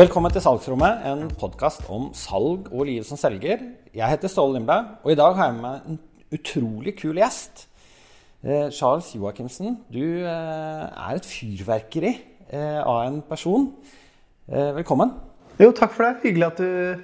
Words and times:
Velkommen 0.00 0.32
til 0.32 0.40
Salgsrommet, 0.40 1.02
en 1.04 1.26
podkast 1.36 1.82
om 1.92 2.06
salg 2.16 2.70
og 2.70 2.86
livet 2.88 3.04
som 3.04 3.18
selger. 3.20 3.60
Jeg 3.92 4.08
heter 4.08 4.30
Ståle 4.32 4.54
Lindblad, 4.54 4.94
og 5.04 5.10
i 5.12 5.16
dag 5.18 5.34
har 5.36 5.50
jeg 5.50 5.56
med 5.58 5.64
meg 5.66 5.90
en 5.90 5.98
utrolig 6.32 6.94
kul 6.96 7.18
gjest. 7.20 7.66
Eh, 8.40 8.70
Charles 8.72 9.10
Joachimsen, 9.12 9.74
du 9.92 10.00
eh, 10.00 10.86
er 10.88 11.18
et 11.18 11.28
fyrverkeri 11.28 12.14
eh, 12.14 12.78
av 12.80 13.02
en 13.10 13.18
person. 13.28 13.66
Velkommen. 14.48 15.12
Jo, 15.60 15.68
takk 15.76 15.92
for 15.92 16.06
det. 16.06 16.14
Hyggelig 16.22 16.48
at 16.48 16.62
du, 16.64 17.02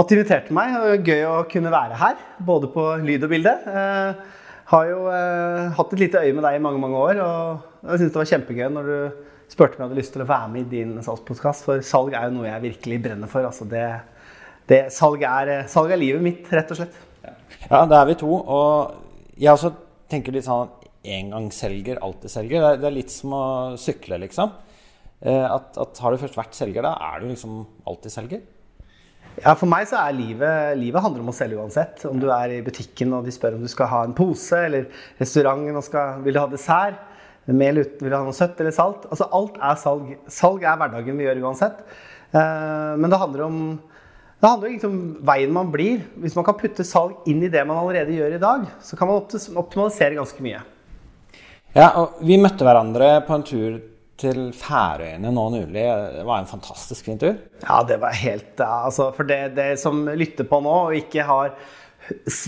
at 0.00 0.08
du 0.08 0.16
inviterte 0.16 0.56
meg. 0.56 0.78
Var 0.80 1.04
Gøy 1.10 1.26
å 1.28 1.34
kunne 1.50 1.74
være 1.74 1.98
her, 2.00 2.22
både 2.40 2.70
på 2.72 2.86
lyd 3.04 3.26
og 3.28 3.34
bilde. 3.34 3.52
Har 4.72 4.94
jo 4.94 5.02
hatt 5.76 5.92
et 5.92 6.06
lite 6.06 6.24
øye 6.24 6.32
med 6.32 6.46
deg 6.48 6.56
i 6.56 6.64
mange 6.64 6.80
mange 6.80 7.04
år, 7.04 7.20
og 7.20 7.90
jeg 7.90 8.00
syns 8.00 8.16
det 8.16 8.22
var 8.22 8.32
kjempegøy 8.32 8.72
når 8.78 8.88
du 8.94 9.28
spurte 9.50 9.76
om 9.76 9.82
jeg 9.82 9.88
hadde 9.88 9.98
lyst 10.00 10.14
til 10.14 10.24
å 10.24 10.28
være 10.30 10.48
med 10.52 10.66
i 10.66 10.80
din 10.80 10.96
salgspodkast, 11.04 11.66
for 11.66 11.84
salg 11.86 12.14
er 12.14 12.28
jo 12.28 12.36
noe 12.38 12.48
jeg 12.48 12.64
virkelig 12.68 13.00
brenner 13.06 13.30
for. 13.30 13.46
Altså 13.48 13.66
det, 13.68 13.86
det, 14.70 14.82
salg, 14.94 15.24
er, 15.26 15.54
salg 15.70 15.90
er 15.90 16.00
livet 16.00 16.24
mitt, 16.24 16.50
rett 16.54 16.70
og 16.70 16.80
slett. 16.80 16.98
Ja, 17.66 17.84
det 17.90 17.98
er 17.98 18.06
vi 18.08 18.18
to. 18.20 18.30
Og 18.30 19.34
jeg 19.40 19.52
også 19.52 19.72
tenker 20.10 20.34
litt 20.34 20.46
sånn 20.46 20.70
engangsselger, 21.00 22.00
alltid 22.04 22.32
selger. 22.32 22.60
Det 22.62 22.70
er, 22.70 22.80
det 22.82 22.88
er 22.90 22.96
litt 22.98 23.12
som 23.14 23.34
å 23.34 23.44
sykle, 23.80 24.20
liksom. 24.26 24.54
Eh, 25.20 25.44
At, 25.44 25.76
at 25.80 26.00
har 26.04 26.12
du 26.12 26.22
først 26.22 26.38
vært 26.38 26.56
selger, 26.56 26.84
da 26.86 26.94
er 27.10 27.20
du 27.22 27.30
liksom 27.30 27.62
alltid 27.88 28.14
selger. 28.14 28.42
Ja, 29.40 29.54
For 29.54 29.68
meg 29.70 29.86
så 29.88 29.96
er 30.00 30.16
livet, 30.16 30.76
livet 30.76 31.04
handler 31.04 31.22
om 31.22 31.30
å 31.32 31.36
selge 31.36 31.60
uansett. 31.60 32.02
Om 32.08 32.18
du 32.20 32.28
er 32.34 32.56
i 32.58 32.62
butikken 32.66 33.14
og 33.16 33.24
de 33.24 33.32
spør 33.32 33.56
om 33.56 33.64
du 33.64 33.70
skal 33.72 33.88
ha 33.92 34.02
en 34.04 34.16
pose, 34.16 34.58
eller 34.66 34.88
restauranten 35.20 35.78
og 35.78 35.86
skal, 35.86 36.20
vil 36.24 36.36
du 36.36 36.40
ha 36.42 36.48
dessert. 36.50 37.00
Mel 37.56 37.82
uten 37.82 38.06
vil 38.06 38.16
ha 38.16 38.22
noe 38.24 38.36
søtt 38.36 38.60
eller 38.60 38.74
salt. 38.74 39.06
Altså 39.10 39.28
Alt 39.36 39.60
er 39.60 39.78
salg. 39.80 40.16
Salg 40.30 40.64
er 40.64 40.80
hverdagen 40.80 41.18
vi 41.18 41.26
gjør 41.28 41.44
uansett. 41.46 41.84
Eh, 42.30 42.92
men 42.96 43.10
det 43.10 43.20
handler 43.20 43.46
om 43.46 43.62
det 44.40 44.48
handler 44.48 44.70
egentlig 44.70 44.88
om 44.88 45.00
veien 45.28 45.50
man 45.52 45.70
blir. 45.72 46.04
Hvis 46.22 46.36
man 46.38 46.46
kan 46.46 46.56
putte 46.56 46.86
salg 46.88 47.28
inn 47.28 47.42
i 47.44 47.52
det 47.52 47.60
man 47.68 47.76
allerede 47.76 48.14
gjør 48.16 48.38
i 48.38 48.40
dag, 48.40 48.62
så 48.80 48.96
kan 48.96 49.10
man 49.10 49.20
optimalisere 49.60 50.16
ganske 50.16 50.44
mye. 50.44 50.62
Ja, 51.74 51.90
og 52.00 52.22
vi 52.24 52.40
møtte 52.40 52.64
hverandre 52.66 53.18
på 53.26 53.36
en 53.36 53.44
tur 53.46 53.76
til 54.20 54.40
Færøyene 54.56 55.32
nå 55.32 55.44
nylig. 55.54 55.84
Det 56.16 56.24
var 56.28 56.40
en 56.40 56.48
fantastisk 56.48 57.06
fin 57.08 57.20
tur. 57.20 57.36
Ja, 57.62 57.82
det 57.86 58.00
var 58.02 58.16
helt 58.16 58.58
ja, 58.60 58.86
altså, 58.88 59.10
For 59.16 59.28
det, 59.28 59.54
det 59.56 59.74
som 59.80 60.06
lytter 60.08 60.48
på 60.48 60.60
nå 60.64 60.74
og 60.88 60.96
ikke 60.96 61.24
har 61.28 61.54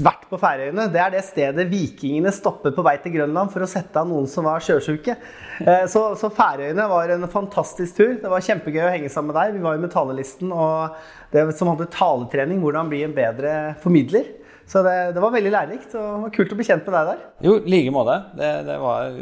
vært 0.02 0.26
på 0.30 0.38
Færøyene, 0.40 0.88
det 0.92 1.00
er 1.02 1.14
det 1.14 1.22
stedet 1.26 1.66
vikingene 1.70 2.32
stoppet 2.34 2.74
på 2.76 2.84
vei 2.86 2.96
til 3.02 3.14
Grønland 3.16 3.52
for 3.52 3.64
å 3.64 3.70
sette 3.70 4.00
av 4.00 4.08
noen 4.10 4.28
som 4.30 4.46
var 4.48 4.62
sjøsjuke. 4.64 5.16
Eh, 5.62 5.86
Så, 5.90 6.04
så 6.20 6.30
Færøyene 6.32 6.88
var 6.90 7.12
en 7.14 7.26
fantastisk 7.30 7.96
tur. 7.98 8.14
Det 8.22 8.30
var 8.30 8.44
kjempegøy 8.44 8.84
å 8.86 8.92
henge 8.92 9.10
sammen 9.12 9.32
med 9.32 9.40
deg. 9.40 9.56
Vi 9.58 9.64
var 9.64 9.76
jo 9.76 9.82
med 9.84 9.92
talelisten 9.94 10.52
og 10.54 10.96
det 11.32 11.46
som 11.58 11.72
hadde 11.72 11.90
taletrening, 11.92 12.60
hvordan 12.62 12.90
bli 12.92 13.02
en 13.06 13.16
bedre 13.16 13.56
formidler. 13.82 14.38
Så 14.68 14.80
det, 14.86 14.94
det 15.16 15.20
var 15.20 15.32
veldig 15.34 15.50
lærerikt 15.52 15.94
og 15.98 16.02
det 16.06 16.22
var 16.22 16.32
kult 16.36 16.52
å 16.54 16.56
bli 16.56 16.64
kjent 16.64 16.86
med 16.86 16.94
deg 16.94 17.08
der. 17.10 17.22
Jo, 17.44 17.56
i 17.58 17.72
like 17.72 17.92
måte. 17.92 18.14
Det, 18.38 18.50
det 18.68 18.76
var 18.80 19.16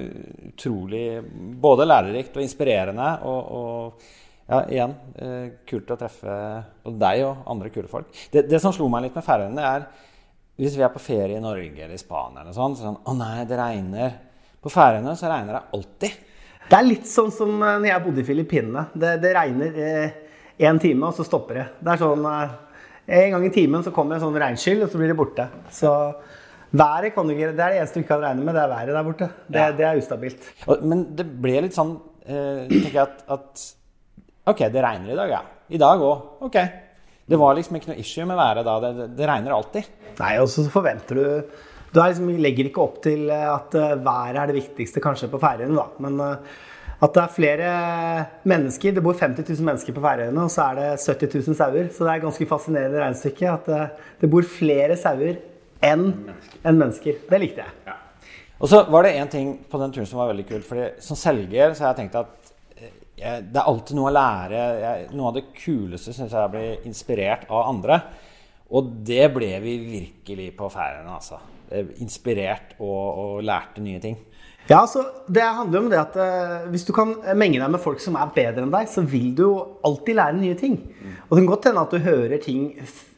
utrolig 0.50 1.04
både 1.62 1.86
lærerikt 1.88 2.36
og 2.36 2.44
inspirerende. 2.44 3.08
Og, 3.26 3.40
og 3.56 4.04
ja, 4.50 4.60
igjen, 4.66 4.94
eh, 5.22 5.48
kult 5.70 5.90
å 5.94 5.98
treffe 5.98 6.36
deg 6.84 7.24
og 7.26 7.44
andre 7.50 7.70
kule 7.72 7.90
folk. 7.90 8.10
Det, 8.32 8.44
det 8.50 8.60
som 8.62 8.74
slo 8.74 8.88
meg 8.92 9.06
litt 9.08 9.18
med 9.18 9.26
Færøyene, 9.26 9.66
er 9.74 9.88
hvis 10.60 10.76
vi 10.78 10.84
er 10.86 10.92
på 10.92 11.00
ferie 11.02 11.38
i 11.38 11.42
Norge 11.42 11.72
eller 11.84 11.96
i 11.96 12.00
Spania 12.00 12.42
eller 12.44 12.54
sånn, 12.56 12.76
så 12.76 12.86
sånn 12.88 12.98
Å 13.08 13.14
nei, 13.16 13.44
det 13.48 13.56
regner. 13.58 14.16
På 14.60 14.68
Færøyene 14.72 15.14
så 15.16 15.30
regner 15.32 15.56
det 15.56 15.62
alltid. 15.78 16.18
Det 16.70 16.76
er 16.78 16.86
litt 16.86 17.06
sånn 17.10 17.30
som 17.34 17.54
eh, 17.64 17.78
når 17.80 17.88
jeg 17.90 18.04
bodde 18.04 18.20
i 18.22 18.26
Filippinene. 18.28 18.82
Det, 18.94 19.14
det 19.22 19.32
regner 19.34 19.78
én 20.60 20.78
time, 20.82 21.08
og 21.08 21.16
så 21.16 21.24
stopper 21.26 21.56
det. 21.62 21.64
Det 21.80 21.94
er 21.94 22.02
sånn 22.02 22.26
eh, 22.28 22.50
En 23.20 23.32
gang 23.34 23.46
i 23.48 23.54
timen 23.54 23.82
så 23.82 23.90
kommer 23.94 24.14
en 24.18 24.22
sånn 24.22 24.36
regnskyll, 24.38 24.84
og 24.84 24.92
så 24.92 25.00
blir 25.00 25.10
det 25.10 25.16
borte. 25.18 25.48
Så 25.74 25.90
været 26.70 27.14
kan 27.16 27.26
du 27.26 27.32
ikke 27.34 27.48
Det 27.56 27.64
er 27.64 27.72
det 27.74 27.80
eneste 27.80 27.98
du 27.98 28.04
ikke 28.04 28.12
kan 28.14 28.22
regne 28.28 28.44
med, 28.46 28.54
det 28.54 28.62
er 28.62 28.70
været 28.76 28.94
der 28.94 29.08
borte. 29.08 29.30
Det, 29.48 29.58
Ja. 29.64 29.72
det 29.80 29.86
er 29.88 29.98
ustabilt. 29.98 30.44
Og, 30.68 30.84
men 30.86 31.06
det 31.18 31.26
ble 31.42 31.56
litt 31.64 31.74
sånn 31.74 31.96
eh, 32.26 32.68
tenker 32.70 33.00
jeg 33.00 33.02
at, 33.08 33.24
at 33.26 33.64
Ok, 34.50 34.62
det 34.72 34.82
regner 34.84 35.12
i 35.12 35.16
dag, 35.18 35.30
ja. 35.32 35.40
I 35.70 35.78
dag 35.78 36.00
òg. 36.02 36.22
Ok. 36.46 36.56
Det 37.30 37.38
var 37.38 37.54
liksom 37.54 37.78
ikke 37.78 37.92
noe 37.92 38.02
issue 38.02 38.26
med 38.26 38.38
været 38.38 38.66
da. 38.66 38.78
Det, 38.82 39.10
det, 39.18 39.28
regner 39.28 39.54
alltid. 39.54 39.90
Nei, 40.18 40.32
og 40.42 40.48
så 40.50 40.66
forventer 40.72 41.20
du 41.20 41.26
Du 41.90 42.00
er 42.00 42.10
liksom, 42.10 42.32
legger 42.42 42.68
ikke 42.70 42.82
opp 42.82 42.98
til 43.02 43.30
eh, 43.30 43.46
at 43.50 43.74
eh, 43.78 43.94
været 43.98 44.38
er 44.38 44.50
det 44.50 44.58
viktigste 44.60 45.02
kanskje 45.02 45.30
på 45.30 45.40
Færøyene, 45.42 45.74
da. 45.74 45.86
Men 46.02 46.20
eh, 46.26 46.58
at 47.00 47.14
det 47.16 47.22
er 47.22 47.32
flere 47.32 47.70
mennesker 48.44 48.92
Det 48.92 49.02
bor 49.02 49.16
50 49.16 49.46
000 49.48 49.66
mennesker 49.66 49.96
på 49.96 50.02
Færøyene, 50.04 50.42
og 50.42 50.52
så 50.52 50.68
er 50.68 50.80
det 50.80 50.88
70 51.06 51.46
000 51.48 51.58
sauer. 51.58 51.88
Så 51.88 52.04
det 52.04 52.10
er 52.10 52.20
et 52.20 52.26
ganske 52.26 52.50
fascinerende 52.50 53.02
regnestykke 53.02 53.54
at 53.54 53.70
det, 53.70 53.80
det 54.20 54.30
bor 54.30 54.46
flere 54.46 54.98
sauer 55.00 55.40
enn 55.86 56.06
en 56.60 56.76
mennesker. 56.76 57.22
Det 57.30 57.40
likte 57.40 57.64
jeg. 57.64 57.98
Og 58.60 58.68
så 58.68 58.82
var 58.92 59.06
det 59.06 59.14
en 59.16 59.30
ting 59.32 59.52
på 59.70 59.78
den 59.80 59.94
turen 59.94 60.08
som 60.08 60.20
var 60.20 60.28
veldig 60.34 60.44
kult. 60.50 60.66
fordi 60.68 60.90
Som 61.00 61.16
selger 61.16 61.72
så 61.72 61.86
har 61.86 61.94
jeg 61.94 62.02
tenkt 62.02 62.20
at 62.20 62.39
jeg, 63.20 63.44
det 63.52 63.60
er 63.60 63.68
alltid 63.68 63.98
noe 63.98 64.10
å 64.10 64.16
lære. 64.16 64.64
Jeg, 64.80 65.06
noe 65.14 65.30
av 65.30 65.38
det 65.38 65.46
kuleste 65.58 66.14
syns 66.16 66.32
jeg 66.32 66.40
er 66.40 66.48
å 66.48 66.54
bli 66.54 66.66
inspirert 66.88 67.46
av 67.50 67.68
andre. 67.68 68.00
Og 68.70 68.90
det 69.06 69.26
ble 69.34 69.52
vi 69.64 69.76
virkelig 69.82 70.50
på 70.58 70.70
Færøyene, 70.72 71.16
altså. 71.16 71.40
Inspirert 72.02 72.76
og, 72.80 72.98
og 73.22 73.46
lærte 73.46 73.82
nye 73.82 74.02
ting. 74.02 74.18
Ja, 74.70 74.84
så 74.86 75.02
Det 75.26 75.42
handler 75.42 75.78
jo 75.78 75.84
om 75.84 75.90
det 75.90 75.98
at 75.98 76.16
uh, 76.18 76.68
hvis 76.70 76.84
du 76.86 76.92
kan 76.94 77.16
menge 77.38 77.58
deg 77.58 77.70
med 77.72 77.82
folk 77.82 78.02
som 78.02 78.14
er 78.20 78.30
bedre 78.34 78.62
enn 78.62 78.70
deg, 78.70 78.86
så 78.90 79.02
vil 79.02 79.32
du 79.34 79.42
jo 79.42 79.54
alltid 79.86 80.18
lære 80.18 80.38
nye 80.38 80.58
ting. 80.58 80.76
Og 81.26 81.32
det 81.32 81.40
kan 81.40 81.48
godt 81.50 81.66
hende 81.70 81.82
at 81.86 81.94
du 81.94 82.04
hører 82.04 82.42
ting 82.42 82.66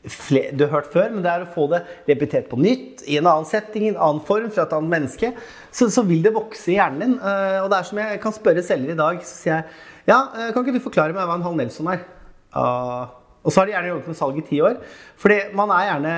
du 0.02 0.64
har 0.64 0.72
hørt 0.72 0.88
før, 0.90 1.12
men 1.12 1.22
det 1.22 1.30
er 1.30 1.44
å 1.44 1.52
få 1.52 1.68
det 1.70 1.82
repetert 2.08 2.48
på 2.50 2.56
nytt, 2.58 3.04
i 3.06 3.20
en 3.20 3.28
annen 3.28 3.46
setting, 3.46 3.84
i 3.86 3.92
en 3.92 4.00
annen 4.00 4.24
form, 4.26 4.48
fra 4.50 4.64
et 4.64 4.72
annet 4.74 4.90
menneske, 4.96 5.30
så, 5.70 5.86
så 5.92 6.02
vil 6.08 6.24
det 6.24 6.32
vokse 6.34 6.72
i 6.72 6.78
hjernen 6.78 7.04
din. 7.04 7.14
Uh, 7.20 7.60
Og 7.62 7.68
det 7.70 7.78
er 7.78 7.90
som 7.90 8.00
jeg 8.02 8.22
kan 8.24 8.34
spørre 8.34 8.64
selger 8.66 8.96
i 8.96 8.98
dag, 8.98 9.20
så 9.22 9.36
sier 9.36 9.60
jeg 9.60 9.91
ja, 10.08 10.18
eh, 10.34 10.50
kan 10.52 10.64
ikke 10.64 10.74
du 10.78 10.82
forklare 10.82 11.14
meg 11.14 11.28
hva 11.28 11.38
en 11.38 11.46
halv 11.46 11.58
Nelson 11.58 11.90
er? 11.92 12.06
Uh, 12.52 13.06
og 13.42 13.50
så 13.50 13.62
har 13.62 13.68
de 13.68 13.74
gjerne 13.76 13.90
jobbet 13.94 14.12
med 14.12 14.18
salg 14.18 14.38
i 14.38 14.46
ti 14.46 14.62
år. 14.62 14.78
Fordi 15.20 15.40
man 15.58 15.72
er 15.74 15.90
gjerne, 15.90 16.14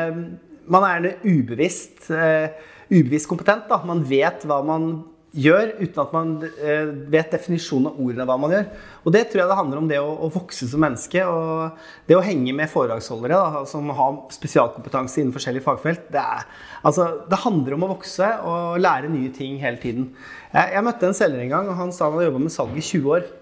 man 0.72 0.86
er 0.86 0.94
gjerne 0.96 1.34
ubevisst, 1.34 2.06
uh, 2.12 2.70
ubevisst 2.92 3.30
kompetent. 3.30 3.68
Da. 3.70 3.82
Man 3.86 4.04
vet 4.08 4.46
hva 4.48 4.60
man 4.66 4.88
gjør, 5.34 5.72
uten 5.80 5.98
at 5.98 6.12
man 6.14 6.32
uh, 6.46 6.90
vet 7.10 7.32
definisjonen 7.34 7.88
av 7.90 8.00
ordene 8.00 8.26
hva 8.28 8.36
man 8.40 8.54
gjør. 8.54 8.66
Og 9.04 9.14
det 9.16 9.24
tror 9.28 9.42
jeg 9.42 9.50
det 9.50 9.60
handler 9.60 9.80
om 9.80 9.88
det 9.90 10.00
å, 10.00 10.10
å 10.26 10.32
vokse 10.32 10.68
som 10.70 10.84
menneske. 10.84 11.24
Og 11.28 12.08
det 12.08 12.18
å 12.18 12.24
henge 12.24 12.56
med 12.56 12.72
foredragsholdere 12.72 13.40
da, 13.40 13.62
som 13.68 13.92
har 14.00 14.18
spesialkompetanse 14.34 15.22
innen 15.22 15.36
forskjellige 15.36 15.68
fagfelt. 15.68 16.10
Det, 16.14 16.24
er, 16.24 16.48
altså, 16.82 17.08
det 17.30 17.44
handler 17.44 17.78
om 17.78 17.86
å 17.86 17.94
vokse 17.94 18.32
og 18.48 18.82
lære 18.82 19.12
nye 19.12 19.32
ting 19.34 19.56
hele 19.62 19.80
tiden. 19.82 20.10
Jeg, 20.52 20.76
jeg 20.76 20.86
møtte 20.88 21.12
en 21.12 21.18
selger 21.20 21.46
en 21.46 21.56
gang, 21.56 21.72
og 21.72 21.80
han 21.80 21.94
sa 21.94 22.08
han 22.08 22.18
hadde 22.18 22.30
jobba 22.32 22.44
med 22.48 22.56
salg 22.58 22.76
i 22.76 22.84
20 22.84 23.16
år. 23.16 23.32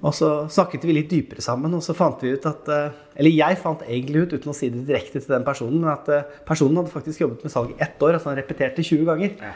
Og 0.00 0.14
så 0.16 0.30
snakket 0.52 0.86
vi 0.88 0.96
litt 0.96 1.10
dypere 1.10 1.44
sammen, 1.44 1.74
og 1.76 1.82
så 1.84 1.94
fant 1.96 2.22
vi 2.24 2.32
ut 2.32 2.46
at 2.48 2.70
eh, 2.72 3.00
Eller 3.20 3.34
jeg 3.36 3.58
fant 3.60 3.82
egentlig 3.84 4.24
ut, 4.24 4.36
uten 4.38 4.52
å 4.52 4.56
si 4.56 4.70
det 4.72 4.86
direkte 4.88 5.20
til 5.20 5.34
den 5.34 5.44
personen, 5.46 5.82
men 5.82 5.92
at 5.92 6.08
eh, 6.08 6.30
personen 6.48 6.80
hadde 6.80 6.94
faktisk 6.94 7.24
jobbet 7.24 7.44
med 7.44 7.52
salg 7.54 7.74
i 7.74 7.80
ett 7.82 8.00
år. 8.00 8.16
Altså 8.16 8.32
han 8.32 8.40
repeterte 8.40 8.86
20 8.86 9.04
ganger. 9.10 9.36
Ja. 9.36 9.52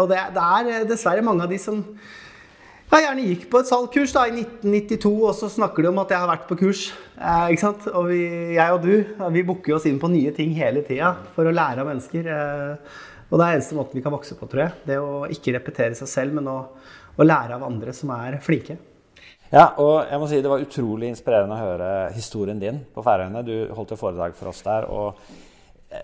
Og 0.00 0.08
det, 0.08 0.22
det 0.32 0.46
er 0.56 0.72
eh, 0.72 0.88
dessverre 0.88 1.24
mange 1.26 1.44
av 1.44 1.52
de 1.52 1.60
som 1.60 1.82
ja, 2.88 3.02
gjerne 3.02 3.26
gikk 3.26 3.42
på 3.52 3.60
et 3.60 3.68
salgkurs 3.68 4.14
da, 4.16 4.22
i 4.30 4.32
1992, 4.32 5.10
og 5.28 5.34
så 5.36 5.50
snakker 5.52 5.84
de 5.84 5.90
om 5.90 5.98
at 6.00 6.12
jeg 6.14 6.22
har 6.22 6.30
vært 6.30 6.46
på 6.48 6.56
kurs. 6.62 6.86
Eh, 7.18 7.50
ikke 7.52 7.64
sant? 7.66 7.84
Og 7.92 8.08
vi, 8.08 8.22
jeg 8.56 8.72
og 8.72 8.86
du 8.86 9.26
vi 9.34 9.44
booker 9.44 9.76
oss 9.76 9.84
inn 9.90 10.00
på 10.00 10.08
nye 10.08 10.32
ting 10.36 10.54
hele 10.56 10.80
tida 10.86 11.12
for 11.34 11.44
å 11.44 11.52
lære 11.52 11.84
av 11.84 11.90
mennesker. 11.90 12.30
Eh, 12.32 13.02
og 13.28 13.36
det 13.36 13.44
er 13.44 13.58
eneste 13.58 13.76
måten 13.76 13.98
vi 13.98 14.04
kan 14.06 14.14
vokse 14.14 14.38
på, 14.38 14.48
tror 14.48 14.64
jeg. 14.64 14.76
Det 14.88 14.96
å 15.04 15.26
ikke 15.28 15.52
repetere 15.58 15.98
seg 15.98 16.08
selv, 16.08 16.38
men 16.38 16.48
å, 16.48 16.62
å 17.12 17.26
lære 17.26 17.58
av 17.58 17.66
andre 17.68 17.92
som 17.92 18.14
er 18.16 18.38
flinke. 18.44 18.78
Ja, 19.48 19.70
og 19.80 20.02
jeg 20.10 20.20
må 20.20 20.26
si 20.28 20.38
det 20.44 20.50
var 20.52 20.60
utrolig 20.60 21.08
inspirerende 21.08 21.56
å 21.56 21.62
høre 21.62 21.90
historien 22.12 22.58
din 22.60 22.82
på 22.92 23.00
Færøyene. 23.04 23.40
Du 23.46 23.72
holdt 23.72 23.94
jo 23.94 24.00
foredrag 24.00 24.34
for 24.36 24.50
oss 24.50 24.60
der. 24.66 24.84
og 24.92 25.16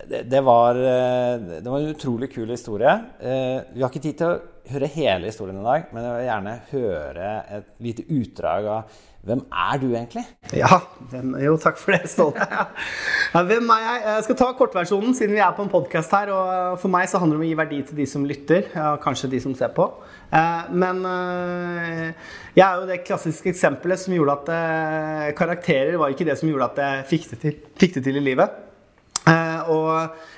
det, 0.09 0.23
det, 0.31 0.41
var, 0.41 0.79
eh, 0.81 1.35
det 1.61 1.69
var 1.69 1.77
en 1.77 1.91
utrolig 1.93 2.31
kul 2.33 2.49
historie. 2.49 2.95
Eh, 3.21 3.59
Vi 3.75 3.83
har 3.83 3.91
ikke 3.91 4.01
tid 4.01 4.17
til 4.17 4.31
å 4.31 4.39
høre 4.71 4.87
hele 4.95 5.29
historien 5.29 5.59
i 5.61 5.65
dag, 5.65 5.83
men 5.93 6.03
jeg 6.05 6.13
vil 6.15 6.29
gjerne 6.29 6.53
høre 6.71 7.27
et 7.57 7.67
lite 7.85 8.05
utdrag 8.15 8.65
av 8.77 8.95
hvem 9.25 9.39
er 9.49 9.79
du 9.81 9.87
egentlig? 9.89 10.21
Ja, 10.53 10.77
hvem, 11.09 11.31
jo, 11.41 11.55
takk 11.57 11.79
for 11.81 11.95
det, 11.95 12.09
Ståle. 12.11 12.45
Ja, 13.33 13.41
hvem 13.49 13.71
er 13.73 13.79
jeg? 13.81 14.01
Jeg 14.05 14.25
skal 14.27 14.37
ta 14.37 14.49
kortversjonen, 14.55 15.15
siden 15.17 15.33
vi 15.33 15.41
er 15.41 15.55
på 15.57 15.63
en 15.65 15.71
podkast 15.73 16.13
her. 16.13 16.29
Og 16.31 16.75
for 16.79 16.93
meg 16.93 17.09
så 17.09 17.17
handler 17.19 17.35
det 17.35 17.41
om 17.41 17.45
å 17.47 17.49
gi 17.49 17.57
verdi 17.57 17.79
til 17.89 17.97
de 17.97 18.05
som 18.07 18.27
lytter, 18.29 18.67
og 18.77 18.99
kanskje 19.03 19.31
de 19.33 19.39
som 19.43 19.55
ser 19.57 19.73
på. 19.75 19.87
Eh, 20.29 20.69
Men 20.77 21.01
eh, 21.09 22.29
jeg 22.53 22.63
er 22.67 22.77
jo 22.83 22.85
det 22.91 22.99
klassiske 23.07 23.49
eksempelet 23.51 24.03
som 24.05 24.13
gjorde 24.15 24.37
at 24.37 24.51
eh, 24.59 25.31
karakterer 25.41 25.97
var 25.99 26.13
ikke 26.13 26.29
det 26.29 26.37
som 26.39 26.51
gjorde 26.53 26.69
at 26.69 26.83
jeg 26.85 27.07
fikk 27.15 27.27
det 27.33 27.41
til, 27.47 27.57
fikk 27.81 27.97
det 27.97 28.05
til 28.07 28.21
i 28.21 28.25
livet. 28.29 28.61
Eh, 29.25 29.73
Og 29.73 29.89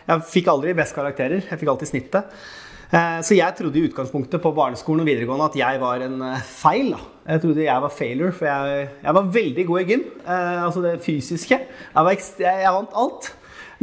jeg 0.07 0.25
fikk 0.31 0.47
aldri 0.55 0.73
best 0.79 0.95
karakterer. 0.95 1.43
Jeg 1.43 1.59
fikk 1.59 1.73
alltid 1.75 1.91
snittet. 1.91 2.39
Eh, 2.87 3.17
så 3.25 3.35
jeg 3.35 3.55
trodde 3.57 3.79
i 3.79 3.83
utgangspunktet 3.89 4.39
på 4.43 4.53
barneskolen 4.55 5.03
og 5.03 5.09
videregående 5.09 5.47
at 5.49 5.57
jeg 5.59 5.79
var 5.81 6.03
en 6.05 6.21
eh, 6.29 6.43
feil. 6.47 6.93
da. 6.93 6.99
Jeg 7.33 7.43
trodde 7.43 7.65
jeg 7.65 7.83
var 7.83 7.91
failure, 7.91 8.35
for 8.35 8.47
jeg, 8.47 8.85
jeg 9.03 9.17
var 9.17 9.31
veldig 9.35 9.65
god 9.67 9.81
i 9.81 9.87
gym. 9.89 10.05
Eh, 10.23 10.61
altså 10.63 10.83
det 10.85 10.93
fysiske. 11.03 11.57
Jeg, 11.67 12.13
ekst- 12.13 12.39
jeg, 12.43 12.61
jeg 12.63 12.75
vant 12.77 12.95
alt. 13.03 13.33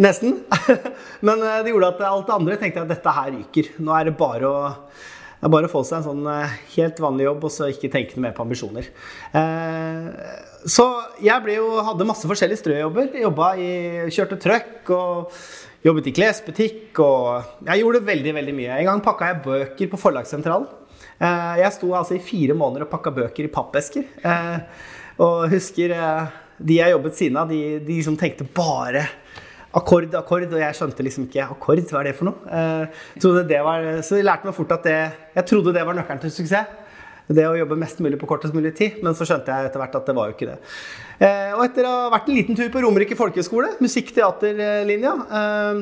Nesten. 0.01 0.39
Men 1.27 1.45
det 1.45 1.71
gjorde 1.75 1.93
at 1.93 2.01
alt 2.09 2.31
det 2.31 2.39
andre 2.39 2.57
tenkte 2.59 2.81
jeg 2.81 2.89
at 2.89 2.95
dette 2.97 3.13
her 3.19 3.29
ryker. 3.37 3.69
Nå 3.85 3.93
er 3.95 4.09
det 4.09 4.17
bare 4.19 4.49
å, 4.49 4.73
det 5.45 5.53
bare 5.53 5.69
å 5.69 5.75
få 5.75 5.85
seg 5.87 6.01
en 6.01 6.09
sånn 6.09 6.33
helt 6.73 7.05
vanlig 7.05 7.29
jobb 7.29 7.45
og 7.47 7.53
så 7.55 7.69
ikke 7.71 7.93
tenke 7.93 8.19
mer 8.25 8.35
på 8.35 8.43
ambisjoner. 8.43 8.89
Så 10.67 10.87
jeg 11.23 11.55
jo, 11.55 11.69
hadde 11.87 12.09
masse 12.09 12.27
forskjellige 12.27 12.63
strøjobber. 12.65 13.13
Jobba 13.23 13.53
i, 13.61 13.71
kjørte 14.17 14.41
truck 14.43 14.91
og 14.97 15.37
jobbet 15.85 16.09
i 16.11 16.15
klesbutikk. 16.17 17.01
Og 17.05 17.67
jeg 17.69 17.83
gjorde 17.83 18.05
veldig 18.07 18.35
veldig 18.39 18.55
mye. 18.57 18.79
En 18.81 18.89
gang 18.91 19.03
pakka 19.05 19.33
jeg 19.33 19.43
bøker 19.45 19.91
på 19.93 20.01
Forlagssentralen. 20.01 20.69
Eh, 21.21 21.57
Jeg 21.63 21.73
sto 21.77 21.93
altså 21.95 22.17
i 22.17 22.23
fire 22.25 22.57
måneder 22.59 22.87
og 22.87 22.93
pakka 22.95 23.13
bøker 23.15 23.47
i 23.47 23.53
pappesker. 23.53 24.07
Eh, 24.25 24.59
Og 25.23 25.49
husker 25.53 25.93
eh, 25.95 26.33
de 26.59 26.81
jeg 26.81 26.91
jobbet 26.91 27.15
siden 27.19 27.37
av, 27.39 27.49
de, 27.51 27.79
de 27.87 27.99
som 28.03 28.17
tenkte 28.19 28.47
bare 28.57 29.05
akkord, 29.75 30.13
akkord, 30.15 30.45
og 30.53 30.61
jeg 30.61 30.75
skjønte 30.79 31.03
liksom 31.03 31.25
ikke 31.27 31.45
akkord, 31.51 31.81
hva 31.91 32.01
er 32.01 32.09
det 32.09 32.15
for 32.15 32.29
noe? 32.29 33.45
Det 33.51 33.59
var, 33.67 33.87
så 34.07 34.21
jeg 34.21 34.27
lærte 34.27 34.47
meg 34.47 34.55
fort 34.55 34.71
at 34.77 34.85
det, 34.87 34.99
jeg 35.35 35.47
trodde 35.51 35.73
det 35.75 35.83
var 35.87 35.97
nøkkelen 35.99 36.23
til 36.23 36.31
suksess. 36.31 36.84
Det 37.25 37.45
å 37.49 37.57
jobbe 37.57 37.77
mest 37.81 38.01
mulig 38.05 38.19
på 38.21 38.29
kortest 38.29 38.53
mulig 38.57 38.75
tid. 38.77 39.01
Men 39.05 39.17
så 39.17 39.25
skjønte 39.29 39.53
jeg 39.53 39.71
etter 39.71 39.81
hvert 39.81 39.97
at 39.97 40.09
det 40.09 40.17
var 40.17 40.29
jo 40.29 40.37
ikke 40.37 40.51
det. 40.51 40.59
Eh, 41.25 41.53
og 41.57 41.65
etter 41.65 41.89
å 41.89 41.93
ha 42.03 42.13
vært 42.13 42.29
en 42.29 42.37
liten 42.37 42.59
tur 42.59 42.69
på 42.73 42.83
Romerike 42.85 43.17
folkehøgskole, 43.17 43.77
musikk-teaterlinja, 43.85 45.15
eh, 45.41 45.81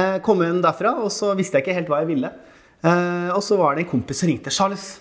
eh, 0.00 0.18
kom 0.24 0.40
inn 0.46 0.62
derfra, 0.64 0.96
og 1.04 1.12
så 1.12 1.34
visste 1.36 1.60
jeg 1.60 1.66
ikke 1.66 1.78
helt 1.80 1.92
hva 1.92 2.00
jeg 2.02 2.14
ville. 2.14 2.32
Og 2.84 3.40
så 3.40 3.56
var 3.56 3.74
det 3.74 3.86
en 3.86 3.92
kompis 3.94 4.18
som 4.20 4.28
ringte. 4.28 4.52
'Charles, 4.52 5.00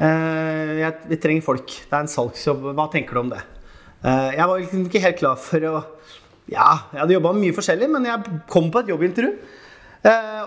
vi 0.00 1.16
trenger 1.22 1.44
folk. 1.46 1.66
Det 1.68 1.94
er 1.94 2.02
en 2.02 2.10
salgsjobb. 2.10 2.74
Hva 2.74 2.90
tenker 2.90 3.14
du 3.14 3.20
om 3.20 3.30
det?' 3.30 3.44
Jeg 4.02 4.46
var 4.48 4.58
liksom 4.58 4.86
ikke 4.88 5.02
helt 5.04 5.18
klar 5.18 5.36
for 5.38 5.60
å 5.60 5.84
Ja, 6.50 6.90
jeg 6.90 6.98
hadde 6.98 7.14
jobba 7.14 7.32
mye 7.32 7.54
forskjellig, 7.54 7.88
men 7.88 8.04
jeg 8.04 8.42
kom 8.48 8.72
på 8.72 8.80
et 8.80 8.90
jobbintervju. 8.90 9.30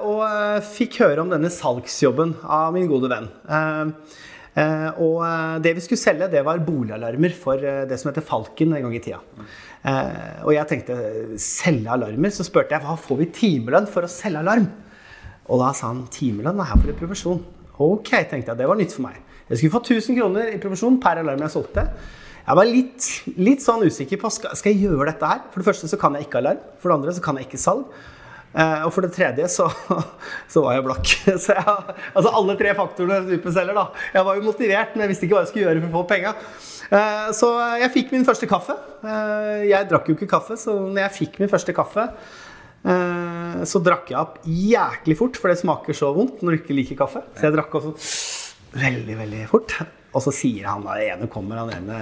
Og 0.04 0.64
fikk 0.76 1.00
høre 1.00 1.22
om 1.22 1.30
denne 1.30 1.48
salgsjobben 1.48 2.36
av 2.44 2.74
min 2.74 2.90
gode 2.92 3.08
venn. 3.08 3.32
Eh, 4.54 5.00
og 5.02 5.24
eh, 5.26 5.56
det 5.66 5.74
vi 5.78 5.82
skulle 5.82 6.02
selge, 6.02 6.30
det 6.30 6.44
var 6.46 6.62
boligalarmer 6.62 7.34
for 7.34 7.58
eh, 7.58 7.84
det 7.90 7.98
som 7.98 8.12
heter 8.12 8.26
Falken 8.26 8.76
en 8.76 8.86
gang 8.86 8.96
i 8.96 9.02
tida. 9.02 9.22
Og 10.46 10.54
jeg 10.56 10.70
tenkte 10.70 10.96
selge 11.42 11.92
alarmer? 11.92 12.32
Så 12.32 12.46
spurte 12.48 12.72
jeg 12.72 12.86
hva 12.86 12.96
får 12.96 13.20
vi 13.20 13.32
timelønn 13.36 13.90
for 13.92 14.06
å 14.06 14.12
selge 14.12 14.40
alarm? 14.40 14.70
Og 15.52 15.60
da 15.60 15.74
sa 15.76 15.90
han 15.90 16.06
timelønn 16.14 16.62
er 16.62 16.70
her 16.70 16.80
for 16.80 16.94
en 16.94 17.00
provisjon. 17.02 17.42
Ok, 17.84 18.14
tenkte 18.30 18.54
jeg. 18.54 18.60
Det 18.62 18.70
var 18.70 18.80
nytt 18.80 18.96
for 18.96 19.04
meg. 19.10 19.18
Jeg 19.50 19.60
skulle 19.60 19.74
få 19.74 19.82
1000 19.84 20.20
kroner 20.22 20.54
i 20.54 20.62
provisjon 20.62 21.02
per 21.04 21.20
alarm 21.20 21.44
jeg 21.44 21.52
solgte. 21.58 21.84
Jeg 22.44 22.60
var 22.60 22.70
litt, 22.70 23.10
litt 23.40 23.64
sånn 23.64 23.84
usikker 23.84 24.20
på 24.22 24.32
skal, 24.32 24.56
skal 24.60 24.72
jeg 24.72 24.86
gjøre 24.88 25.10
dette 25.10 25.34
her. 25.34 25.44
For 25.52 25.60
det 25.60 25.68
første 25.68 25.90
så 25.92 26.00
kan 26.00 26.16
jeg 26.16 26.30
ikke 26.30 26.40
alarm. 26.40 26.64
For 26.80 26.92
det 26.92 27.00
andre 27.02 27.18
så 27.18 27.26
kan 27.26 27.40
jeg 27.42 27.50
ikke 27.50 27.60
salg. 27.66 27.90
Eh, 28.54 28.84
og 28.86 28.92
for 28.94 29.06
det 29.06 29.16
tredje 29.16 29.48
så, 29.50 29.66
så 30.54 30.64
var 30.66 30.78
jeg 30.78 30.86
blakk. 30.86 31.10
Så 31.44 31.56
jeg, 31.56 31.98
altså 32.14 32.34
alle 32.38 32.56
tre 32.60 32.76
faktorene 32.78 33.24
superselger, 33.32 33.78
da. 33.78 34.06
Jeg 34.14 34.28
var 34.28 34.38
jo 34.38 34.46
motivert, 34.46 34.94
men 34.94 35.06
jeg 35.06 35.14
visste 35.14 35.28
ikke 35.28 35.38
hva 35.38 35.44
jeg 35.44 35.52
skulle 35.52 35.66
gjøre 35.68 35.84
for 35.84 35.90
å 35.90 35.98
få 35.98 36.06
penga. 36.14 36.36
Eh, 36.94 37.28
så 37.34 37.50
jeg 37.82 37.94
fikk 37.96 38.14
min 38.14 38.28
første 38.28 38.50
kaffe. 38.50 38.78
Eh, 39.02 39.66
jeg 39.72 39.90
drakk 39.90 40.10
jo 40.12 40.18
ikke 40.18 40.30
kaffe, 40.36 40.58
så 40.60 40.78
når 40.84 41.06
jeg 41.08 41.18
fikk 41.22 41.44
min 41.44 41.52
første 41.52 41.76
kaffe 41.76 42.10
så 42.84 43.80
drakk 43.80 44.10
jeg 44.12 44.18
opp 44.20 44.42
jæklig 44.44 45.16
fort, 45.16 45.38
for 45.40 45.48
det 45.48 45.62
smaker 45.62 45.96
så 45.96 46.10
vondt 46.12 46.42
når 46.44 46.52
du 46.52 46.58
ikke 46.58 46.76
liker 46.76 46.98
kaffe. 47.00 47.22
Så 47.32 47.46
jeg 47.46 47.54
drakk 47.56 47.78
også 47.80 47.94
veldig, 48.76 49.16
veldig 49.22 49.46
fort. 49.48 49.78
Og 50.12 50.26
så 50.26 50.34
sier 50.36 50.68
han 50.68 50.84
da, 50.84 50.98
ene 51.00 51.30
kommer 51.32 51.62
han 51.62 51.72
ene 51.78 52.02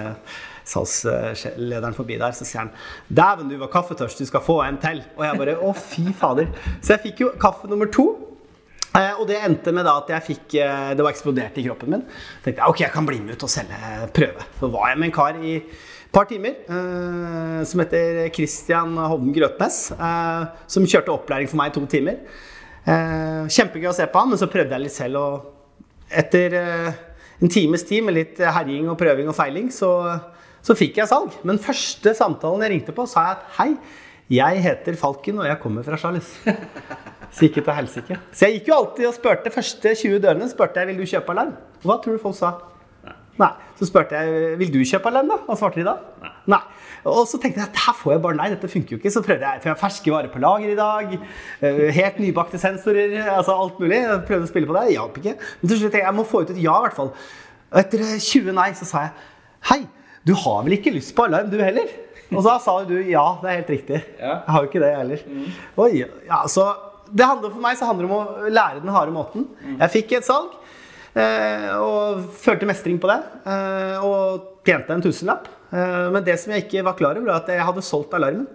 salgslederen 0.64 1.96
forbi 1.96 2.18
der, 2.20 2.32
så 2.32 2.44
sier 2.44 2.64
han 2.64 2.74
'Dæven, 3.08 3.48
du 3.50 3.58
var 3.58 3.72
kaffetørst, 3.72 4.18
du 4.18 4.26
skal 4.26 4.40
få 4.40 4.62
en 4.62 4.78
til'. 4.78 5.02
Og 5.16 5.24
jeg 5.24 5.38
bare 5.38 5.56
'Å, 5.56 5.72
fy 5.74 6.12
fader'. 6.12 6.52
Så 6.80 6.94
jeg 6.94 7.00
fikk 7.08 7.20
jo 7.20 7.32
kaffe 7.40 7.68
nummer 7.68 7.86
to. 7.86 8.32
Eh, 8.92 9.14
og 9.16 9.24
det 9.28 9.38
endte 9.40 9.72
med 9.72 9.88
at 9.88 10.10
jeg 10.12 10.24
fikk 10.26 10.58
eh, 10.60 10.90
Det 10.92 11.00
var 11.00 11.14
eksplodert 11.14 11.56
i 11.56 11.64
kroppen 11.64 11.94
min. 11.94 12.02
Så 12.04 12.48
tenkte 12.48 12.60
jeg 12.60 12.74
ok, 12.74 12.82
jeg 12.84 12.92
kan 12.92 13.08
bli 13.08 13.20
med 13.24 13.38
ut 13.38 13.46
og 13.46 13.52
selge 13.52 14.08
prøve. 14.12 14.48
Så 14.58 14.68
var 14.72 14.90
jeg 14.90 15.00
med 15.00 15.08
en 15.08 15.14
kar 15.16 15.38
i 15.40 15.54
et 15.56 16.12
par 16.12 16.28
timer 16.28 16.58
eh, 16.68 17.62
som 17.68 17.80
heter 17.80 18.26
Christian 18.36 18.98
Hovden 19.00 19.32
Grøtnes. 19.36 19.78
Som 20.68 20.88
kjørte 20.88 21.14
opplæring 21.14 21.48
for 21.48 21.60
meg 21.60 21.72
i 21.72 21.76
to 21.78 21.86
timer. 21.88 22.20
Kjempegøy 22.82 23.88
å 23.88 23.94
se 23.96 24.08
på 24.10 24.20
han, 24.20 24.32
men 24.32 24.40
så 24.40 24.50
prøvde 24.50 24.74
jeg 24.74 24.84
litt 24.84 24.96
selv. 24.96 25.22
Og 25.22 26.12
etter 26.20 26.58
en 26.58 27.50
times 27.50 27.86
tid 27.88 28.04
med 28.04 28.18
litt 28.18 28.42
herjing 28.42 28.90
og 28.90 28.98
prøving 29.00 29.30
og 29.30 29.36
feiling, 29.38 29.70
så, 29.72 29.92
så 30.62 30.76
fikk 30.78 31.00
jeg 31.02 31.10
salg. 31.10 31.34
Men 31.48 31.58
første 31.62 32.14
samtalen 32.18 32.62
jeg 32.66 32.74
ringte 32.76 32.94
på, 32.96 33.06
sa 33.10 33.26
jeg 33.28 33.38
at 33.38 33.46
hei, 33.58 33.68
jeg 34.32 34.62
heter 34.64 34.96
Falken, 34.96 35.40
og 35.42 35.48
jeg 35.48 35.58
kommer 35.60 35.84
fra 35.84 35.98
Charles. 36.00 36.28
Så 37.32 37.46
gikk 37.46 37.58
jeg 37.60 37.64
til 37.66 37.74
helsike. 37.76 38.16
Så 38.32 38.46
jeg 38.48 38.58
gikk 38.60 38.68
jo 38.70 38.76
alltid 38.78 39.06
og 39.08 39.16
spurte 39.16 39.50
første 39.52 39.94
20 39.96 40.20
dørene 40.22 40.48
spurte 40.52 40.80
jeg, 40.82 40.92
vil 40.92 41.00
du 41.02 41.08
kjøpe 41.08 41.32
alarm. 41.34 41.54
Hva 41.84 41.96
tror 42.04 42.16
du 42.16 42.22
folk 42.22 42.36
sa? 42.38 42.50
Nei. 43.40 43.48
Så 43.80 43.86
spurte 43.88 44.14
jeg 44.20 44.56
vil 44.60 44.70
du 44.74 44.78
kjøpe 44.86 45.08
alarm, 45.08 45.30
da? 45.32 45.38
Hva 45.46 45.56
svarte 45.58 45.80
de 45.80 45.86
da? 45.88 45.94
Nei. 46.52 46.60
Og 47.08 47.24
så 47.26 47.40
tenkte 47.42 47.62
jeg 47.62 47.70
at 47.72 47.78
her 47.86 47.96
får 47.98 48.12
jeg 48.14 48.22
bare 48.28 48.38
nei, 48.38 48.50
dette 48.52 48.68
funker 48.70 48.94
jo 48.94 49.00
ikke. 49.00 49.10
Så 49.14 49.22
prøvde 49.24 49.48
jeg, 49.48 49.62
for 49.64 49.70
jeg 49.70 49.74
har 49.74 49.80
ferske 49.80 50.12
varer 50.14 50.30
på 50.30 50.42
lager 50.44 50.70
i 50.70 50.76
dag. 50.78 51.14
eh, 51.64 51.80
Helt 51.96 52.20
nybakte 52.22 52.60
sensorer, 52.62 53.16
altså 53.32 53.56
alt 53.58 53.80
mulig. 53.82 53.98
Jeg 54.04 54.20
prøvde 54.28 54.46
å 54.46 54.52
spille 54.52 54.68
på 54.70 54.76
det, 54.76 54.84
det 54.92 54.98
hjalp 54.98 55.18
ikke. 55.22 55.34
Men 55.62 55.72
til 55.72 55.80
slutt 55.80 55.88
tenkte 55.88 56.02
jeg 56.04 56.08
jeg 56.12 56.18
må 56.20 56.26
få 56.28 56.44
ut 56.44 56.52
et 56.54 56.60
ja, 56.62 56.76
i 56.76 56.84
hvert 56.86 56.98
fall. 57.00 57.10
Og 57.72 57.80
etter 57.82 58.04
20 58.28 58.54
nei 58.60 58.68
så 58.78 58.86
sa 58.92 59.06
jeg 59.08 59.16
hei, 59.72 59.80
du 60.26 60.32
har 60.38 60.62
vel 60.66 60.76
ikke 60.78 60.94
lyst 60.94 61.14
på 61.16 61.26
alarm, 61.26 61.50
du 61.50 61.58
heller? 61.62 61.90
Og 62.32 62.40
da 62.46 62.56
sa 62.62 62.78
du 62.88 62.94
ja, 62.96 63.24
det 63.42 63.50
er 63.50 63.58
helt 63.60 63.72
riktig. 63.74 64.00
Ja. 64.16 64.38
Jeg 64.38 64.54
har 64.54 64.64
jo 64.64 64.70
ikke 64.70 64.82
det, 64.82 64.90
jeg 64.92 65.02
heller. 65.02 65.24
Oi, 65.84 65.90
ja, 66.28 66.40
så 66.48 66.70
det 67.12 67.26
handler 67.28 67.52
For 67.52 67.60
meg 67.60 67.76
så 67.76 67.88
handler 67.88 68.06
det 68.06 68.12
om 68.12 68.18
å 68.18 68.52
lære 68.52 68.80
den 68.80 68.92
harde 68.94 69.12
måten. 69.14 69.48
Jeg 69.74 69.92
fikk 69.98 70.14
et 70.18 70.28
salg. 70.28 70.54
Eh, 71.12 71.66
og 71.76 72.22
følte 72.40 72.68
mestring 72.68 73.00
på 73.02 73.10
det. 73.10 73.18
Eh, 73.44 74.04
og 74.06 74.62
tjente 74.64 74.94
en 74.94 75.04
tusenlapp. 75.04 75.50
Eh, 75.72 76.06
men 76.14 76.24
det 76.24 76.38
som 76.40 76.54
jeg 76.54 76.64
ikke 76.64 76.86
var 76.86 76.96
klar 76.96 77.18
over, 77.18 77.28
var 77.28 77.42
at 77.42 77.52
jeg 77.52 77.66
hadde 77.68 77.84
solgt 77.84 78.16
alarmen. 78.16 78.46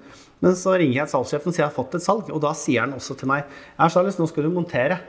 Men 0.42 0.58
så 0.58 0.74
ringer 0.78 1.04
jeg 1.04 1.12
salgssjefen 1.14 1.52
og 1.52 1.56
sier 1.56 1.66
jeg 1.66 1.70
har 1.70 1.78
fått 1.78 2.00
et 2.00 2.06
salg. 2.06 2.32
Og 2.34 2.42
da 2.42 2.56
sier 2.58 2.86
han 2.86 2.98
også 2.98 3.18
til 3.20 3.30
meg 3.30 3.46
Charles, 3.92 4.18
nå 4.18 4.26
skal 4.30 4.48
du 4.48 4.54
montere. 4.54 5.00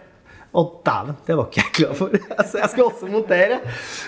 Og 0.57 0.79
dæven, 0.87 1.17
det 1.27 1.35
var 1.37 1.49
ikke 1.51 1.61
jeg 1.61 1.73
klar 1.77 1.97
for. 1.99 2.15
Altså, 2.41 2.61
jeg 2.63 2.71
skulle 2.73 2.87
også 2.89 3.09
montere. 3.13 3.59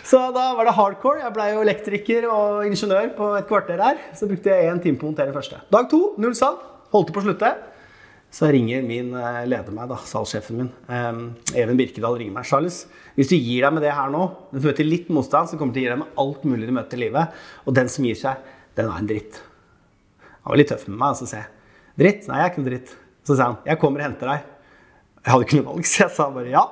Så 0.09 0.21
da 0.33 0.47
var 0.57 0.69
det 0.69 0.77
hardcore. 0.79 1.21
Jeg 1.25 1.35
blei 1.37 1.51
jo 1.53 1.65
elektriker 1.67 2.29
og 2.33 2.65
ingeniør 2.69 3.11
på 3.19 3.33
et 3.37 3.49
kvarter 3.51 3.83
her. 3.85 4.01
Så 4.17 4.29
brukte 4.31 4.49
jeg 4.55 4.71
én 4.71 4.81
time 4.83 4.97
på 5.01 5.05
å 5.09 5.13
montere 5.13 5.35
første. 5.37 5.61
Dag 5.73 5.91
to, 5.93 6.15
null 6.23 6.37
salg. 6.39 6.63
Holdt 6.95 7.13
på 7.15 7.21
å 7.21 7.27
slutte. 7.29 7.53
Så 8.31 8.47
ringer 8.55 8.83
min 8.87 9.11
eh, 9.19 9.41
leder 9.51 9.75
meg, 9.75 9.91
da, 9.91 9.99
salgssjefen 10.07 10.61
min. 10.61 10.71
Even 11.59 11.79
Birkedal 11.79 12.17
ringer 12.19 12.35
meg. 12.37 12.47
Charles, 12.47 12.85
hvis 13.19 13.31
du 13.33 13.37
gir 13.37 13.67
deg 13.67 13.75
med 13.75 13.83
det 13.85 13.93
her 13.95 14.11
nå, 14.13 14.23
du 14.55 14.61
møter 14.63 14.87
litt 14.87 15.11
motstand, 15.13 15.51
så 15.51 15.59
kommer 15.59 15.75
du 15.75 15.81
til 15.81 15.85
å 15.85 15.89
gi 15.89 15.93
deg 15.93 16.03
med 16.05 16.21
alt 16.25 16.45
mulig 16.47 16.69
du 16.71 16.75
møter 16.77 16.99
i 17.01 17.09
livet. 17.09 17.41
Og 17.67 17.75
den 17.77 17.91
som 17.91 18.07
gir 18.07 18.19
seg, 18.19 18.53
den 18.79 18.87
er 18.87 19.03
en 19.03 19.11
dritt. 19.11 19.41
Han 20.45 20.55
var 20.55 20.63
litt 20.63 20.71
tøff 20.73 20.87
med 20.89 20.97
meg, 21.03 21.13
og 21.13 21.19
så 21.21 21.29
sier 21.29 21.43
jeg 21.43 22.01
dritt? 22.01 22.31
Nei, 22.31 22.39
jeg 22.39 22.47
er 22.47 22.53
ikke 22.55 22.63
noe 22.63 22.71
dritt. 22.71 22.95
Så 23.27 23.35
sier 23.35 23.45
han 23.49 23.59
jeg 23.67 23.83
kommer 23.83 24.01
og 24.03 24.07
henter 24.09 24.31
deg. 24.31 24.47
Jeg 25.21 25.35
hadde 25.35 25.45
ikke 25.45 25.59
noe 25.61 25.67
valg, 25.75 25.87
så 25.91 26.05
jeg 26.07 26.13
sa 26.17 26.27
bare 26.33 26.53
ja. 26.53 26.63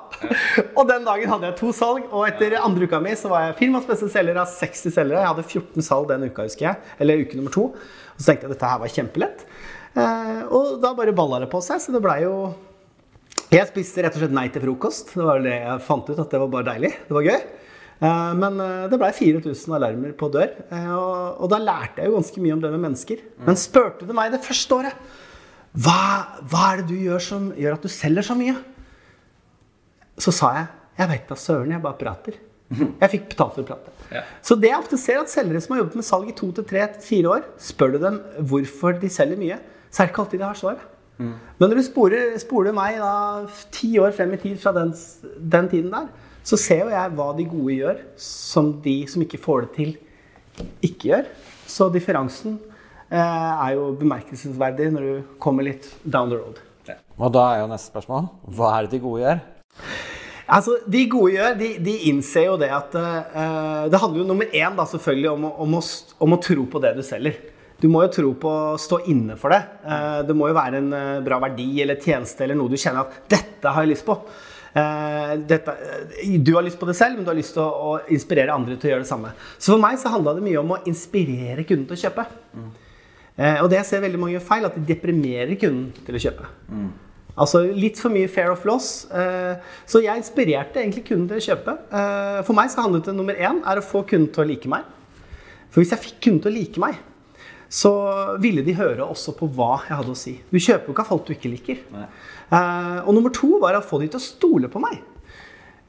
Og 0.73 0.87
den 0.89 1.03
dagen 1.05 1.29
hadde 1.29 1.49
jeg 1.51 1.57
to 1.59 1.73
salg, 1.75 2.07
og 2.09 2.23
etter 2.25 2.55
andre 2.57 2.87
uka 2.89 2.99
mi 3.03 3.11
så 3.19 3.29
var 3.29 3.43
jeg 3.45 3.57
firmas 3.59 3.85
beste 3.89 4.09
selger 4.09 4.39
av 4.41 4.49
60 4.49 4.95
selgere. 4.95 5.21
Jeg 5.21 5.29
hadde 5.33 5.45
14 5.45 5.85
salg 5.85 6.07
den 6.09 6.25
uka, 6.31 6.47
husker 6.47 6.69
jeg. 6.71 6.95
Eller 7.03 7.21
uke 7.21 7.37
nummer 7.37 7.53
to. 7.53 7.67
Og 7.75 8.17
så 8.23 8.31
tenkte 8.31 8.47
jeg 8.47 8.49
at 8.51 8.55
dette 8.57 8.71
her 8.73 8.81
var 8.81 8.95
kjempelett. 8.95 9.45
Eh, 9.99 10.41
og 10.53 10.79
da 10.81 10.95
bare 10.97 11.13
balla 11.17 11.43
det 11.43 11.51
på 11.53 11.61
seg, 11.65 11.81
så 11.83 11.93
det 11.93 12.01
blei 12.05 12.23
jo 12.25 12.33
Jeg 13.49 13.65
spiste 13.69 14.03
rett 14.05 14.13
og 14.17 14.21
slett 14.21 14.33
nei 14.35 14.47
til 14.53 14.65
frokost. 14.65 15.13
Det 15.17 15.25
var 15.25 15.39
det 15.45 15.55
jeg 15.55 15.85
fant 15.85 16.09
ut, 16.09 16.17
at 16.21 16.33
det 16.33 16.41
var 16.41 16.51
bare 16.57 16.67
deilig. 16.73 16.91
Det 17.07 17.15
var 17.19 17.29
gøy. 17.29 17.39
Eh, 18.01 18.33
Men 18.41 18.59
eh, 18.65 18.83
det 18.89 18.99
blei 19.01 19.13
4000 19.13 19.77
alarmer 19.77 20.17
på 20.17 20.29
dør. 20.33 20.51
Og, 20.97 21.45
og 21.45 21.53
da 21.53 21.61
lærte 21.61 22.01
jeg 22.01 22.09
jo 22.09 22.17
ganske 22.17 22.43
mye 22.45 22.57
om 22.57 22.65
det 22.65 22.73
med 22.73 22.85
mennesker. 22.89 23.23
Men 23.45 23.57
spurte 23.61 24.09
du 24.09 24.13
meg 24.17 24.33
det 24.33 24.41
første 24.45 24.81
året 24.81 25.17
hva, 25.77 26.01
hva 26.49 26.65
er 26.71 26.81
det 26.81 26.89
du 26.89 26.97
gjør 26.97 27.21
som 27.23 27.49
gjør 27.57 27.77
at 27.77 27.85
du 27.85 27.91
selger 27.93 28.25
så 28.25 28.35
mye? 28.37 28.55
Så 30.19 30.33
sa 30.35 30.53
jeg 30.57 30.67
jeg 30.99 31.07
veit 31.07 31.29
da 31.29 31.35
søren, 31.39 31.71
jeg 31.71 31.79
bare 31.79 31.95
prater. 31.95 32.35
Jeg 32.69 33.09
fikk 33.13 33.29
betalt 33.31 33.55
for 33.55 33.63
å 33.63 33.67
prate. 33.69 33.93
Ja. 34.11 34.21
Så 34.43 34.57
det 34.59 34.67
jeg 34.67 34.81
ofte 34.81 34.97
ser 34.99 35.21
at 35.21 35.31
selgere 35.31 35.61
som 35.63 35.73
har 35.73 35.79
jobbet 35.85 35.95
med 36.01 36.05
salg 36.05 36.27
i 36.29 36.35
to 36.35 36.49
til 36.57 36.65
tre 36.67 36.83
til 36.91 37.05
fire 37.05 37.35
år, 37.37 37.45
spør 37.61 37.93
du 37.93 37.99
dem 38.03 38.17
hvorfor 38.51 38.97
de 38.99 39.09
selger 39.13 39.39
mye, 39.39 39.57
så 39.89 40.01
er 40.01 40.09
det 40.09 40.11
ikke 40.11 40.25
alltid 40.25 40.41
de 40.41 40.45
har 40.45 40.59
svaret. 40.59 40.83
Men 41.19 41.67
når 41.67 41.79
du 41.79 41.83
spoler, 41.83 42.35
spoler 42.39 42.75
meg 42.75 42.99
da 43.01 43.13
ti 43.75 43.89
år 43.99 44.13
frem 44.15 44.35
i 44.35 44.39
tid 44.39 44.59
fra 44.61 44.71
den, 44.75 44.93
den 45.55 45.71
tiden 45.71 45.91
der, 45.91 46.07
så 46.47 46.59
ser 46.59 46.85
jo 46.85 46.93
jeg 46.93 47.15
hva 47.17 47.27
de 47.35 47.47
gode 47.49 47.75
gjør, 47.75 47.97
som 48.23 48.71
de 48.83 48.95
som 49.11 49.25
ikke 49.25 49.41
får 49.43 49.65
det 49.65 49.71
til, 49.75 49.91
ikke 50.85 51.11
gjør. 51.11 51.27
Så 51.69 51.89
differansen 51.91 52.55
er 53.17 53.73
jo 53.73 53.89
bemerkelsesverdig 53.97 54.91
når 54.93 55.05
du 55.07 55.35
kommer 55.41 55.65
litt 55.65 55.87
down 56.03 56.29
the 56.29 56.37
road. 56.37 56.59
Og 57.19 57.33
da 57.35 57.45
er 57.53 57.63
jo 57.63 57.71
neste 57.71 57.91
spørsmål 57.91 58.29
hva 58.55 58.75
er 58.75 58.85
det 58.85 58.97
de 58.97 59.03
gode 59.03 59.23
gjør? 59.23 59.41
Altså, 60.49 60.79
De 60.89 61.05
gode 61.11 61.35
gjør, 61.35 61.55
de, 61.59 61.69
de 61.83 61.95
innser 62.09 62.47
jo 62.47 62.57
det 62.59 62.71
at 62.73 62.95
uh, 62.97 63.85
Det 63.91 64.01
handler 64.01 64.23
jo 64.23 64.27
nummer 64.31 64.49
én 64.49 64.77
da, 64.77 64.85
selvfølgelig 64.89 65.31
om, 65.35 65.47
om, 65.65 65.77
å, 65.77 65.81
om, 66.25 66.35
å, 66.35 66.41
tro 66.43 66.65
på 66.71 66.81
det 66.83 66.95
du 66.97 67.03
selger. 67.05 67.37
Du 67.79 67.87
må 67.91 68.01
jo 68.03 68.11
tro 68.11 68.31
på 68.35 68.53
å 68.73 68.79
stå 68.81 69.03
inne 69.11 69.37
for 69.39 69.53
det. 69.53 69.61
Uh, 69.85 70.21
det 70.27 70.35
må 70.35 70.49
jo 70.49 70.57
være 70.57 70.81
en 70.81 70.89
uh, 70.95 71.19
bra 71.25 71.39
verdi 71.45 71.69
eller 71.83 72.01
tjeneste 72.01 72.43
eller 72.45 72.57
noe 72.59 72.71
du 72.71 72.79
kjenner 72.79 73.05
at 73.05 73.29
'dette 73.29 73.75
har 73.75 73.85
jeg 73.85 73.95
lyst 73.95 74.07
på'. 74.07 74.21
Dette, 75.49 75.73
du 76.45 76.51
har 76.53 76.61
lyst 76.61 76.77
på 76.79 76.85
det 76.85 76.93
selv, 76.95 77.15
men 77.17 77.25
du 77.25 77.31
har 77.31 77.37
lyst 77.39 77.55
til 77.55 77.63
å, 77.63 77.69
å, 77.89 77.93
inspirere 78.13 78.53
andre 78.53 78.75
til 78.77 78.87
å 78.87 78.91
gjøre 78.91 79.01
det 79.01 79.09
samme. 79.09 79.31
Så 79.57 79.73
for 79.73 79.81
meg 79.81 79.97
så 79.97 80.11
handla 80.13 80.35
det 80.37 80.43
mye 80.45 80.59
om 80.61 80.75
å 80.75 80.77
inspirere 80.87 81.65
kunden 81.65 81.87
til 81.89 81.97
å 81.97 82.01
kjøpe. 82.03 82.25
Mm. 82.53 82.67
Og 83.61 83.69
det 83.71 83.77
jeg 83.79 83.87
ser 83.87 84.01
veldig 84.03 84.19
mange 84.19 84.35
gjør 84.35 84.47
feil, 84.49 84.65
at 84.67 84.75
de 84.75 84.87
deprimerer 84.89 85.55
kunden 85.61 85.93
til 86.05 86.17
å 86.17 86.23
kjøpe. 86.25 86.49
Mm. 86.67 86.89
Altså 87.39 87.61
litt 87.71 87.99
for 88.01 88.11
mye 88.11 88.29
fair 88.31 88.51
of 88.51 88.65
loss. 88.67 89.05
Eh, 89.15 89.59
så 89.87 90.01
jeg 90.03 90.19
inspirerte 90.19 90.81
egentlig 90.81 91.05
kunden 91.07 91.29
til 91.29 91.39
å 91.39 91.45
kjøpe. 91.45 91.75
Eh, 91.87 92.39
for 92.47 92.57
meg 92.57 92.71
så 92.71 92.83
handlet 92.83 93.07
det 93.07 93.15
nummer 93.15 93.37
én 93.37 93.61
er 93.63 93.79
å 93.79 93.85
få 93.85 94.03
kunden 94.07 94.31
til 94.35 94.43
å 94.43 94.49
like 94.49 94.71
meg. 94.71 94.87
For 95.69 95.81
hvis 95.81 95.93
jeg 95.93 96.03
fikk 96.03 96.19
kunden 96.25 96.43
til 96.43 96.51
å 96.51 96.57
like 96.57 96.83
meg, 96.83 96.99
så 97.69 97.93
ville 98.41 98.63
de 98.65 98.73
høre 98.73 99.05
også 99.05 99.35
på 99.37 99.47
hva 99.53 99.75
jeg 99.85 99.93
hadde 99.93 100.15
å 100.15 100.17
si. 100.17 100.33
Du 100.49 100.57
kjøper 100.57 100.89
jo 100.89 100.95
ikke 100.95 101.05
av 101.05 101.11
folk 101.13 101.27
du 101.27 101.35
ikke 101.35 101.53
liker. 101.53 101.83
Nei. 101.93 102.07
Eh, 102.49 102.99
og 103.05 103.13
nummer 103.15 103.33
to 103.35 103.53
var 103.61 103.77
å 103.77 103.85
få 103.85 104.01
de 104.01 104.09
til 104.09 104.19
å 104.19 104.25
stole 104.25 104.71
på 104.73 104.81
meg. 104.83 104.99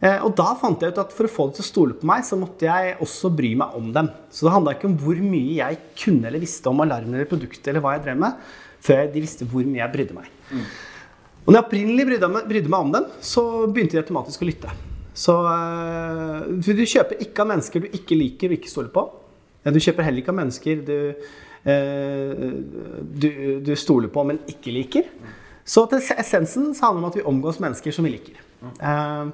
Og 0.00 0.30
da 0.32 0.54
fant 0.56 0.80
jeg 0.80 0.94
ut 0.94 0.98
at 1.02 1.10
for 1.12 1.28
å 1.28 1.30
få 1.30 1.44
dem 1.48 1.58
til 1.58 1.64
å 1.64 1.66
stole 1.66 1.96
på 2.00 2.08
meg, 2.08 2.22
så 2.24 2.38
måtte 2.40 2.64
jeg 2.64 2.94
også 3.04 3.28
bry 3.36 3.50
meg 3.60 3.74
om 3.76 3.90
dem. 3.92 4.06
Så 4.32 4.46
det 4.46 4.54
handla 4.54 4.72
ikke 4.72 4.88
om 4.88 4.94
hvor 5.02 5.18
mye 5.20 5.58
jeg 5.58 5.76
kunne 6.00 6.30
eller 6.30 6.40
visste 6.40 6.72
om 6.72 6.80
alarmen 6.80 7.18
eller 7.18 7.28
produktet 7.28 7.68
eller 7.68 7.84
hva 7.84 7.92
jeg 7.98 8.06
drev 8.06 8.22
med, 8.22 8.38
før 8.80 9.10
de 9.12 9.24
visste 9.26 9.48
hvor 9.50 9.66
mye 9.68 9.82
jeg 9.82 9.92
brydde 9.92 10.16
meg. 10.16 10.30
Mm. 10.48 10.64
Og 11.44 11.52
når 11.52 11.58
jeg 11.58 11.66
opprinnelig 11.66 12.06
brydde 12.08 12.30
meg, 12.32 12.48
brydde 12.50 12.72
meg 12.72 12.86
om 12.86 12.94
dem, 12.94 13.10
så 13.24 13.44
begynte 13.68 13.96
de 13.96 14.02
automatisk 14.02 14.44
å 14.44 14.48
lytte. 14.48 14.72
Så 15.16 15.34
uh, 15.44 16.46
du 16.48 16.84
kjøper 16.86 17.20
ikke 17.24 17.44
av 17.44 17.50
mennesker 17.52 17.84
du 17.84 17.94
ikke 17.96 18.18
liker 18.18 18.52
og 18.52 18.58
ikke 18.60 18.72
stoler 18.72 18.92
på. 18.94 19.04
Du 19.68 19.80
kjøper 19.82 20.06
heller 20.06 20.22
ikke 20.22 20.32
av 20.32 20.38
mennesker 20.38 20.84
du, 20.86 20.94
uh, 21.66 22.44
du, 23.02 23.30
du, 23.66 23.72
stoler 23.76 24.12
på, 24.12 24.24
men 24.28 24.40
ikke 24.52 24.74
liker. 24.74 25.10
Så 25.64 25.84
til 25.90 26.04
essensen 26.16 26.70
så 26.76 26.88
handler 26.88 27.00
det 27.00 27.04
om 27.04 27.10
at 27.10 27.18
vi 27.18 27.26
omgås 27.32 27.60
mennesker 27.62 27.94
som 27.94 28.06
vi 28.06 28.14
liker. 28.14 28.38
Uh, 28.80 29.32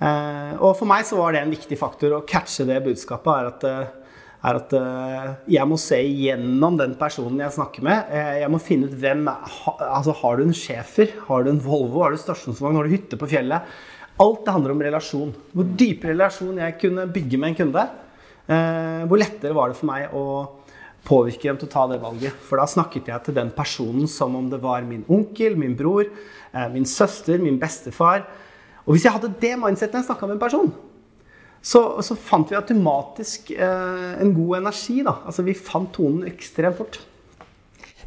og 0.00 0.70
for 0.78 0.88
meg 0.88 1.04
så 1.04 1.18
var 1.18 1.34
det 1.34 1.42
en 1.42 1.52
viktig 1.52 1.76
faktor 1.76 2.14
å 2.16 2.22
catche 2.24 2.64
det 2.64 2.78
budskapet. 2.86 3.32
er 3.34 3.48
at 3.50 3.98
er 4.40 4.56
at 4.56 4.74
eh, 4.76 5.32
jeg 5.56 5.68
må 5.68 5.76
se 5.80 5.98
gjennom 6.00 6.78
den 6.80 6.94
personen 7.00 7.42
jeg 7.42 7.56
snakker 7.56 7.84
med. 7.84 8.12
Eh, 8.12 8.38
jeg 8.40 8.52
må 8.52 8.60
finne 8.62 8.88
ut 8.88 8.96
hvem 9.02 9.28
altså 9.28 10.14
Har 10.22 10.38
du 10.38 10.46
en 10.46 10.56
schæfer? 10.56 11.12
Har 11.26 11.44
du 11.44 11.52
en 11.52 11.60
Volvo? 11.60 12.02
Har 12.04 12.14
du 12.14 12.20
stasjonsvogn? 12.20 12.78
Har 12.78 12.88
du 12.88 12.94
hytte 12.94 13.20
på 13.20 13.28
fjellet? 13.30 13.68
Alt 14.20 14.44
det 14.46 14.54
handler 14.56 14.74
om 14.74 14.84
relasjon. 14.84 15.34
Hvor 15.52 15.68
dypere 15.68 16.14
relasjon 16.14 16.62
jeg 16.62 16.78
kunne 16.80 17.08
bygge 17.12 17.40
med 17.40 17.52
en 17.52 17.60
kunde, 17.60 17.84
eh, 18.48 19.04
hvor 19.08 19.20
lettere 19.20 19.56
var 19.56 19.70
det 19.70 19.80
for 19.80 19.92
meg 19.92 20.16
å 20.16 20.24
påvirke 21.04 21.48
dem 21.48 21.60
til 21.60 21.68
å 21.68 21.72
ta 21.72 21.86
det 21.88 22.00
valget. 22.00 22.40
For 22.44 22.60
da 22.60 22.66
snakket 22.68 23.08
jeg 23.08 23.24
til 23.24 23.36
den 23.36 23.52
personen 23.56 24.08
som 24.08 24.36
om 24.36 24.50
det 24.52 24.60
var 24.60 24.84
min 24.84 25.04
onkel, 25.08 25.56
min 25.56 25.76
bror, 25.76 26.10
min 26.74 26.84
søster, 26.84 27.40
min 27.40 27.56
bestefar. 27.60 28.26
Og 28.86 28.94
hvis 28.94 29.04
jeg 29.06 29.14
hadde 29.14 29.32
det 29.42 29.52
mindsetet 29.60 29.94
når 29.94 30.02
jeg 30.02 30.08
snakka 30.10 30.28
med 30.28 30.38
en 30.38 30.42
person, 30.42 30.72
så, 31.60 31.82
så 32.00 32.16
fant 32.16 32.48
vi 32.48 32.56
automatisk 32.56 33.52
eh, 33.52 34.20
en 34.22 34.32
god 34.36 34.62
energi. 34.62 35.02
da. 35.04 35.18
Altså 35.28 35.44
Vi 35.44 35.56
fant 35.56 35.92
tonen 35.92 36.24
ekstremt 36.30 36.78
fort. 36.80 37.00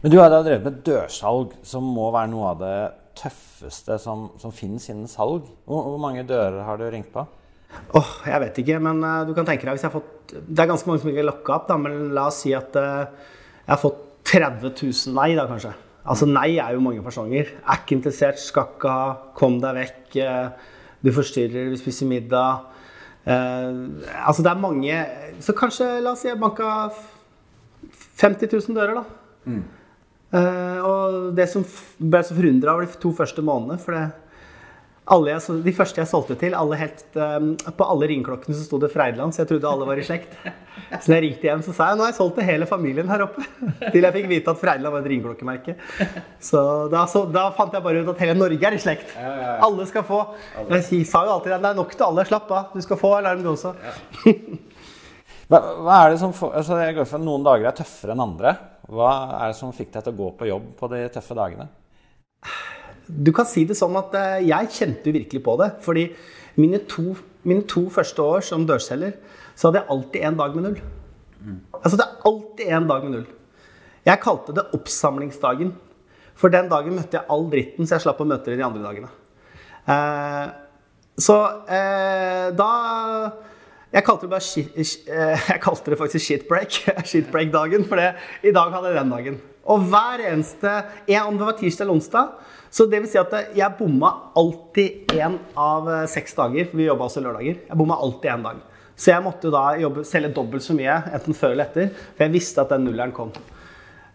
Men 0.01 0.11
du 0.11 0.17
har 0.19 0.33
da 0.33 0.41
drevet 0.43 0.65
med 0.65 0.81
dørsalg, 0.83 1.53
som 1.63 1.85
må 1.95 2.09
være 2.11 2.31
noe 2.33 2.49
av 2.49 2.63
det 2.63 2.77
tøffeste 3.21 3.99
som, 4.01 4.25
som 4.41 4.51
finnes 4.55 4.89
innen 4.91 5.07
salg. 5.07 5.45
Hvor, 5.69 5.85
hvor, 5.85 6.01
mange 6.01 6.25
dører 6.27 6.63
har 6.65 6.81
du 6.81 6.87
ringt 6.89 7.13
på? 7.13 7.23
Åh, 7.23 8.01
oh, 8.01 8.11
Jeg 8.27 8.41
vet 8.43 8.59
ikke, 8.63 8.81
men 8.83 8.99
uh, 9.05 9.21
du 9.25 9.31
kan 9.37 9.47
tenke 9.47 9.65
deg 9.65 9.77
hvis 9.77 9.85
jeg 9.85 9.89
har 9.89 9.95
fått 9.95 10.33
Det 10.45 10.61
er 10.61 10.67
ganske 10.69 10.85
mange 10.85 11.01
som 11.01 11.09
ikke 11.09 11.23
er 11.23 11.25
lokka 11.25 11.55
opp, 11.55 11.63
da, 11.69 11.77
men 11.81 12.11
la 12.13 12.27
oss 12.29 12.43
si 12.43 12.51
at 12.53 12.75
uh, 12.77 13.05
jeg 13.63 13.71
har 13.71 13.81
fått 13.81 14.03
30 14.33 14.73
000 14.75 15.15
nei, 15.17 15.29
da 15.37 15.47
kanskje. 15.49 15.71
Altså 16.03 16.27
nei 16.27 16.57
er 16.59 16.75
jo 16.75 16.83
mange 16.83 17.03
fasonger. 17.05 17.53
Er 17.63 17.79
ikke 17.79 17.97
interessert, 17.97 18.41
skal 18.41 18.73
ikke 18.75 18.91
ha, 18.91 19.09
kom 19.37 19.59
deg 19.63 19.77
vekk, 19.79 20.17
uh, 20.19 20.71
du 21.03 21.11
forstyrrer, 21.15 21.71
du 21.71 21.79
spiser 21.79 22.09
middag. 22.09 22.65
Uh, 23.23 24.03
altså 24.27 24.43
det 24.43 24.49
er 24.51 24.59
mange 24.59 24.95
Så 25.39 25.53
kanskje, 25.55 25.85
la 26.03 26.11
oss 26.11 26.25
si, 26.25 26.27
jeg 26.27 26.35
banka 26.41 26.89
50 28.19 28.51
000 28.51 28.75
dører, 28.75 28.99
da. 28.99 29.03
Mm. 29.47 29.63
Uh, 30.33 30.79
og 30.83 31.15
det 31.37 31.45
som 31.51 31.63
ble 32.01 32.23
så 32.25 32.35
forundra 32.35 32.73
over 32.73 32.87
de 32.89 32.99
to 32.99 33.11
første 33.13 33.43
månedene 33.45 33.77
For 33.79 33.93
det, 33.93 34.22
jeg, 35.03 35.63
de 35.65 35.73
første 35.75 35.99
jeg 35.99 36.07
solgte 36.07 36.35
til, 36.39 36.53
alle 36.55 36.77
helt, 36.79 37.03
um, 37.19 37.49
på 37.75 37.87
alle 37.91 38.07
ringeklokkene 38.07 38.55
så 38.55 38.63
sto 38.63 38.79
det 38.79 38.91
Freideland, 38.93 39.35
så 39.35 39.43
jeg 39.43 39.49
trodde 39.49 39.67
alle 39.67 39.87
var 39.89 39.99
i 39.99 40.05
slekt. 40.07 40.37
Så 40.93 41.11
når 41.11 41.17
jeg 41.17 41.23
ringte 41.25 41.47
hjem, 41.49 41.63
så 41.65 41.73
sa 41.75 41.89
jeg 41.89 41.99
nå 41.99 42.05
har 42.05 42.13
jeg 42.13 42.17
solgt 42.21 42.37
til 42.39 42.47
hele 42.47 42.67
familien 42.69 43.09
her 43.11 43.25
oppe. 43.25 43.43
Til 43.93 44.05
jeg 44.05 44.15
fikk 44.15 44.29
vite 44.31 44.53
at 44.53 44.61
Freideland 44.61 44.95
var 44.95 45.03
et 45.03 45.09
ringeklokkemerke. 45.11 45.75
Så 46.39 46.61
da, 46.93 47.03
så 47.11 47.25
da, 47.27 47.49
fant 47.57 47.75
jeg 47.75 47.83
bare 47.83 48.03
ut 48.03 48.11
at 48.13 48.23
hele 48.23 48.37
Norge 48.39 48.69
er 48.69 48.77
i 48.77 48.81
slekt. 48.81 49.11
Alle 49.19 49.87
skal 49.89 50.05
få. 50.07 50.21
Jeg 50.71 51.03
sa 51.09 51.25
jo 51.27 51.35
alltid 51.35 51.57
at 51.57 51.65
det 51.65 51.73
er 51.73 51.79
nok 51.81 51.95
til 51.95 52.07
alle. 52.07 52.27
Slapp 52.29 52.51
av, 52.53 52.71
du 52.71 52.85
skal 52.85 52.99
få 53.01 53.15
alarm, 53.19 53.43
du 53.43 53.51
også. 53.53 53.75
Hva, 55.51 55.59
hva, 55.59 55.95
er 55.99 56.13
det 56.13 56.19
som 56.21 56.31
for, 56.33 56.53
altså 56.55 56.77
jeg 56.79 56.95
går 56.95 57.05
for 57.05 57.21
Noen 57.21 57.43
dager 57.45 57.67
er 57.69 57.75
tøffere 57.77 58.15
enn 58.15 58.23
andre. 58.23 58.55
Hva 58.89 59.09
er 59.41 59.51
det 59.51 59.57
som 59.59 59.73
fikk 59.75 59.91
deg 59.93 60.05
til 60.05 60.15
å 60.15 60.19
gå 60.21 60.29
på 60.39 60.47
jobb 60.47 60.69
på 60.79 60.89
de 60.89 61.01
tøffe 61.13 61.35
dagene? 61.37 61.67
Du 63.07 63.31
kan 63.35 63.47
si 63.49 63.65
det 63.67 63.77
sånn 63.79 63.95
at 63.99 64.15
eh, 64.19 64.47
jeg 64.47 64.73
kjente 64.77 65.13
virkelig 65.15 65.43
på 65.45 65.55
det. 65.61 65.69
Fordi 65.83 66.07
mine 66.59 66.81
to, 66.89 67.15
mine 67.47 67.65
to 67.69 67.87
første 67.93 68.23
år 68.23 68.45
som 68.45 68.67
dørselger, 68.69 69.15
så 69.55 69.69
hadde 69.69 69.83
jeg 69.83 69.91
alltid 69.95 70.27
en 70.27 70.39
dag 70.39 70.57
med 70.57 70.67
null. 70.67 70.83
Altså 71.81 71.97
det 71.99 72.05
er 72.05 72.27
alltid 72.29 72.69
en 72.77 72.87
dag 72.87 73.03
med 73.03 73.17
null. 73.17 73.25
Jeg 74.07 74.19
kalte 74.23 74.55
det 74.55 74.67
oppsamlingsdagen. 74.75 75.73
For 76.39 76.51
den 76.51 76.69
dagen 76.71 76.95
møtte 76.97 77.19
jeg 77.19 77.29
all 77.31 77.45
dritten, 77.51 77.85
så 77.85 77.97
jeg 77.97 78.07
slapp 78.07 78.21
å 78.23 78.27
møte 78.27 78.51
det 78.51 78.59
de 78.59 78.65
andre 78.65 78.83
dagene. 78.83 79.09
Eh, 79.93 80.47
så 81.21 81.37
eh, 81.69 82.47
da 82.57 82.69
jeg 83.93 84.05
kalte 84.07 84.39
shit, 84.41 84.73
eh, 84.73 85.49
jeg 85.51 85.61
kalte 85.61 85.93
det 85.93 85.99
faktisk 85.99 86.25
shitbreak. 86.25 86.79
Shitbreak-dagen, 87.11 87.85
for 87.85 88.01
i 88.01 88.55
dag 88.55 88.73
hadde 88.73 88.89
jeg 88.89 88.97
den 88.97 89.13
dagen. 89.13 89.41
Og 89.71 89.85
hver 89.87 90.25
eneste 90.27 90.71
Om 91.23 91.37
det 91.39 91.47
var 91.47 91.57
tirsdag 91.59 91.85
eller 91.85 91.95
onsdag, 91.95 92.33
så 92.73 92.87
det 92.89 93.03
vil 93.03 93.09
si 93.11 93.19
at 93.21 93.33
jeg 93.53 93.77
bomma 93.77 94.09
alltid 94.39 95.11
én 95.13 95.35
av 95.59 95.89
eh, 95.93 96.05
seks 96.09 96.33
dager. 96.33 96.65
For 96.71 96.79
vi 96.79 96.87
jobba 96.87 97.05
også 97.05 97.21
lørdager. 97.21 97.59
Jeg 97.67 97.77
bomma 97.77 97.99
alltid 98.01 98.31
én 98.33 98.45
dag. 98.47 98.63
Så 98.97 99.11
jeg 99.11 99.25
måtte 99.25 99.51
da 99.53 99.61
jobbe, 99.77 100.05
selge 100.09 100.31
dobbelt 100.33 100.65
så 100.65 100.73
mye, 100.77 100.95
enten 101.13 101.37
før 101.37 101.53
eller 101.53 101.69
etter. 101.69 101.91
For 102.15 102.25
jeg 102.25 102.33
visste 102.33 102.63
at 102.63 102.73
den 102.73 102.87
nulleren 102.87 103.13
kom. 103.13 103.29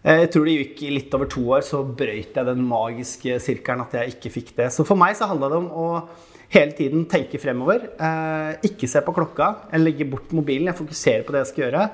Eh, 0.03 0.25
jeg 0.25 0.31
tror 0.33 0.47
det 0.47 0.57
gikk 0.57 0.83
i 0.83 0.91
litt 0.97 1.15
over 1.15 1.31
to 1.31 1.45
år, 1.55 1.63
så 1.67 1.81
brøyt 1.83 2.35
jeg 2.35 2.47
den 2.47 2.65
magiske 2.67 3.39
sirkelen 3.43 3.85
at 3.85 3.95
jeg 3.95 4.17
ikke 4.17 4.33
fikk 4.37 4.53
det. 4.59 4.69
Så 4.75 4.83
for 4.87 4.99
meg 4.99 5.15
så 5.15 5.27
handla 5.31 5.51
det 5.51 5.59
om 5.59 5.71
å 5.71 5.89
hele 6.51 6.75
tiden 6.75 7.07
tenke 7.11 7.39
fremover. 7.41 7.89
Eh, 7.95 8.69
ikke 8.71 8.91
se 8.91 9.03
på 9.05 9.15
klokka. 9.15 9.53
Jeg 9.73 9.83
legger 9.83 10.11
bort 10.17 10.31
mobilen, 10.35 10.67
jeg 10.71 10.79
fokuserer 10.79 11.23
på 11.23 11.35
det 11.35 11.43
jeg 11.45 11.51
skal 11.53 11.65
gjøre. 11.67 11.89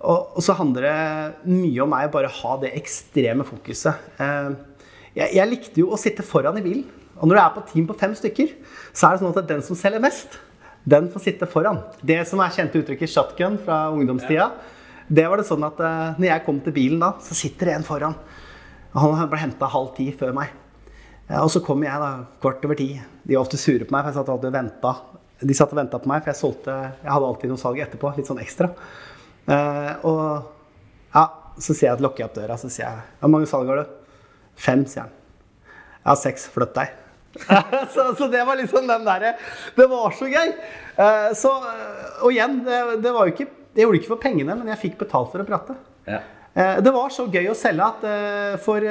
Og, 0.00 0.36
og 0.38 0.44
så 0.44 0.56
handler 0.56 0.86
det 0.86 1.50
mye 1.52 1.82
om 1.84 1.90
meg 1.92 2.08
å 2.08 2.14
bare 2.14 2.32
ha 2.32 2.56
det 2.62 2.72
ekstreme 2.78 3.44
fokuset. 3.44 4.10
Eh, 4.20 4.52
jeg, 5.12 5.34
jeg, 5.36 5.48
likte 5.50 5.82
jo 5.82 5.90
å 5.92 6.00
sitte 6.00 6.24
foran 6.24 6.56
i 6.60 6.64
bilen. 6.64 6.86
Og 7.20 7.28
når 7.28 7.36
du 7.36 7.42
er 7.42 7.56
på 7.56 7.64
team 7.68 7.88
på 7.88 7.98
fem 8.00 8.14
stykker, 8.16 8.54
så 8.96 9.10
er 9.10 9.16
det 9.16 9.22
sånn 9.22 9.34
at 9.36 9.50
den 9.50 9.64
som 9.64 9.76
selger 9.76 10.00
mest, 10.00 10.38
den 10.88 11.10
får 11.12 11.24
sitte 11.26 11.48
foran. 11.50 11.82
Det 12.00 12.22
som 12.28 12.40
er 12.40 12.54
kjente 12.54 12.80
uttrykket 12.80 13.12
shotgun 13.12 13.58
fra 13.60 13.90
ungdomstida, 13.92 14.48
det 15.10 15.26
var 15.28 15.40
det 15.40 15.44
sånn 15.48 15.66
at 15.66 15.80
uh, 15.82 16.16
når 16.16 16.28
jeg 16.30 16.44
kom 16.46 16.62
til 16.64 16.72
bilen 16.72 17.02
da, 17.02 17.12
så 17.20 17.36
sitter 17.36 17.68
det 17.68 17.76
en 17.76 17.84
foran. 17.84 18.16
Han 18.94 19.28
ble 19.28 19.40
henta 19.42 19.68
halv 19.68 19.92
ti 19.98 20.08
før 20.16 20.32
meg. 20.38 20.54
Uh, 21.28 21.42
og 21.42 21.50
så 21.52 21.60
kom 21.66 21.84
jeg 21.84 22.00
da 22.00 22.10
kvart 22.40 22.64
over 22.64 22.78
ti. 22.78 22.94
De 22.96 23.36
var 23.36 23.42
ofte 23.42 23.60
sure 23.60 23.84
på 23.84 23.92
meg, 23.92 24.06
for 24.06 24.14
jeg 24.14 24.20
satt 24.22 24.32
og 24.32 24.56
venta. 24.56 24.94
De 25.44 25.56
satt 25.56 25.74
og 25.74 25.82
venta 25.82 26.00
på 26.00 26.08
meg, 26.08 26.22
for 26.22 26.32
jeg 26.32 26.40
solgte 26.40 26.78
Jeg 27.02 27.10
hadde 27.10 27.28
alltid 27.34 27.52
noe 27.52 27.60
salg 27.60 27.84
etterpå, 27.84 28.14
litt 28.16 28.30
sånn 28.30 28.40
ekstra. 28.40 28.70
Uh, 29.50 30.06
og 30.06 31.14
ja, 31.14 31.24
så 31.58 31.74
sier 31.74 31.88
jeg 31.88 31.96
at 31.96 32.02
lukker 32.04 32.22
jeg 32.22 32.30
opp 32.30 32.36
døra, 32.38 32.56
så 32.60 32.70
sier 32.70 32.86
jeg 32.86 33.06
Hvor 33.18 33.32
mange 33.32 33.48
salg 33.50 33.70
har 33.72 33.80
du? 33.82 33.94
Fem, 34.60 34.84
sier 34.86 35.08
han. 35.08 35.14
Jeg 36.00 36.08
har 36.12 36.18
seks. 36.20 36.46
Flytt 36.54 36.76
deg. 36.76 36.96
så, 37.94 38.10
så, 38.18 38.26
det 38.30 38.42
var 38.46 38.58
liksom 38.58 38.88
den 38.90 39.04
derre 39.06 39.36
Det 39.76 39.84
var 39.86 40.14
så 40.18 40.26
gøy! 40.26 40.48
Uh, 40.98 41.30
så, 41.38 41.52
og 42.24 42.32
igjen, 42.34 42.56
det, 42.66 42.80
det, 43.04 43.12
var 43.14 43.28
jo 43.28 43.34
ikke 43.36 43.46
Jeg 43.46 43.84
gjorde 43.84 43.94
det 43.94 44.00
ikke 44.00 44.12
for 44.12 44.22
pengene, 44.22 44.56
men 44.58 44.72
jeg 44.72 44.82
fikk 44.82 44.96
betalt 45.04 45.30
for 45.32 45.42
å 45.42 45.46
prate. 45.46 45.76
Ja. 46.10 46.22
Uh, 46.54 46.76
det 46.82 46.94
var 46.94 47.14
så 47.14 47.28
gøy 47.30 47.50
å 47.50 47.58
selge 47.58 47.86
at 47.86 48.08
for 48.64 48.86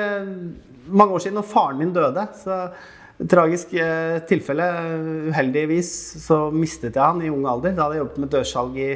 mange 0.90 1.14
år 1.14 1.24
siden, 1.24 1.38
når 1.38 1.50
faren 1.52 1.80
min 1.80 1.92
døde 1.94 2.24
så 2.40 2.62
Tragisk 3.20 3.74
tilfelle. 4.30 4.68
Uheldigvis 5.30 5.90
så 6.24 6.46
mistet 6.56 6.96
jeg 6.96 7.04
han 7.04 7.20
i 7.26 7.32
ung 7.34 7.44
alder. 7.52 7.74
Da 7.76 7.88
hadde 7.88 7.98
jeg 7.98 8.06
jobbet 8.06 8.22
med 8.24 8.32
dørsalg 8.36 8.78
i, 8.80 8.92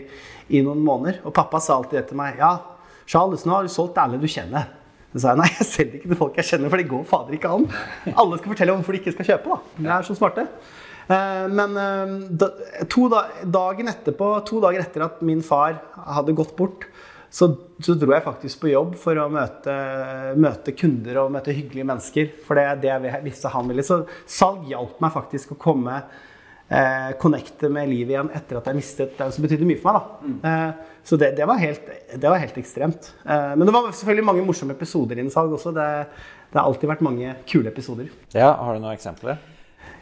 i 0.55 0.61
noen 0.63 0.79
måneder. 0.85 1.19
Og 1.27 1.35
pappa 1.35 1.59
sa 1.59 1.75
alltid 1.75 1.99
det 1.99 2.05
til 2.11 2.21
meg. 2.21 2.39
Ja, 2.39 2.53
Charles, 3.09 3.43
nå 3.43 3.57
har 3.57 3.67
du 3.67 3.73
solgt 3.73 3.99
alle 3.99 4.21
du 4.21 4.29
kjenner. 4.31 4.69
Så 5.13 5.21
sa 5.21 5.33
jeg 5.33 5.41
nei, 5.43 5.49
jeg 5.59 5.67
selger 5.69 5.99
ikke 5.99 6.09
til 6.13 6.19
folk 6.23 6.39
jeg 6.39 6.49
kjenner, 6.49 6.71
for 6.71 6.81
det 6.81 6.87
går 6.89 7.03
fader 7.09 7.35
ikke 7.37 7.51
an. 7.53 7.67
Alle 8.15 8.39
skal 8.39 8.53
fortelle 8.55 8.77
hvorfor 8.77 8.95
de 8.95 9.03
ikke 9.03 9.13
skal 9.17 9.29
kjøpe. 9.33 9.57
da. 9.57 9.83
De 9.83 9.91
er 9.97 10.07
så 10.07 10.15
smarte. 10.17 10.47
Eh, 11.11 11.45
men 11.51 11.77
eh, 11.77 12.85
to 12.89 13.09
da, 13.11 13.25
dagen 13.43 13.91
etterpå, 13.91 14.29
to 14.47 14.61
dager 14.63 14.85
etter 14.85 15.05
at 15.05 15.21
min 15.25 15.43
far 15.45 15.77
hadde 16.15 16.35
gått 16.37 16.55
bort, 16.57 16.87
så, 17.33 17.47
så 17.81 17.95
dro 17.97 18.13
jeg 18.13 18.21
faktisk 18.21 18.61
på 18.61 18.69
jobb 18.69 18.91
for 19.01 19.17
å 19.17 19.25
møte, 19.33 19.73
møte 20.37 20.75
kunder 20.77 21.23
og 21.23 21.31
møte 21.33 21.55
hyggelige 21.55 21.87
mennesker. 21.89 22.27
For 22.45 22.59
det 22.59 22.65
er 22.69 22.83
det 22.83 22.91
jeg 22.91 23.23
visste 23.25 23.49
han 23.49 23.71
ville. 23.71 23.85
Så 23.85 24.03
salg 24.29 24.67
hjalp 24.69 25.01
meg 25.01 25.15
faktisk 25.15 25.55
å 25.55 25.57
komme 25.63 25.95
eh, 26.69 27.09
connecte 27.17 27.71
med 27.73 27.89
livet 27.89 28.13
igjen 28.13 28.29
etter 28.37 28.59
at 28.59 28.69
jeg 28.69 28.77
mistet 28.77 29.17
det 29.17 29.31
som 29.33 29.47
betydde 29.47 29.65
mye 29.65 29.81
for 29.81 29.97
meg. 29.97 30.11
Da. 30.43 30.51
Eh, 30.51 30.93
så 31.09 31.17
det, 31.19 31.31
det, 31.39 31.49
var 31.49 31.57
helt, 31.63 31.89
det, 32.13 32.27
var 32.27 32.37
helt, 32.37 32.61
ekstremt. 32.61 33.09
Eh, 33.25 33.55
men 33.57 33.65
det 33.65 33.75
var 33.79 33.89
selvfølgelig 33.89 34.29
mange 34.29 34.45
morsomme 34.51 34.77
episoder 34.77 35.17
innen 35.17 35.33
salg 35.33 35.57
også. 35.57 35.73
Det, 35.73 35.89
det, 36.45 36.59
har 36.59 36.67
alltid 36.67 36.93
vært 36.93 37.03
mange 37.09 37.33
kule 37.49 37.73
episoder. 37.73 38.13
Ja, 38.37 38.53
Har 38.61 38.77
du 38.77 38.83
noen 38.83 38.93
eksempler? 38.93 39.41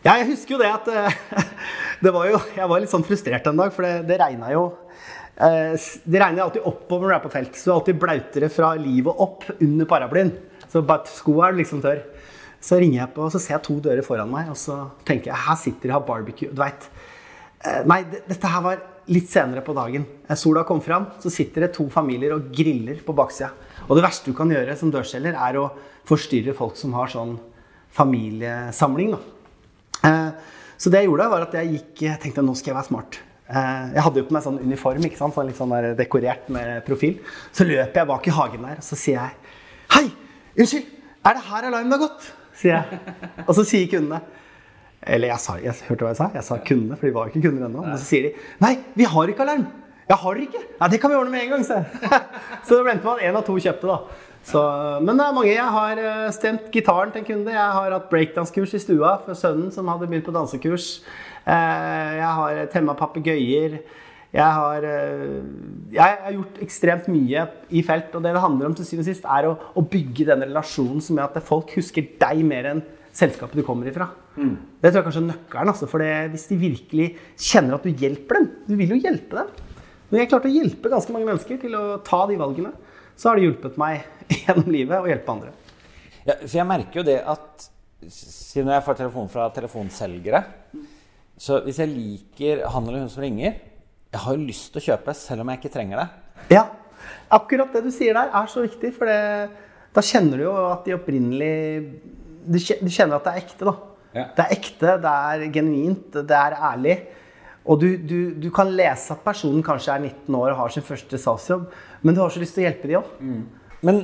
Ja, 0.02 0.18
jeg 0.18 0.34
husker 0.34 0.58
jo 0.58 0.62
det 0.66 0.72
at 0.74 0.88
eh, 0.92 1.48
det 2.04 2.12
var 2.12 2.28
jo, 2.28 2.44
Jeg 2.58 2.68
var 2.68 2.84
litt 2.84 2.92
sånn 2.92 3.08
frustrert 3.08 3.48
en 3.48 3.64
dag, 3.64 3.72
for 3.72 3.88
det, 3.88 4.02
det 4.10 4.20
regna 4.20 4.52
jo 4.52 4.68
det 5.42 6.20
regner 6.22 6.44
alltid 6.44 6.66
oppover 6.70 7.08
når 7.08 7.14
du 7.14 7.16
er 7.16 7.24
på 7.24 7.34
felt. 7.34 7.56
Så 7.58 7.66
du 7.66 7.72
er 7.72 7.78
alltid 7.80 8.02
blautere 8.02 8.50
fra 8.54 8.74
livet 8.78 9.24
opp 9.26 9.48
under 9.58 9.90
paraplyen. 9.90 10.34
Så 10.72 10.84
skoa 11.10 11.50
er 11.50 11.58
liksom 11.58 11.82
tørr. 11.84 12.04
Så 12.62 12.78
ringer 12.78 13.00
jeg 13.00 13.14
på, 13.16 13.26
og 13.26 13.34
så 13.34 13.42
ser 13.42 13.56
jeg 13.56 13.66
to 13.66 13.80
dører 13.82 14.06
foran 14.06 14.30
meg, 14.30 14.52
og 14.54 14.58
så 14.60 14.76
tenker 15.08 15.32
jeg 15.32 15.44
her 15.48 15.58
sitter 15.58 15.90
de 15.90 15.96
og 15.96 15.98
har 15.98 16.06
barbecue. 16.06 16.52
Du 16.54 16.62
vet. 16.62 16.86
Eh, 17.66 17.82
nei, 17.90 18.04
dette 18.06 18.52
her 18.54 18.62
var 18.62 18.84
litt 19.10 19.32
senere 19.32 19.64
på 19.66 19.74
dagen. 19.74 20.06
Eh, 20.28 20.38
sola 20.38 20.62
kom 20.68 20.82
fram, 20.86 21.10
så 21.24 21.34
sitter 21.34 21.66
det 21.66 21.72
to 21.80 21.88
familier 21.90 22.36
og 22.36 22.52
griller 22.54 23.02
på 23.06 23.16
baksida. 23.18 23.50
Og 23.88 23.98
det 23.98 24.06
verste 24.06 24.30
du 24.30 24.38
kan 24.38 24.54
gjøre 24.54 24.78
som 24.78 24.94
dørselger, 24.94 25.34
er 25.34 25.58
å 25.58 25.72
forstyrre 26.10 26.54
folk 26.58 26.78
som 26.78 26.94
har 27.00 27.10
sånn 27.10 27.34
familiesamling. 27.98 29.18
Da. 29.18 30.14
Så 30.78 30.94
det 30.94 31.02
jeg 31.02 31.10
gjorde, 31.10 31.28
var 31.34 31.44
at 31.46 31.58
jeg 31.58 31.76
gikk, 31.76 32.06
tenkte 32.22 32.46
nå 32.46 32.56
skal 32.58 32.72
jeg 32.72 32.78
være 32.78 32.90
smart. 32.90 33.20
Eh, 33.52 33.88
jeg 33.98 34.06
hadde 34.08 34.22
jo 34.22 34.28
på 34.30 34.36
meg 34.38 34.46
sånn 34.46 34.60
uniform, 34.64 35.08
ikke 35.08 35.20
sant? 35.20 35.36
Sånn 35.36 35.50
litt 35.52 35.60
sånn 35.60 35.74
dekorert 36.00 36.48
med 36.54 36.86
profil. 36.88 37.18
Så 37.52 37.68
løper 37.68 38.04
jeg 38.04 38.12
bak 38.14 38.30
i 38.30 38.36
hagen 38.36 38.70
der, 38.70 38.80
og 38.80 38.86
så 38.86 39.00
sier 39.00 39.20
jeg 39.20 39.58
Hei! 39.92 40.06
Unnskyld! 40.56 40.88
Er 41.22 41.36
det 41.38 41.50
her 41.50 41.68
alarmen 41.68 41.94
har 41.94 42.08
gått? 42.08 42.32
sier 42.62 42.78
jeg. 42.78 43.18
Og 43.46 43.54
så 43.58 43.66
sier 43.68 43.90
kundene 43.92 44.22
Eller 45.02 45.32
jeg, 45.32 45.42
sa, 45.42 45.58
jeg 45.62 45.74
hørte 45.88 46.06
hva 46.06 46.12
jeg 46.14 46.20
sa. 46.20 46.28
Jeg 46.38 46.46
sa 46.46 46.58
kundene, 46.62 46.98
for 46.98 47.10
de 47.10 47.14
var 47.16 47.28
jo 47.28 47.34
ikke 47.34 47.48
kunder 47.48 47.68
ennå. 47.68 47.86
Og 47.88 47.96
så 47.98 48.06
sier 48.06 48.28
de 48.28 48.34
Nei, 48.62 48.76
vi 48.98 49.08
har 49.10 49.32
ikke 49.34 49.48
alarm! 49.48 49.70
Jeg 50.12 50.20
har 50.20 50.36
dere 50.36 50.44
ikke? 50.50 50.62
Ja, 50.76 50.88
det 50.92 50.98
kan 51.00 51.12
vi 51.12 51.16
ordne 51.16 51.32
med 51.32 51.46
en 51.46 51.54
gang, 51.54 51.62
se. 51.64 51.78
så 52.68 52.76
det 52.76 52.92
endte 52.92 53.08
med 53.08 53.22
at 53.22 53.30
én 53.30 53.38
av 53.40 53.46
to 53.48 53.54
kjøpte, 53.64 53.88
da. 53.88 54.28
Så, 54.44 54.62
men 55.06 55.16
det 55.16 55.24
er 55.24 55.36
mange. 55.38 55.52
Jeg 55.54 55.76
har 55.76 56.02
eh, 56.02 56.26
stemt 56.36 56.66
gitaren 56.74 57.14
til 57.14 57.22
en 57.22 57.28
kunde. 57.30 57.54
Jeg 57.54 57.76
har 57.78 57.96
hatt 57.96 58.10
breakdance-kurs 58.12 58.74
i 58.76 58.82
stua 58.82 59.14
for 59.24 59.38
sønnen 59.38 59.70
som 59.72 59.88
hadde 59.88 60.10
begynt 60.10 60.28
på 60.28 60.34
dansekurs. 60.36 60.90
Eh, 61.46 62.14
jeg 62.20 62.32
har 62.40 62.62
temma 62.74 62.96
papegøyer. 62.98 63.82
Jeg 64.32 64.48
har, 64.56 64.86
eh, 64.88 65.42
jeg 65.92 66.00
har, 66.24 66.32
gjort 66.32 66.60
ekstremt 66.64 67.08
mye 67.12 67.48
i 67.70 67.84
felt. 67.84 68.14
Og 68.16 68.24
det 68.24 68.34
det 68.34 68.44
handler 68.44 68.70
om 68.70 68.76
til 68.76 68.86
syvende 68.86 69.10
og 69.10 69.16
sist, 69.16 69.26
er 69.26 69.50
å, 69.50 69.58
å, 69.76 69.82
bygge 69.82 70.28
den 70.30 70.46
relasjonen 70.48 71.02
som 71.04 71.18
gjør 71.18 71.32
at 71.32 71.44
folk 71.44 71.74
husker 71.76 72.06
deg 72.20 72.46
mer 72.46 72.70
enn 72.72 72.84
selskapet 73.12 73.60
du 73.60 73.64
kommer 73.68 73.90
ifra. 73.92 74.08
Mm. 74.38 74.56
Det 74.80 74.92
tror 74.92 75.02
jeg 75.02 75.08
kanskje 75.10 75.24
er 75.26 75.32
nøkkelen. 75.34 75.74
Altså, 75.74 75.90
for 75.92 76.06
hvis 76.32 76.48
de 76.48 76.62
virkelig 76.62 77.10
kjenner 77.36 77.76
at 77.76 77.84
du 77.84 77.92
hjelper 77.92 78.40
dem 78.40 78.48
Du 78.70 78.78
vil 78.80 78.96
jo 78.96 79.02
hjelpe 79.02 79.42
dem. 79.42 79.52
Når 80.12 80.20
jeg 80.20 80.30
klarte 80.32 80.48
å 80.48 80.56
hjelpe 80.56 80.92
ganske 80.92 81.14
mange 81.16 81.28
mennesker 81.28 81.60
til 81.60 81.76
å 81.76 81.84
ta 82.04 82.26
de 82.28 82.40
valgene, 82.40 82.72
så 83.16 83.30
har 83.30 83.38
det 83.40 83.50
hjulpet 83.50 83.78
meg 83.80 84.08
gjennom 84.46 84.72
livet 84.72 85.00
å 85.00 85.12
hjelpe 85.12 85.36
andre. 85.36 85.52
Ja, 86.24 86.38
for 86.38 86.56
jeg 86.56 86.68
merker 86.70 87.02
jo 87.02 87.08
det 87.08 87.20
at 87.20 87.68
siden 88.12 88.72
jeg 88.72 88.84
får 88.86 88.98
telefon 88.98 89.30
fra 89.30 89.48
telefonselgere 89.54 90.44
Så 91.42 91.58
hvis 91.66 91.80
jeg 91.82 91.90
liker 91.90 92.66
han 92.70 92.88
eller 92.88 93.02
hun 93.02 93.12
som 93.12 93.24
ringer, 93.24 93.58
jeg 94.12 94.24
har 94.26 94.36
jo 94.36 94.46
lyst 94.46 94.70
til 94.74 94.82
å 94.82 94.88
kjøpe 94.92 95.14
selv 95.18 95.42
om 95.42 95.50
jeg 95.50 95.62
ikke 95.62 95.74
trenger 95.74 96.02
det. 96.02 96.08
Ja, 96.54 96.66
akkurat 97.34 97.72
det 97.74 97.86
du 97.86 97.92
sier 97.94 98.18
der, 98.18 98.30
er 98.38 98.50
så 98.52 98.66
viktig. 98.66 98.92
For 98.98 99.10
det, 99.10 99.22
da 99.96 100.04
kjenner 100.06 100.38
du 100.38 100.46
jo 100.46 100.58
at 100.70 100.84
de 100.86 100.98
opprinnelig 100.98 101.56
Du 102.42 102.58
kjenner 102.58 103.18
at 103.18 103.26
det 103.26 103.32
er 103.32 103.40
ekte, 103.42 103.66
da. 103.70 103.74
Ja. 104.12 104.26
Det 104.36 104.44
er 104.44 104.54
ekte, 104.58 104.94
det 105.02 105.14
er 105.32 105.46
genuint, 105.56 106.18
det 106.18 106.38
er 106.38 106.56
ærlig. 106.58 106.96
Og 107.70 107.78
du, 107.80 107.88
du, 108.10 108.18
du, 108.42 108.48
kan 108.54 108.72
lese 108.74 109.14
at 109.14 109.22
personen 109.24 109.62
kanskje 109.66 109.94
er 109.94 110.02
19 110.02 110.38
år 110.40 110.50
og 110.52 110.60
har 110.64 110.74
sin 110.74 110.86
første 110.86 111.20
salgsjobb, 111.22 111.68
men 112.02 112.18
du 112.18 112.24
har 112.24 112.34
så 112.34 112.42
lyst 112.42 112.58
til 112.58 112.64
å 112.64 112.68
hjelpe 112.68 112.90
dem 112.90 113.00
òg. 113.00 113.12
Mm. 113.22 113.44
Men 113.86 114.02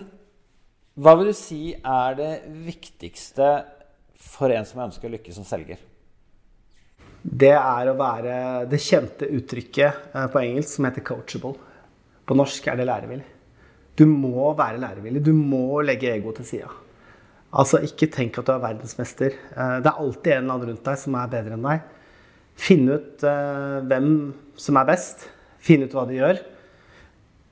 hva 0.97 1.15
vil 1.17 1.31
du 1.31 1.37
si 1.37 1.61
er 1.73 2.17
det 2.17 2.31
viktigste 2.65 3.49
for 4.29 4.53
en 4.53 4.65
som 4.69 4.85
ønsker 4.85 5.09
å 5.09 5.15
lykkes 5.17 5.41
som 5.41 5.45
selger? 5.49 5.81
Det 7.27 7.51
er 7.51 7.89
å 7.91 7.95
være 7.99 8.35
det 8.71 8.79
kjente 8.79 9.27
uttrykket 9.35 10.13
eh, 10.15 10.27
på 10.31 10.39
engelsk 10.39 10.77
som 10.77 10.87
heter 10.87 11.03
'coachable'. 11.03 11.57
På 12.27 12.35
norsk 12.35 12.67
er 12.67 12.79
det 12.79 12.87
lærevillig. 12.87 13.27
Du 13.97 14.05
må 14.07 14.53
være 14.55 14.79
lærevillig. 14.79 15.23
Du 15.23 15.33
må 15.33 15.81
legge 15.81 16.11
egoet 16.13 16.39
til 16.39 16.47
sida. 16.47 16.71
Altså, 17.51 17.79
ikke 17.83 18.09
tenk 18.11 18.37
at 18.39 18.47
du 18.47 18.53
er 18.53 18.63
verdensmester. 18.63 19.35
Eh, 19.35 19.77
det 19.83 19.91
er 19.91 20.03
alltid 20.03 20.33
en 20.33 20.43
eller 20.43 20.53
annen 20.53 20.69
rundt 20.71 20.85
deg 20.87 20.99
som 21.03 21.15
er 21.19 21.31
bedre 21.31 21.57
enn 21.57 21.67
deg. 21.67 21.93
Finn 22.57 22.87
ut 22.89 23.21
uh, 23.21 23.85
hvem 23.85 24.07
som 24.57 24.79
er 24.79 24.87
best. 24.87 25.27
Finn 25.61 25.83
ut 25.85 25.93
hva 25.93 26.07
de 26.09 26.15
gjør. 26.17 26.39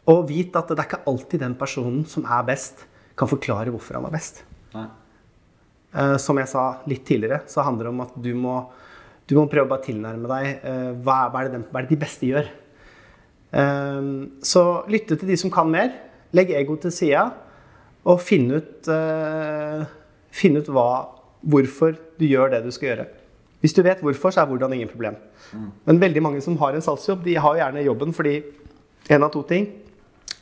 Og 0.09 0.23
vite 0.31 0.57
at 0.57 0.71
det 0.71 0.79
er 0.81 0.87
ikke 0.87 1.05
alltid 1.11 1.43
den 1.43 1.53
personen 1.59 2.07
som 2.09 2.25
er 2.25 2.41
best, 2.47 2.87
kan 3.13 3.29
forklare 3.29 3.69
hvorfor 3.69 3.99
han 3.99 4.07
er 4.09 4.15
best. 4.15 4.41
Nei. 4.73 4.87
som 6.19 6.35
jeg 6.41 6.49
sa 6.51 6.63
litt 6.89 7.05
tidligere, 7.07 7.45
så 7.47 7.63
handler 7.63 7.87
det 7.87 7.91
om 7.93 8.01
at 8.03 8.17
du 8.19 8.31
må, 8.35 8.55
du 9.25 9.35
må 9.37 9.47
prøve 9.49 9.65
å 9.67 9.71
bare 9.71 9.85
tilnærme 9.87 10.29
deg 10.29 10.65
uh, 10.65 10.91
hva, 11.05 11.17
hva, 11.33 11.43
er 11.43 11.51
den, 11.55 11.65
hva, 11.69 11.81
er 11.81 11.87
det 11.87 11.95
de 11.95 12.03
beste 12.05 12.29
gjør. 12.29 12.53
så 14.43 14.61
lytte 14.91 15.15
til 15.15 15.29
de 15.31 15.35
som 15.39 15.51
kan 15.53 15.69
mer. 15.71 15.93
Legg 16.35 16.49
ego 16.51 16.75
til 16.75 16.91
sida. 16.91 17.29
Og 18.03 18.19
finne 18.19 18.59
ut, 18.59 18.89
finne 20.35 20.59
ut 20.59 20.71
hva, 20.75 20.89
hvorfor 21.39 21.95
du 22.19 22.25
gjør 22.27 22.51
det 22.51 22.65
du 22.65 22.73
skal 22.75 22.89
gjøre. 22.89 23.05
Hvis 23.63 23.73
du 23.73 23.81
vet 23.81 24.01
hvorfor, 24.03 24.29
så 24.29 24.43
er 24.43 24.49
hvordan 24.49 24.75
ingen 24.75 24.91
problem. 24.91 25.15
Mm. 25.53 25.69
Men 25.87 26.01
veldig 26.03 26.21
mange 26.21 26.41
som 26.45 26.57
har 26.61 26.75
en 26.75 26.83
salgsjobb, 26.85 27.23
de 27.25 27.33
har 27.41 27.57
gjerne 27.57 27.85
jobben 27.85 28.13
fordi 28.13 28.35
en 29.09 29.25
av 29.25 29.31
to 29.33 29.41
ting. 29.49 29.65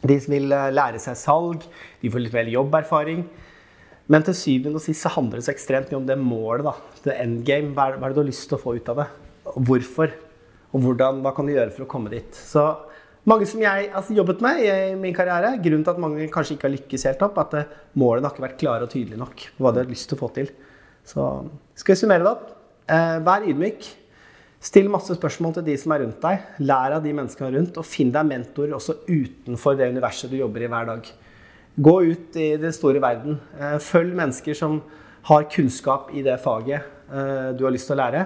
De 0.04 0.18
som 0.20 0.34
vil 0.36 0.52
eh, 0.52 0.72
lære 0.76 1.00
seg 1.00 1.16
salg, 1.16 1.64
de 2.02 2.12
får 2.12 2.26
litt 2.26 2.36
mer 2.36 2.52
jobberfaring. 2.52 3.24
Men 4.12 4.26
til 4.28 4.36
syvende 4.36 4.80
og 4.80 4.84
sist 4.84 5.08
handler 5.16 5.40
det 5.40 5.48
så 5.48 5.54
ekstremt 5.54 5.92
mye 5.92 6.02
om 6.02 6.08
det 6.08 6.18
målet. 6.20 6.66
da, 6.68 7.16
endgame. 7.16 7.72
Hva 7.76 7.92
er, 7.92 8.00
hva 8.00 8.08
er 8.08 8.14
det 8.14 8.18
du 8.18 8.24
har 8.24 8.32
lyst 8.32 8.50
til 8.50 8.58
å 8.58 8.64
få 8.64 8.76
ut 8.76 8.90
av 8.92 9.00
det? 9.00 9.08
Hvorfor? 9.54 10.12
Og 10.74 10.84
hvordan, 10.84 11.22
hva 11.24 11.32
kan 11.36 11.48
du 11.48 11.54
gjøre 11.54 11.72
for 11.72 11.86
å 11.86 11.90
komme 11.90 12.12
dit? 12.12 12.36
Så 12.36 12.66
mange 13.30 13.48
som 13.48 13.62
jeg 13.64 13.70
har 13.70 13.98
altså, 14.02 14.16
jobbet 14.18 14.44
med 14.44 14.60
i 14.66 14.76
min 15.00 15.16
karriere, 15.16 15.54
grunnen 15.64 15.86
til 15.86 15.94
at 15.94 16.02
mange 16.04 16.28
kanskje 16.34 16.58
ikke 16.58 16.68
har 16.68 16.76
lykkes 16.76 17.08
helt 17.08 17.24
opp, 17.24 17.40
at 17.46 17.58
eh, 17.60 17.76
målene 18.02 18.28
har 18.28 18.36
ikke 18.36 18.48
vært 18.50 18.60
klare 18.60 18.88
og 18.88 18.92
tydelige 18.92 19.22
nok 19.22 19.46
på 19.56 19.64
hva 19.64 19.72
de 19.72 19.84
har 19.84 19.92
lyst 19.92 20.10
til 20.12 20.18
å 20.18 20.24
få 20.26 20.32
til. 20.36 20.52
Så 21.08 21.28
skal 21.80 21.96
vi 21.96 22.02
summere 22.02 22.26
det 22.26 22.34
opp. 22.34 22.50
Eh, 22.92 23.20
vær 23.24 23.48
ydmyk. 23.48 23.88
Still 24.64 24.92
masse 24.92 25.16
spørsmål 25.16 25.58
til 25.58 25.68
de 25.68 25.78
som 25.80 25.94
er 25.96 26.04
rundt 26.04 26.20
deg. 26.24 26.44
Lær 26.64 26.98
av 26.98 27.04
de 27.04 27.16
menneskene 27.16 27.52
rundt, 27.56 27.80
og 27.80 27.88
finn 27.88 28.12
deg 28.16 28.28
mentorer 28.28 28.76
også 28.76 29.02
utenfor 29.08 29.80
det 29.80 29.92
universet 29.92 30.32
du 30.32 30.38
jobber 30.40 30.64
i 30.64 30.72
hver 30.72 30.92
dag. 30.92 31.10
Gå 31.76 31.96
ut 32.06 32.36
i 32.38 32.52
den 32.62 32.74
store 32.76 33.02
verden. 33.02 33.40
Eh, 33.58 33.80
følg 33.82 34.14
mennesker 34.18 34.58
som 34.58 34.78
har 35.30 35.50
kunnskap 35.50 36.12
i 36.14 36.22
det 36.22 36.36
faget 36.44 36.84
eh, 37.10 37.50
du 37.58 37.64
har 37.66 37.74
lyst 37.74 37.90
til 37.90 37.96
å 37.96 38.02
lære, 38.04 38.24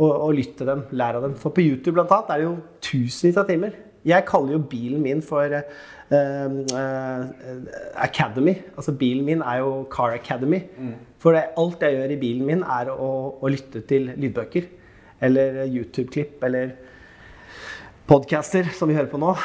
og, 0.00 0.10
og 0.10 0.34
lytt 0.34 0.56
til 0.58 0.66
dem. 0.66 0.84
Lær 0.98 1.20
av 1.20 1.28
dem. 1.28 1.36
For 1.38 1.54
på 1.54 1.62
YouTube 1.62 1.94
blant 1.98 2.10
annet, 2.16 2.32
er 2.32 2.42
det 2.42 2.48
jo 2.48 2.56
tusenvis 2.82 3.38
av 3.38 3.46
timer. 3.50 3.76
Jeg 4.08 4.26
kaller 4.26 4.56
jo 4.56 4.64
bilen 4.66 5.02
min 5.04 5.20
for 5.22 5.46
uh, 5.46 5.60
uh, 6.10 7.20
Academy. 8.02 8.56
Altså 8.74 8.94
bilen 8.98 9.28
min 9.28 9.44
er 9.46 9.60
jo 9.60 9.84
Car 9.92 10.16
Academy. 10.16 10.58
Mm. 10.74 10.96
For 11.22 11.36
det, 11.36 11.44
alt 11.60 11.84
jeg 11.86 11.94
gjør 11.94 12.14
i 12.16 12.18
bilen 12.18 12.48
min, 12.48 12.64
er 12.66 12.90
å, 12.90 13.12
å 13.38 13.52
lytte 13.52 13.84
til 13.86 14.10
lydbøker. 14.16 14.66
Eller 15.22 15.62
YouTube-klipp 15.68 16.42
eller 16.48 16.74
podcaster, 18.10 18.72
som 18.74 18.90
vi 18.90 18.98
hører 18.98 19.12
på 19.12 19.22
nå. 19.22 19.36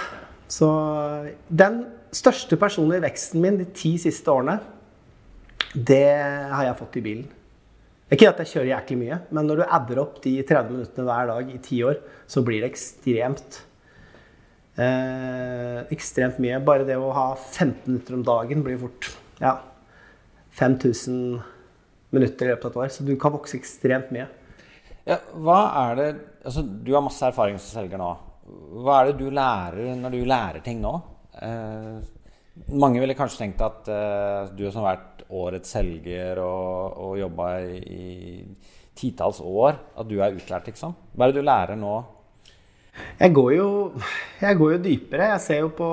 Så 0.49 0.71
den 1.53 1.83
største 2.15 2.57
personlige 2.59 3.03
veksten 3.05 3.43
min 3.43 3.59
de 3.59 3.67
ti 3.75 3.95
siste 4.01 4.31
årene, 4.31 4.59
det 5.73 6.05
har 6.53 6.63
jeg 6.67 6.79
fått 6.79 6.97
i 6.99 7.03
bilen. 7.05 7.27
Ikke 8.07 8.29
at 8.29 8.37
jeg 8.39 8.53
kjører 8.53 8.69
jæklig 8.71 8.97
mye, 9.01 9.17
men 9.35 9.49
når 9.49 9.59
du 9.59 9.63
adder 9.65 9.99
opp 9.99 10.21
de 10.23 10.37
30 10.39 10.71
minuttene 10.71 11.07
hver 11.09 11.27
dag 11.27 11.49
i 11.51 11.59
ti 11.63 11.81
år, 11.83 11.97
så 12.29 12.43
blir 12.45 12.63
det 12.63 12.69
ekstremt. 12.71 13.59
Eh, 14.79 15.81
ekstremt 15.91 16.39
mye. 16.43 16.61
Bare 16.63 16.87
det 16.87 16.95
å 16.95 17.11
ha 17.11 17.27
15 17.35 17.81
minutter 17.89 18.15
om 18.15 18.23
dagen 18.23 18.63
blir 18.63 18.79
fort 18.79 19.09
ja, 19.41 19.57
5000 20.55 21.41
minutter 22.15 22.47
i 22.47 22.53
løpet 22.53 22.69
av 22.69 22.71
et 22.71 22.79
år. 22.85 22.93
Så 22.95 23.03
du 23.03 23.13
kan 23.19 23.35
vokse 23.35 23.59
ekstremt 23.59 24.13
mye. 24.15 24.29
Ja, 25.07 25.19
hva 25.39 25.59
er 25.87 25.99
det, 25.99 26.07
altså 26.47 26.63
Du 26.63 26.93
har 26.95 27.03
masse 27.03 27.27
erfaring 27.27 27.59
som 27.59 27.81
selger 27.81 27.99
nå. 27.99 28.09
Hva 28.83 29.01
er 29.01 29.11
det 29.11 29.19
du 29.19 29.27
lærer 29.35 29.99
når 29.99 30.15
du 30.15 30.23
lærer 30.27 30.63
ting 30.63 30.79
nå? 30.83 30.95
Eh, 31.43 31.97
mange 32.73 33.01
ville 33.01 33.15
kanskje 33.17 33.43
tenkt 33.43 33.61
at 33.65 33.89
eh, 33.91 34.51
du 34.57 34.65
som 34.71 34.83
har 34.83 34.95
vært 34.95 35.25
årets 35.27 35.73
selger 35.75 36.39
og, 36.41 36.97
og 37.03 37.17
jobba 37.19 37.49
i 37.67 38.45
titalls 38.97 39.41
år 39.43 39.77
at 39.97 40.07
du 40.09 40.17
er 40.21 40.37
utlært, 40.37 40.69
liksom? 40.71 40.95
Hva 41.13 41.27
er 41.27 41.33
det 41.33 41.41
du 41.41 41.47
lærer 41.47 41.79
nå? 41.79 41.95
Jeg 43.19 43.33
går 43.37 43.51
jo, 43.53 43.69
jeg 44.41 44.57
går 44.57 44.73
jo 44.73 44.83
dypere. 44.87 45.31
Jeg 45.35 45.43
ser 45.45 45.63
jo 45.65 45.71
på 45.77 45.89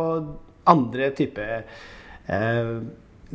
andre 0.72 1.10
typer 1.16 1.54
eh, 1.60 2.76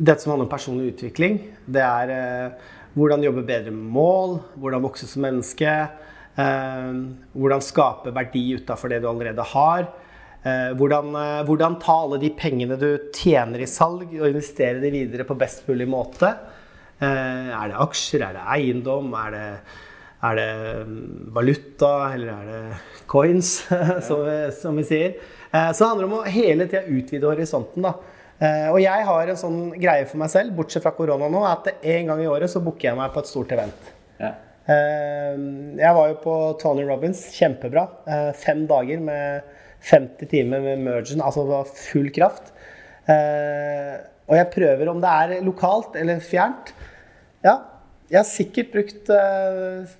Dette 0.00 0.22
som 0.22 0.32
handler 0.32 0.48
om 0.48 0.52
personlig 0.52 0.94
utvikling. 0.94 1.38
Det 1.70 1.82
er 1.84 2.12
eh, 2.14 2.68
hvordan 2.96 3.22
jobbe 3.22 3.46
bedre 3.46 3.74
med 3.74 3.90
mål, 3.94 4.38
hvordan 4.58 4.82
vokse 4.86 5.06
som 5.06 5.22
menneske. 5.26 5.74
Eh, 6.40 6.94
hvordan 7.36 7.62
skape 7.62 8.14
verdi 8.16 8.46
utafor 8.58 8.90
det 8.90 9.02
du 9.04 9.10
allerede 9.10 9.44
har. 9.52 9.90
Eh, 10.40 10.70
hvordan, 10.72 11.12
eh, 11.20 11.42
hvordan, 11.44 11.76
ta 11.82 11.98
alle 12.06 12.16
de 12.22 12.30
pengene 12.32 12.78
du 12.80 12.88
tjener 13.12 13.60
i 13.60 13.68
salg, 13.68 14.08
og 14.08 14.28
investere 14.30 14.80
de 14.80 14.92
videre 14.94 15.26
på 15.28 15.36
best 15.36 15.66
mulig 15.68 15.88
måte. 15.90 16.32
Eh, 17.00 17.50
er 17.52 17.68
det 17.68 17.80
aksjer, 17.84 18.24
er 18.24 18.38
det 18.38 18.46
eiendom, 18.54 19.12
er 19.20 19.34
det, 19.36 19.44
er 20.24 20.40
det 20.40 20.54
mm, 20.88 21.02
valuta, 21.36 21.92
eller 22.14 22.32
er 22.32 22.48
det 22.48 23.04
coins, 23.10 23.52
som, 24.08 24.24
som, 24.56 24.80
vi 24.80 24.86
sier. 24.88 25.20
så 25.50 25.76
det 25.76 25.90
handler 25.90 26.08
om 26.08 26.18
å 26.20 26.24
hele 26.30 26.68
tida 26.70 26.86
utvide 26.88 27.28
horisonten. 27.28 27.84
da. 27.84 27.94
og 28.70 28.78
jeg 28.80 29.06
har 29.08 29.28
en 29.28 29.40
sånn 29.40 29.62
greie 29.74 30.06
for 30.06 30.20
meg 30.22 30.30
selv, 30.30 30.54
bortsett 30.56 30.84
fra 30.84 30.92
korona 30.96 31.28
nå, 31.28 31.40
at 31.44 31.72
en 31.80 32.12
gang 32.12 32.20
i 32.22 32.28
året 32.30 32.52
så 32.52 32.62
booker 32.64 32.92
jeg 32.92 33.00
meg 33.00 33.12
på 33.12 33.24
et 33.24 33.32
stort 33.32 33.52
event. 33.56 33.90
Ja. 34.20 34.34
jeg 34.70 35.96
var 35.96 36.12
jo 36.12 36.20
på 36.22 36.36
Tony 36.62 36.84
Robins, 36.86 37.26
kjempebra. 37.34 37.88
fem 38.38 38.68
dager 38.70 39.02
med 39.02 39.58
50 39.80 40.28
timer 40.30 40.62
med 40.64 40.82
mergen, 40.84 41.22
altså 41.24 41.62
full 41.72 42.10
kraft. 42.14 42.52
Eh, 43.08 43.96
og 44.30 44.36
jeg 44.38 44.50
prøver 44.54 44.92
om 44.92 45.00
det 45.02 45.10
er 45.10 45.44
lokalt 45.46 45.96
eller 45.98 46.22
fjernt. 46.22 46.74
Ja, 47.44 47.56
jeg 48.10 48.20
har 48.20 48.28
sikkert 48.28 48.72
brukt 48.74 49.10
eh, 49.14 49.90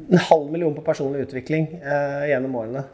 en 0.00 0.24
halv 0.30 0.50
million 0.52 0.74
på 0.76 0.84
personlig 0.84 1.26
utvikling 1.28 1.68
eh, 1.80 2.30
gjennom 2.32 2.56
årene. 2.60 2.86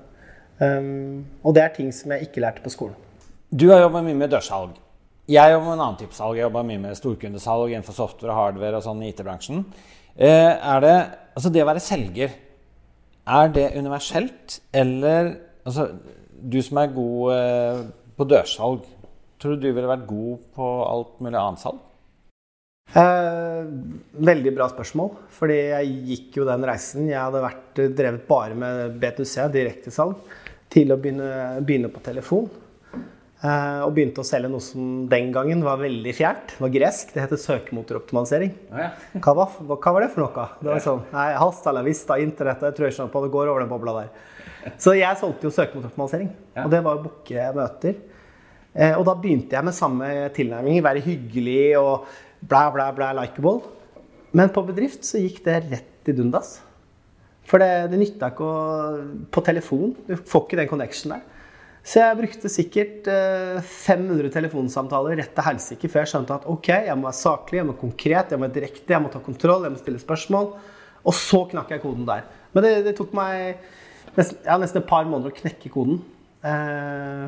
Um, 0.56 1.26
og 1.44 1.52
det 1.56 1.66
er 1.66 1.74
ting 1.74 1.90
som 1.92 2.14
jeg 2.14 2.30
ikke 2.30 2.40
lærte 2.40 2.62
på 2.64 2.72
skolen. 2.72 2.96
Du 3.52 3.68
har 3.68 3.82
jobba 3.82 4.00
mye 4.04 4.16
med 4.16 4.32
dørsalg. 4.32 4.78
Jeg 5.28 5.52
jobber 5.52 5.66
med 5.66 5.76
en 5.76 5.84
annen 5.84 5.98
type 6.00 6.16
salg. 6.16 6.38
Jeg 6.38 6.46
jobber 6.46 6.64
mye 6.66 6.80
med 6.80 6.96
storkundesalg 6.96 7.74
innenfor 7.74 7.96
software 7.96 8.32
og 8.32 8.40
hardware 8.40 8.78
og 8.78 8.86
sånn 8.86 9.02
i 9.04 9.10
IT-bransjen. 9.12 9.64
Eh, 10.16 10.52
er 10.54 10.84
det, 10.84 10.96
altså 11.36 11.52
det 11.52 11.64
å 11.64 11.68
være 11.68 11.82
selger, 11.84 12.36
er 13.26 13.50
det 13.52 13.66
universelt, 13.74 14.60
eller 14.72 15.34
altså, 15.66 15.90
du 16.40 16.60
som 16.64 16.80
er 16.82 16.94
god 16.94 17.32
eh, 17.36 17.82
på 18.16 18.26
dørsalg, 18.28 18.86
tror 19.40 19.56
du 19.56 19.66
du 19.66 19.72
ville 19.72 19.90
vært 19.90 20.08
god 20.08 20.46
på 20.56 20.70
alt 20.86 21.20
mulig 21.24 21.40
annet 21.40 21.62
salg? 21.62 21.82
Eh, 22.94 23.64
veldig 24.30 24.52
bra 24.56 24.68
spørsmål. 24.70 25.10
Fordi 25.38 25.56
jeg 25.58 25.96
gikk 26.10 26.38
jo 26.40 26.46
den 26.48 26.66
reisen. 26.68 27.08
Jeg 27.10 27.20
hadde 27.20 27.44
vært 27.44 27.82
drevet 27.98 28.28
bare 28.28 28.58
med 28.58 29.00
B2C, 29.02 29.48
direktesalg, 29.54 30.20
til 30.72 30.94
å 30.94 31.00
begynne, 31.00 31.58
begynne 31.66 31.90
på 31.92 32.04
telefon. 32.04 32.48
Eh, 33.44 33.80
og 33.84 33.92
begynte 33.94 34.22
å 34.22 34.26
selge 34.26 34.48
noe 34.48 34.64
som 34.64 35.04
den 35.10 35.28
gangen 35.34 35.60
var 35.64 35.80
veldig 35.82 36.14
fjernt. 36.16 36.54
Det 36.54 36.64
var 36.64 36.72
gresk. 36.72 37.12
Det 37.12 37.24
heter 37.24 37.42
søkemotoroptimalisering. 37.42 38.54
Oh, 38.72 38.80
ja. 38.80 38.90
hva, 39.24 39.34
var, 39.42 39.58
hva, 39.60 39.92
var, 39.92 40.06
det 40.06 40.12
for 40.14 40.24
noe? 40.24 40.46
Det 40.62 40.72
var 40.72 40.84
sånn, 40.84 41.04
nei, 41.12 41.28
Hasta 41.36 41.74
la 41.76 41.84
vista, 41.86 42.16
internett, 42.22 42.64
jeg 42.64 42.78
tror 42.78 42.88
ikke 42.90 43.10
på 43.12 43.24
det 43.26 43.34
går 43.36 43.52
over 43.52 43.64
den 43.64 43.72
bobla 43.72 43.98
der. 44.00 44.14
Så 44.82 44.96
jeg 44.96 45.20
solgte 45.20 45.48
jo 45.48 45.54
søkemotoroptimalisering. 45.54 46.30
Ja. 46.56 46.66
Og 46.66 46.72
det 46.72 46.82
var 46.84 46.98
å 46.98 47.04
booke 47.06 47.48
møter. 47.56 47.96
Eh, 48.76 48.92
og 48.92 49.06
da 49.08 49.14
begynte 49.16 49.56
jeg 49.56 49.66
med 49.66 49.76
samme 49.76 50.10
tilnærming. 50.36 50.82
Være 50.84 51.04
hyggelig 51.04 51.76
og 51.80 52.08
blæ, 52.42 52.66
blæ, 52.74 52.90
blæ, 52.96 53.12
likeable. 53.20 53.60
Men 54.36 54.52
på 54.52 54.64
bedrift 54.68 55.06
så 55.06 55.22
gikk 55.22 55.40
det 55.46 55.62
rett 55.70 56.10
i 56.10 56.16
dundas. 56.16 56.58
For 57.46 57.62
det, 57.62 57.88
det 57.92 58.00
nytta 58.00 58.32
ikke 58.32 58.44
å 58.44 58.60
På 59.32 59.42
telefon. 59.46 59.94
Du 60.08 60.16
får 60.18 60.46
ikke 60.46 60.60
den 60.60 60.70
connection 60.70 61.14
der. 61.14 61.24
Så 61.86 62.00
jeg 62.00 62.18
brukte 62.18 62.50
sikkert 62.50 63.06
500 63.06 64.26
eh, 64.26 64.30
telefonsamtaler 64.34 65.20
rett 65.20 65.30
til 65.36 65.46
helsike 65.46 65.90
før 65.92 66.02
jeg 66.02 66.10
skjønte 66.10 66.38
at 66.40 66.48
ok, 66.50 66.70
jeg 66.88 66.98
må 66.98 67.06
være 67.06 67.18
saklig, 67.20 67.60
jeg 67.60 67.66
må 67.68 67.76
være 67.76 67.82
konkret, 67.84 68.32
jeg 68.32 68.40
må 68.40 68.48
være 68.48 68.56
direkte, 68.56 68.90
jeg 68.90 69.04
må 69.04 69.12
ta 69.12 69.20
kontroll, 69.22 69.68
jeg 69.68 69.74
må 69.76 69.78
stille 69.78 70.02
spørsmål. 70.02 70.48
Og 71.06 71.14
så 71.14 71.44
knakk 71.52 71.70
jeg 71.70 71.84
koden 71.84 72.08
der. 72.08 72.24
Men 72.56 72.66
det, 72.66 72.72
det 72.88 72.96
tok 72.98 73.14
meg 73.14 73.62
nesten, 74.16 74.38
ja, 74.44 74.56
nesten 74.60 74.82
et 74.82 74.88
par 74.88 75.06
måneder 75.08 75.32
å 75.32 75.40
knekke 75.40 75.72
koden. 75.72 76.00
Eh, 76.46 77.26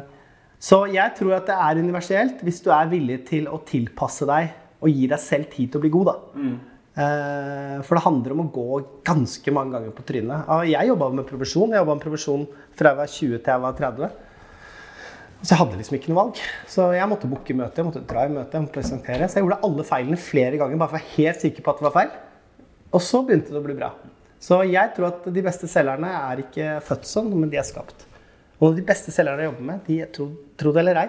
så 0.58 0.82
jeg 0.90 1.14
tror 1.18 1.36
at 1.36 1.46
det 1.46 1.58
er 1.58 1.82
universelt 1.84 2.40
hvis 2.46 2.62
du 2.64 2.72
er 2.74 2.90
villig 2.90 3.20
til 3.28 3.46
å 3.50 3.60
tilpasse 3.66 4.26
deg 4.28 4.50
og 4.82 4.90
gi 4.90 5.06
deg 5.10 5.22
selv 5.22 5.50
tid 5.52 5.70
til 5.70 5.80
å 5.80 5.84
bli 5.84 5.92
god. 5.94 6.10
da. 6.10 6.16
Mm. 6.38 6.56
Eh, 6.98 7.74
for 7.86 7.94
det 7.94 8.04
handler 8.04 8.34
om 8.34 8.40
å 8.42 8.48
gå 8.54 8.80
ganske 9.06 9.52
mange 9.54 9.76
ganger 9.76 9.94
på 9.94 10.06
trynet. 10.06 10.48
Jeg 10.66 10.90
jobba 10.90 11.10
med 11.14 11.28
provisjon. 11.28 11.74
Jeg 11.74 11.84
jobba 11.84 11.94
med 11.98 12.06
provisjon 12.06 12.48
fra 12.78 12.92
jeg 12.92 13.00
var 13.02 13.12
20 13.12 13.44
til 13.44 13.54
jeg 13.54 13.64
var 13.66 13.78
30. 13.78 14.24
Så 15.38 15.52
jeg 15.52 15.60
hadde 15.60 15.78
liksom 15.78 15.96
ikke 15.98 16.10
noe 16.10 16.18
valg. 16.18 16.40
Så 16.66 16.88
jeg 16.96 17.10
måtte 17.10 17.30
booke 17.30 17.54
møte, 17.54 17.78
jeg 17.78 17.86
måtte 17.86 18.02
dra 18.10 18.24
i 18.26 18.32
møte, 18.32 18.50
jeg 18.50 18.64
måtte 18.64 18.74
presentere. 18.74 19.28
Så 19.28 19.38
jeg 19.38 19.46
gjorde 19.46 19.60
alle 19.68 19.86
feilene 19.86 20.18
flere 20.18 20.58
ganger 20.58 20.80
bare 20.80 20.90
for 20.90 20.98
å 20.98 20.98
være 20.98 21.14
helt 21.14 21.44
sikker 21.44 21.62
på 21.62 21.74
at 21.74 21.78
det 21.78 21.86
var 21.86 21.94
feil. 21.94 22.16
Og 22.88 23.04
så 23.04 23.20
begynte 23.22 23.54
det 23.54 23.60
å 23.60 23.66
bli 23.66 23.76
bra. 23.78 23.92
Så 24.42 24.60
jeg 24.68 24.94
tror 24.94 25.10
at 25.10 25.26
de 25.34 25.42
beste 25.44 25.68
selgerne 25.70 26.10
er 26.14 26.44
ikke 26.44 26.76
født 26.86 27.08
sånn, 27.10 27.32
men 27.34 27.50
de 27.50 27.58
er 27.58 27.66
skapt. 27.66 28.06
Og 28.62 28.76
de 28.76 28.84
beste 28.86 29.14
selgerne 29.14 29.44
jeg 29.44 29.52
jobber 29.52 29.66
med, 29.70 29.82
de 29.86 29.98
tro, 30.14 30.28
tro 30.58 30.72
det 30.74 30.82
eller 30.82 31.02
ei 31.04 31.08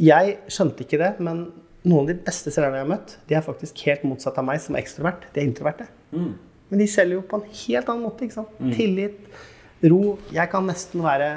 Jeg 0.00 0.36
skjønte 0.52 0.84
ikke 0.84 1.00
det, 1.00 1.10
men 1.20 1.46
noen 1.84 2.04
av 2.04 2.10
de 2.12 2.18
beste 2.26 2.52
selgerne 2.52 2.80
jeg 2.80 2.86
har 2.86 2.92
møtt, 2.92 3.16
de 3.28 3.36
er 3.36 3.44
faktisk 3.44 3.82
helt 3.88 4.04
motsatt 4.08 4.38
av 4.40 4.46
meg 4.48 4.60
som 4.62 4.76
ekstrovert. 4.80 5.26
De 5.34 5.42
er 5.42 5.48
introverte. 5.48 5.88
Mm. 6.12 6.32
Men 6.70 6.82
de 6.82 6.86
selger 6.88 7.18
jo 7.18 7.24
på 7.26 7.40
en 7.40 7.48
helt 7.64 7.88
annen 7.90 8.04
måte. 8.06 8.26
ikke 8.26 8.36
sant? 8.36 8.52
Mm. 8.60 8.74
Tillit, 8.76 9.40
ro. 9.90 10.18
Jeg 10.32 10.52
kan 10.52 10.68
nesten 10.68 11.04
være 11.04 11.30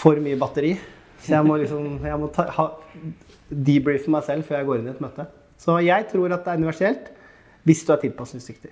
for 0.00 0.18
mye 0.22 0.38
batteri. 0.40 0.74
Så 1.20 1.34
jeg 1.34 1.46
må 1.46 1.58
liksom 1.60 1.98
jeg 2.06 2.20
må 2.22 2.30
ta, 2.32 2.46
ha, 2.56 2.68
debrife 3.50 4.12
meg 4.12 4.24
selv 4.24 4.46
før 4.48 4.60
jeg 4.60 4.68
går 4.70 4.80
inn 4.80 4.88
i 4.88 4.94
et 4.94 5.02
møte. 5.04 5.26
Så 5.60 5.76
jeg 5.84 6.06
tror 6.12 6.32
at 6.32 6.46
det 6.46 6.52
er 6.52 6.62
universelt 6.62 7.10
hvis 7.68 7.82
du 7.84 7.92
er 7.92 8.00
tilpasningsdyktig. 8.00 8.70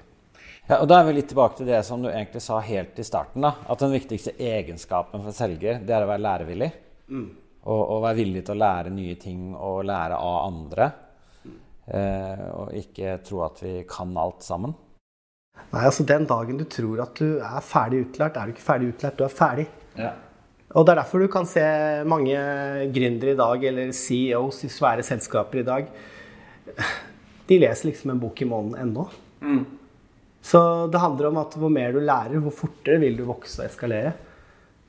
Ja, 0.69 0.83
og 0.83 0.89
Da 0.89 1.01
er 1.01 1.07
vi 1.09 1.17
litt 1.17 1.31
tilbake 1.31 1.57
til 1.57 1.69
det 1.71 1.81
som 1.87 2.03
du 2.03 2.11
egentlig 2.11 2.43
sa 2.45 2.59
helt 2.61 2.99
i 2.99 3.05
starten. 3.05 3.41
da, 3.41 3.55
At 3.69 3.79
den 3.81 3.93
viktigste 3.93 4.35
egenskapen 4.37 5.23
for 5.25 5.33
selger, 5.33 5.81
det 5.81 5.95
er 5.95 6.05
å 6.05 6.11
være 6.11 6.25
lærevillig. 6.27 6.73
Mm. 7.09 7.29
Og, 7.65 7.81
og, 7.81 8.03
være 8.03 8.17
villig 8.17 8.45
til 8.45 8.55
å 8.55 8.63
lære 8.63 8.93
nye 8.93 9.15
ting 9.17 9.55
og 9.55 9.85
lære 9.89 10.17
av 10.17 10.37
andre. 10.47 10.91
Mm. 11.45 11.57
Eh, 11.89 12.45
og 12.53 12.77
ikke 12.77 13.17
tro 13.25 13.43
at 13.47 13.63
vi 13.65 13.73
kan 13.89 14.13
alt 14.17 14.45
sammen. 14.45 14.77
Nei, 15.73 15.83
altså 15.85 16.05
Den 16.05 16.29
dagen 16.29 16.61
du 16.61 16.65
tror 16.65 17.03
at 17.03 17.17
du 17.17 17.41
er 17.41 17.65
ferdig 17.65 18.05
utlært, 18.07 18.37
er 18.37 18.47
du 18.47 18.55
ikke 18.55 18.69
ferdig 18.69 18.93
utlært. 18.93 19.19
Du 19.19 19.25
er 19.25 19.35
ferdig. 19.35 19.67
Ja. 19.97 20.13
Og 20.77 20.85
Det 20.85 20.93
er 20.93 21.01
derfor 21.01 21.25
du 21.25 21.29
kan 21.33 21.49
se 21.49 21.65
mange 22.05 22.37
gründere 22.93 23.33
i 23.33 23.41
dag, 23.41 23.65
eller 23.65 23.93
CEOs 23.93 24.65
i 24.65 24.69
svære 24.69 25.03
selskaper 25.03 25.63
i 25.63 25.65
dag 25.65 25.87
De 27.49 27.57
leser 27.57 27.89
liksom 27.89 28.11
en 28.13 28.21
bok 28.21 28.43
i 28.43 28.49
måneden 28.49 28.83
ennå. 28.85 29.07
Mm. 29.41 29.65
Så 30.45 30.61
det 30.93 31.03
handler 31.03 31.31
om 31.31 31.43
at 31.43 31.55
hvor 31.59 31.73
mer 31.73 31.93
du 31.93 32.01
lærer, 32.01 32.39
hvor 32.41 32.55
fortere 32.55 33.01
vil 33.03 33.19
du 33.19 33.27
vokse 33.29 33.61
og 33.63 33.69
eskalere. 33.69 34.15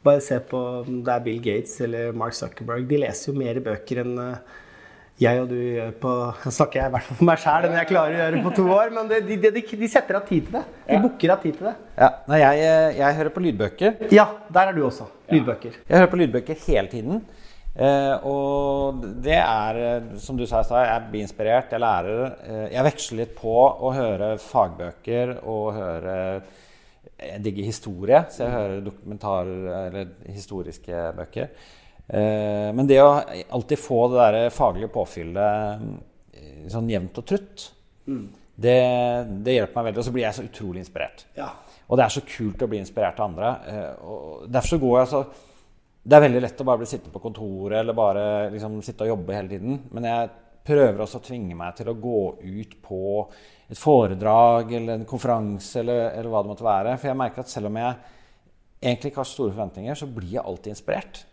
Bare 0.06 0.22
se 0.24 0.38
på 0.40 0.60
om 0.86 1.02
det 1.04 1.14
er 1.14 1.24
Bill 1.26 1.42
Gates 1.44 1.76
eller 1.84 2.14
Mark 2.16 2.38
Zuckerberg. 2.38 2.86
De 2.88 3.02
leser 3.02 3.32
jo 3.32 3.40
mer 3.40 3.60
bøker 3.64 4.04
enn 4.06 4.14
eh, 4.24 4.58
jeg 5.20 5.42
og 5.42 5.50
du 5.52 5.58
gjør 5.58 5.90
på 6.00 6.12
Jeg 6.46 6.56
snakker 6.56 6.80
jeg 6.80 6.88
i 6.88 6.94
hvert 6.94 7.04
fall 7.04 7.18
for 7.20 7.28
meg 7.28 7.42
sjæl 7.44 7.66
enn 7.68 7.74
jeg 7.76 7.90
klarer 7.90 8.14
å 8.14 8.22
gjøre 8.22 8.44
på 8.46 8.54
to 8.56 8.68
år, 8.72 8.94
men 8.96 9.10
de, 9.10 9.18
de, 9.28 9.52
de, 9.58 9.64
de 9.82 9.90
setter 9.92 10.20
av 10.20 10.24
tid 10.30 10.46
til 10.48 10.56
det. 10.56 10.62
De 10.86 10.96
ja. 10.96 11.02
booker 11.04 11.34
av 11.36 11.42
tid 11.44 11.58
til 11.58 11.68
det. 11.68 11.74
Ja, 12.00 12.10
Nei, 12.32 12.40
jeg, 12.40 12.70
jeg, 13.02 13.18
hører 13.18 13.34
på 13.36 13.44
lydbøker. 13.44 14.00
Ja, 14.16 14.26
der 14.56 14.72
er 14.72 14.78
du 14.78 14.86
også. 14.88 15.10
Lydbøker. 15.34 15.76
Jeg 15.84 15.98
hører 15.98 16.12
på 16.14 16.22
lydbøker 16.22 16.64
hele 16.70 16.94
tiden. 16.94 17.20
Eh, 17.76 18.26
og 18.28 19.04
det 19.24 19.38
er, 19.38 19.78
eh, 19.78 20.08
som 20.20 20.38
du 20.38 20.46
sa 20.50 20.62
i 20.64 20.68
stad, 20.68 20.88
jeg 20.88 21.12
blir 21.12 21.26
inspirert, 21.26 21.72
jeg 21.72 21.84
lærer. 21.84 22.24
Eh, 22.44 22.66
jeg 22.74 22.88
veksler 22.90 23.22
litt 23.22 23.36
på 23.38 23.54
å 23.56 23.94
høre 23.96 24.38
fagbøker 24.42 25.38
og 25.44 25.74
høre 25.78 26.18
Jeg 27.20 27.42
digger 27.44 27.66
historie, 27.68 28.20
så 28.32 28.46
jeg 28.46 28.52
hører 28.54 28.84
dokumentarer 28.84 29.66
eller 29.90 30.12
historiske 30.32 31.02
bøker. 31.18 31.50
Eh, 32.10 32.70
men 32.74 32.88
det 32.88 33.02
å 33.04 33.10
alltid 33.20 33.80
få 33.80 34.06
det 34.10 34.22
der 34.22 34.54
faglige 34.56 34.90
påfyllet 34.94 35.84
eh, 36.34 36.64
sånn 36.72 36.88
jevnt 36.90 37.20
og 37.20 37.28
trutt, 37.28 37.66
mm. 38.08 38.24
det, 38.56 38.78
det, 39.44 39.58
hjelper 39.58 39.78
meg 39.78 39.90
veldig. 39.90 40.00
Og 40.00 40.08
så 40.08 40.14
blir 40.16 40.26
jeg 40.26 40.38
så 40.38 40.46
utrolig 40.48 40.82
inspirert. 40.86 41.26
Ja. 41.38 41.52
Og 41.90 42.00
det 42.00 42.06
er 42.06 42.16
så 42.16 42.26
kult 42.26 42.64
å 42.64 42.70
bli 42.72 42.80
inspirert 42.82 43.20
av 43.20 43.30
andre. 43.30 43.52
Eh, 43.68 43.92
og 44.08 44.48
derfor 44.48 44.74
så 44.74 44.82
går 44.82 44.98
jeg 45.02 45.12
så 45.12 45.22
det 46.10 46.18
er 46.18 46.24
veldig 46.26 46.42
lett 46.42 46.62
å 46.64 46.66
bare 46.66 46.82
bli 46.82 46.90
sittende 46.90 47.14
på 47.14 47.22
kontoret 47.22 47.80
eller 47.80 47.98
bare 47.98 48.24
liksom, 48.54 48.80
sitte 48.86 49.06
og 49.06 49.12
jobbe 49.12 49.36
hele 49.36 49.52
tiden. 49.52 49.76
Men 49.94 50.08
jeg 50.10 50.30
prøver 50.66 51.04
også 51.04 51.20
å 51.22 51.26
tvinge 51.26 51.58
meg 51.58 51.76
til 51.78 51.92
å 51.92 51.98
gå 52.02 52.22
ut 52.42 52.74
på 52.86 53.02
et 53.70 53.78
foredrag 53.78 54.74
eller 54.74 54.98
en 54.98 55.10
konferanse 55.10 55.84
eller, 55.84 56.10
eller 56.16 56.32
hva 56.34 56.42
det 56.44 56.52
måtte 56.54 56.66
være. 56.66 56.96
For 56.98 57.12
jeg 57.12 57.20
merker 57.22 57.46
at 57.46 57.54
selv 57.54 57.70
om 57.70 57.78
jeg 57.78 57.94
egentlig 58.82 59.12
ikke 59.12 59.22
har 59.22 59.30
store 59.30 59.54
forventninger, 59.54 60.02
så 60.02 60.10
blir 60.10 60.34
jeg 60.40 60.46
alltid 60.46 60.74
inspirert. 60.74 61.24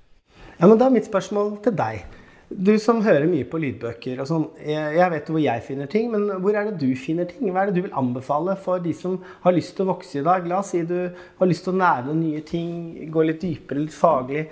Ja, 0.58 0.66
men 0.66 0.76
Da 0.78 0.88
er 0.88 0.96
mitt 0.98 1.08
spørsmål 1.08 1.56
til 1.64 1.76
deg. 1.78 2.04
Du 2.46 2.76
som 2.78 3.00
hører 3.02 3.26
mye 3.26 3.46
på 3.50 3.58
lydbøker 3.58 4.20
og 4.22 4.28
sånn. 4.30 4.44
Jeg, 4.62 5.08
vet 5.10 5.30
hvor 5.32 5.40
jeg 5.42 5.62
finner 5.66 5.88
ting, 5.90 6.12
men 6.12 6.28
hvor 6.44 6.54
er 6.54 6.68
det 6.68 6.76
du 6.78 6.92
finner 6.98 7.26
ting? 7.26 7.48
Hva 7.50 7.64
er 7.64 7.70
det 7.72 7.80
du 7.80 7.86
vil 7.88 7.96
anbefale 7.98 8.54
for 8.62 8.78
de 8.82 8.92
som 8.94 9.16
har 9.42 9.54
lyst 9.56 9.74
til 9.74 9.82
å 9.82 9.88
vokse 9.90 10.20
i 10.20 10.22
dag? 10.26 10.46
La 10.46 10.60
oss 10.60 10.70
si 10.70 10.84
du 10.86 11.08
har 11.40 11.50
lyst 11.50 11.64
til 11.66 11.74
å 11.74 11.80
nære 11.80 12.06
noen 12.06 12.20
nye 12.22 12.44
ting, 12.46 12.68
gå 13.10 13.24
litt 13.26 13.42
dypere, 13.42 13.82
litt 13.82 13.96
faglig. 13.96 14.44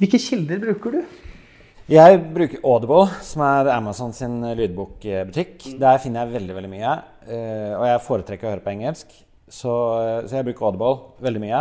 Hvilke 0.00 0.20
kilder 0.24 0.62
bruker 0.62 0.96
du? 0.96 1.02
Jeg 1.92 2.22
bruker 2.32 2.62
Audible, 2.64 3.04
som 3.26 3.42
er 3.44 3.68
Amazon 3.74 4.14
sin 4.16 4.38
lydbokbutikk. 4.56 5.66
Der 5.82 6.00
finner 6.00 6.24
jeg 6.24 6.38
veldig 6.38 6.56
veldig 6.56 6.70
mye. 6.72 6.94
eh, 7.26 7.74
Og 7.76 7.84
jeg 7.90 8.04
foretrekker 8.06 8.48
å 8.48 8.54
høre 8.54 8.64
på 8.64 8.72
engelsk, 8.72 9.12
så, 9.44 9.74
så 10.24 10.38
jeg 10.38 10.46
bruker 10.48 10.70
Audible 10.70 10.94
veldig 11.20 11.42
mye. 11.42 11.60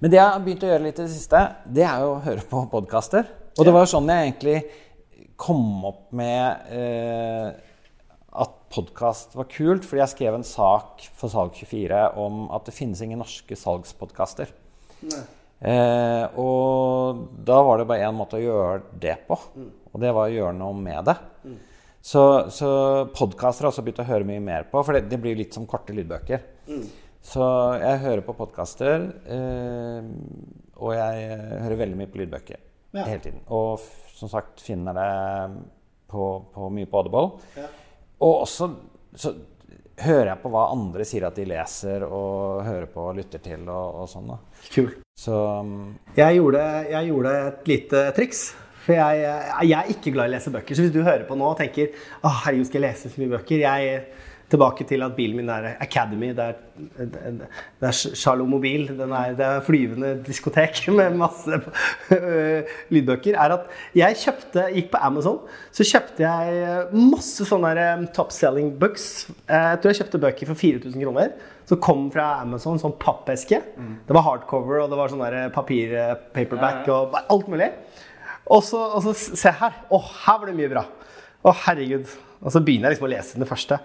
Men 0.00 0.10
det 0.10 0.18
jeg 0.22 0.24
har 0.24 0.40
begynt 0.40 0.64
å 0.64 0.72
gjøre 0.72 0.86
litt 0.86 1.02
i 1.02 1.04
det 1.04 1.12
siste, 1.12 1.42
det 1.68 1.84
er 1.84 2.00
jo 2.00 2.14
å 2.14 2.22
høre 2.24 2.46
på 2.48 2.64
podkaster. 2.72 3.28
Og 3.58 3.68
det 3.68 3.76
var 3.76 3.84
jo 3.84 3.92
sånn 3.92 4.08
jeg 4.08 4.30
egentlig 4.30 4.56
kom 5.42 5.82
opp 5.88 6.04
med 6.14 6.68
eh, 6.70 7.48
at 8.42 8.52
podkast 8.72 9.34
var 9.36 9.48
kult, 9.52 9.84
fordi 9.84 10.00
jeg 10.04 10.12
skrev 10.14 10.36
en 10.38 10.46
sak 10.46 11.02
for 11.18 11.32
Salg24 11.32 12.04
om 12.22 12.44
at 12.54 12.68
det 12.68 12.74
finnes 12.76 13.02
ingen 13.04 13.20
norske 13.20 13.58
salgspodkaster. 13.58 14.52
Eh, 15.62 16.24
og 16.40 17.26
da 17.46 17.58
var 17.66 17.78
det 17.82 17.88
bare 17.90 18.06
én 18.08 18.16
måte 18.18 18.38
å 18.38 18.42
gjøre 18.42 18.80
det 19.02 19.18
på, 19.28 19.36
og 19.92 20.00
det 20.02 20.14
var 20.14 20.30
å 20.30 20.34
gjøre 20.36 20.56
noe 20.58 20.78
med 20.78 21.10
det. 21.10 21.18
Så, 22.02 22.22
så 22.50 22.70
podkaster 23.14 23.66
har 23.66 23.70
også 23.70 23.84
begynt 23.86 24.00
å 24.02 24.08
høre 24.08 24.26
mye 24.26 24.42
mer 24.42 24.64
på, 24.70 24.80
for 24.82 24.96
det, 24.96 25.04
det 25.12 25.20
blir 25.22 25.36
litt 25.38 25.54
som 25.54 25.68
korte 25.70 25.94
lydbøker. 25.94 26.42
Så 27.22 27.46
jeg 27.78 28.00
hører 28.02 28.24
på 28.26 28.34
podkaster, 28.34 29.04
eh, 29.30 30.08
og 30.82 30.96
jeg 30.96 31.36
hører 31.62 31.78
veldig 31.84 32.00
mye 32.00 32.10
på 32.14 32.22
lydbøker 32.24 32.58
Ja. 32.92 33.04
hele 33.06 33.22
tiden. 33.24 33.38
Og 33.54 33.78
som 34.22 34.30
sagt 34.30 34.62
finner 34.62 34.96
det 34.96 35.10
på, 36.12 36.28
på 36.54 36.70
mye 36.72 36.88
på 36.88 37.02
Audible. 37.02 37.42
Ja. 37.58 37.68
Og 38.22 38.44
også 38.44 38.70
så 39.18 39.34
hører 40.02 40.32
jeg 40.32 40.40
på 40.42 40.50
hva 40.52 40.66
andre 40.72 41.04
sier 41.06 41.26
at 41.28 41.36
de 41.36 41.44
leser 41.50 42.04
og 42.06 42.62
hører 42.64 42.88
på 42.90 43.04
og 43.10 43.16
lytter 43.18 43.42
til 43.44 43.66
og, 43.68 44.02
og 44.02 44.10
sånn. 44.10 44.32
da. 44.32 44.38
Kul. 44.72 44.90
Så 45.18 45.36
um, 45.60 45.92
Jeg 46.16 46.38
gjorde, 46.38 46.64
jeg 46.88 47.10
gjorde 47.10 47.32
et 47.46 47.72
lite 47.72 48.04
triks. 48.16 48.42
For 48.82 48.98
jeg, 48.98 49.22
jeg 49.68 49.78
er 49.78 49.90
ikke 49.92 50.10
glad 50.10 50.26
i 50.26 50.32
å 50.32 50.34
lese 50.34 50.50
bøker. 50.50 50.74
Så 50.74 50.86
hvis 50.86 50.94
du 50.94 51.04
hører 51.04 51.22
på 51.28 51.36
nå 51.38 51.52
og 51.52 51.58
tenker 51.60 51.92
Å, 52.18 52.32
herregud, 52.42 52.66
skal 52.66 52.80
jeg 52.80 52.88
lese 52.88 53.12
så 53.12 53.22
mye 53.22 53.34
bøker? 53.36 53.62
Jeg 53.62 54.00
tilbake 54.52 54.84
til 54.88 55.02
at 55.04 55.14
bilen 55.16 55.38
min 55.40 55.48
er 55.52 55.70
Academy. 55.82 56.30
Det 56.36 56.44
er, 56.44 56.58
det 57.08 57.88
er 57.88 57.96
Charlo 58.18 58.44
Mobil. 58.48 58.86
Den 58.98 59.12
er, 59.16 59.32
det 59.38 59.46
er 59.46 59.64
flyvende 59.64 60.12
diskotek 60.26 60.82
med 60.98 61.16
masse 61.20 61.58
øh, 62.16 62.74
lydbøker. 62.92 63.38
Er 63.40 63.56
at 63.56 63.70
jeg 63.98 64.18
kjøpte, 64.22 64.66
gikk 64.76 64.90
på 64.92 65.00
Amazon, 65.08 65.40
så 65.74 65.86
kjøpte 65.88 66.24
jeg 66.26 66.86
masse 66.96 67.46
sånne 67.48 67.72
um, 67.98 68.06
top 68.16 68.32
selling 68.36 68.72
books. 68.80 69.08
Eh, 69.48 69.72
Jeg 69.72 69.80
tror 69.82 69.92
jeg 69.94 70.00
kjøpte 70.02 70.22
bøker 70.26 70.52
for 70.52 70.60
4000 70.66 71.00
kroner. 71.02 71.34
Som 71.68 71.78
kom 71.78 72.08
fra 72.12 72.40
Amazon, 72.42 72.80
sånn 72.82 72.96
pappeske. 73.00 73.60
Det 74.08 74.14
var 74.16 74.24
hardcover, 74.26 74.80
og 74.82 74.90
det 74.90 74.96
var 74.98 75.12
sånn 75.12 75.52
papir, 75.54 75.92
eh, 75.94 76.16
paperback 76.34 76.88
og 76.90 77.14
alt 77.22 77.46
mulig. 77.48 77.70
Og 78.50 78.64
så, 78.66 78.80
og 78.98 79.04
så 79.06 79.12
se 79.38 79.52
her. 79.60 79.76
Å, 79.94 80.00
her 80.26 80.40
var 80.42 80.50
det 80.50 80.56
mye 80.58 80.72
bra. 80.72 80.82
Å, 81.46 81.52
herregud. 81.68 82.10
Og 82.42 82.50
så 82.50 82.58
begynner 82.66 82.90
jeg 82.90 82.96
liksom 82.96 83.06
å 83.06 83.12
lese 83.12 83.38
den 83.38 83.46
første. 83.46 83.78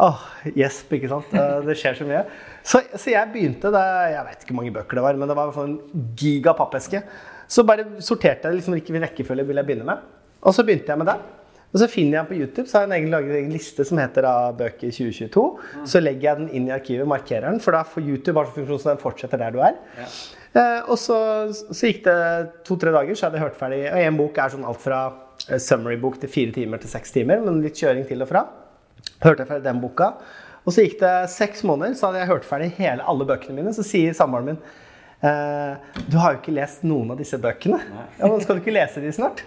Åh, 0.00 0.22
gjesp, 0.56 0.94
ikke 0.96 1.10
sant. 1.10 1.34
Eh, 1.36 1.58
Det 1.66 1.76
skjer 1.76 1.98
så 1.98 2.06
mye. 2.08 2.22
Så, 2.64 2.80
så 2.96 3.12
jeg 3.12 3.32
begynte 3.34 3.72
det, 3.74 3.84
Jeg 4.14 4.24
vet 4.28 4.40
ikke 4.44 4.54
hvor 4.54 4.60
mange 4.62 4.74
bøker 4.78 4.98
det 4.98 5.04
var, 5.04 5.18
men 5.20 5.28
det 5.28 5.36
var 5.36 5.44
i 5.44 5.50
hvert 5.50 5.58
fall 5.58 5.70
en 5.74 6.08
giga 6.16 6.54
pappeske. 6.56 7.02
Så 7.52 7.64
bare 7.68 7.84
sorterte 8.00 8.48
jeg 8.48 8.60
liksom 8.60 8.76
hvilken 8.78 9.02
rekkefølge 9.04 9.44
vil 9.48 9.60
jeg 9.60 9.68
begynne 9.68 9.88
med. 9.90 10.04
Og 10.42 10.54
så 10.56 10.64
begynte 10.64 10.88
jeg 10.94 10.98
med 11.02 11.10
det. 11.12 11.18
Og 11.72 11.80
så 11.80 11.88
finner 11.88 12.18
jeg 12.18 12.28
på 12.28 12.36
YouTube 12.36 12.68
så 12.68 12.78
har 12.78 12.82
jeg 12.84 12.90
en 12.90 12.94
egen, 12.98 13.10
laget 13.12 13.30
en 13.32 13.38
egen 13.42 13.52
liste 13.54 13.84
som 13.88 14.00
heter 14.00 14.24
da, 14.26 14.32
Bøker 14.56 14.92
2022. 14.92 15.44
Så 15.88 16.00
legger 16.02 16.26
jeg 16.28 16.40
den 16.42 16.48
inn 16.58 16.68
i 16.68 16.74
arkivet, 16.74 17.08
markerer 17.08 17.48
den, 17.48 17.60
for 17.64 17.72
da 17.76 17.80
får 17.88 18.04
YouTube 18.04 18.34
bare 18.36 18.50
sånn 18.50 18.58
funksjon 18.60 18.82
så 18.82 18.90
den 18.92 19.00
fortsetter 19.00 19.40
der 19.40 19.54
du 19.56 19.60
er. 19.64 19.78
Eh, 20.52 20.80
og 20.92 20.98
så, 21.00 21.16
så 21.52 21.88
gikk 21.88 22.02
det 22.04 22.16
to-tre 22.68 22.92
dager, 22.92 23.16
så 23.16 23.28
hadde 23.28 23.40
jeg 23.40 23.46
hørt 23.46 23.56
ferdig. 23.60 23.78
Og 23.88 24.02
en 24.04 24.18
bok 24.20 24.40
er 24.44 24.52
sånn 24.52 24.66
alt 24.68 24.82
fra 24.84 24.98
eh, 25.48 25.56
summary-bok 25.64 26.20
til 26.20 26.32
fire 26.32 26.52
timer 26.58 26.82
til 26.82 26.92
seks 26.92 27.14
timer, 27.16 27.40
men 27.44 27.62
litt 27.64 27.80
kjøring 27.80 28.04
til 28.08 28.20
og 28.24 28.28
fra. 28.34 28.44
Hørte 29.22 29.44
jeg 29.44 29.50
ferdig 29.50 29.66
den 29.68 29.82
boka. 29.82 30.12
Og 30.62 30.74
så 30.74 30.84
gikk 30.84 31.00
det 31.00 31.14
seks 31.32 31.64
måneder, 31.66 31.96
så 31.98 32.08
hadde 32.08 32.22
jeg 32.22 32.30
hørt 32.30 32.46
ferdig 32.46 32.70
hele 32.78 33.06
alle 33.08 33.26
bøkene 33.26 33.58
mine. 33.58 33.74
Så 33.74 33.84
sier 33.86 34.14
samboeren 34.14 34.52
min 34.52 34.60
eh, 35.26 35.98
Du 36.06 36.20
har 36.22 36.36
jo 36.36 36.42
ikke 36.42 36.54
lest 36.54 36.86
noen 36.86 37.10
av 37.14 37.18
disse 37.18 37.38
bøkene. 37.42 37.80
Ja, 38.20 38.30
Skal 38.42 38.58
du 38.58 38.62
ikke 38.62 38.76
lese 38.78 39.02
de 39.02 39.10
snart? 39.14 39.42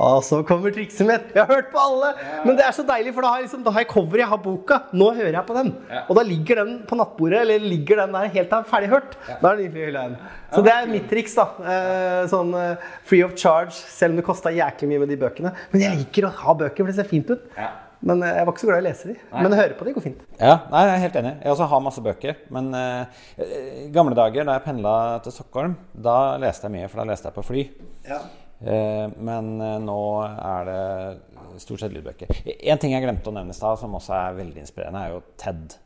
Og 0.00 0.22
så 0.24 0.38
kommer 0.48 0.72
trikset 0.72 1.04
mitt. 1.04 1.26
Jeg 1.36 1.42
har 1.44 1.50
hørt 1.52 1.68
på 1.72 1.80
alle! 1.80 2.14
Men 2.46 2.56
det 2.56 2.64
er 2.64 2.72
så 2.72 2.84
deilig, 2.88 3.12
for 3.12 3.26
da 3.26 3.32
har 3.34 3.42
jeg, 3.42 3.50
liksom, 3.50 3.64
da 3.66 3.74
har 3.74 3.84
jeg 3.84 3.90
coveret, 3.90 4.22
jeg 4.22 4.30
har 4.30 4.40
boka. 4.40 4.78
Nå 4.96 5.10
hører 5.18 5.36
jeg 5.36 5.44
på 5.50 5.56
den. 5.58 5.68
Og 6.06 6.16
da 6.16 6.24
ligger 6.24 6.62
den 6.62 6.72
på 6.88 6.96
nattbordet, 6.96 7.42
eller 7.42 7.66
ligger 7.74 8.00
den 8.00 8.16
der 8.16 8.30
helt 8.32 8.48
til 8.48 8.56
jeg 8.56 8.64
er 8.64 8.70
ferdig 8.70 8.88
hørt. 8.94 9.18
Da 9.28 9.50
er 9.50 9.60
den 9.60 9.66
i 9.66 9.84
hylla 9.84 10.06
igjen. 10.06 10.16
Så 10.54 10.64
det 10.64 10.72
er 10.78 10.88
mitt 10.88 11.06
triks, 11.12 11.36
da. 11.36 11.46
Eh, 11.74 12.22
sånn 12.32 12.56
eh, 12.56 12.88
free 13.08 13.26
of 13.26 13.36
charge, 13.36 13.76
selv 13.76 14.16
om 14.16 14.22
det 14.22 14.26
kosta 14.30 14.52
jæklig 14.56 14.88
mye 14.94 15.04
med 15.04 15.12
de 15.12 15.20
bøkene. 15.20 15.52
Men 15.74 15.84
jeg 15.84 16.00
liker 16.00 16.30
å 16.30 16.34
ha 16.40 16.56
bøker, 16.64 16.86
for 16.86 16.92
det 16.94 16.98
ser 17.02 17.12
fint 17.12 17.28
ut. 17.36 17.44
Men 18.02 18.22
eh, 18.22 18.36
jeg 18.38 18.46
var 18.48 18.54
ikke 18.54 18.64
så 18.64 18.68
glad 18.70 18.80
i 18.80 18.84
å 18.84 18.88
lese 18.88 19.10
de. 19.12 19.16
Men 19.32 19.54
å 19.54 19.58
høre 19.62 19.78
på 19.78 19.88
de 19.88 19.96
går 19.96 20.06
fint. 20.10 20.22
ja, 20.38 20.58
nei, 20.72 20.84
jeg 20.88 20.94
er 20.94 21.02
helt 21.06 21.18
enig. 21.22 21.34
Jeg 21.40 21.54
også 21.54 21.70
har 21.72 21.82
masse 21.86 22.04
bøker. 22.04 22.44
Men 22.54 22.70
i 22.74 23.88
gamle 23.94 24.18
dager 24.18 24.46
da 24.48 24.58
jeg 24.58 24.66
pendla 24.66 24.94
til 25.24 25.34
Stockholm, 25.34 25.78
da 25.94 26.36
leste 26.42 26.68
jeg 26.68 26.76
mye, 26.76 26.92
for 26.92 27.02
da 27.02 27.10
leste 27.12 27.30
jeg 27.30 27.38
på 27.38 27.46
fly. 27.46 27.66
Eh, 28.64 29.10
men 29.18 29.60
uh, 29.60 29.78
nå 29.82 30.00
er 30.22 30.68
det 30.68 31.62
stort 31.62 31.82
sett 31.82 31.94
lydbøker. 31.94 32.30
En 32.70 32.80
ting 32.80 32.94
jeg 32.94 33.04
glemte 33.04 33.30
å 33.30 33.34
nevne 33.34 33.54
i 33.54 33.56
stad, 33.56 33.80
som 33.80 33.96
også 33.98 34.14
er 34.16 34.36
veldig 34.38 34.62
inspirerende, 34.62 35.02
er 35.02 35.16
jo 35.16 35.22
TED. 35.40 35.78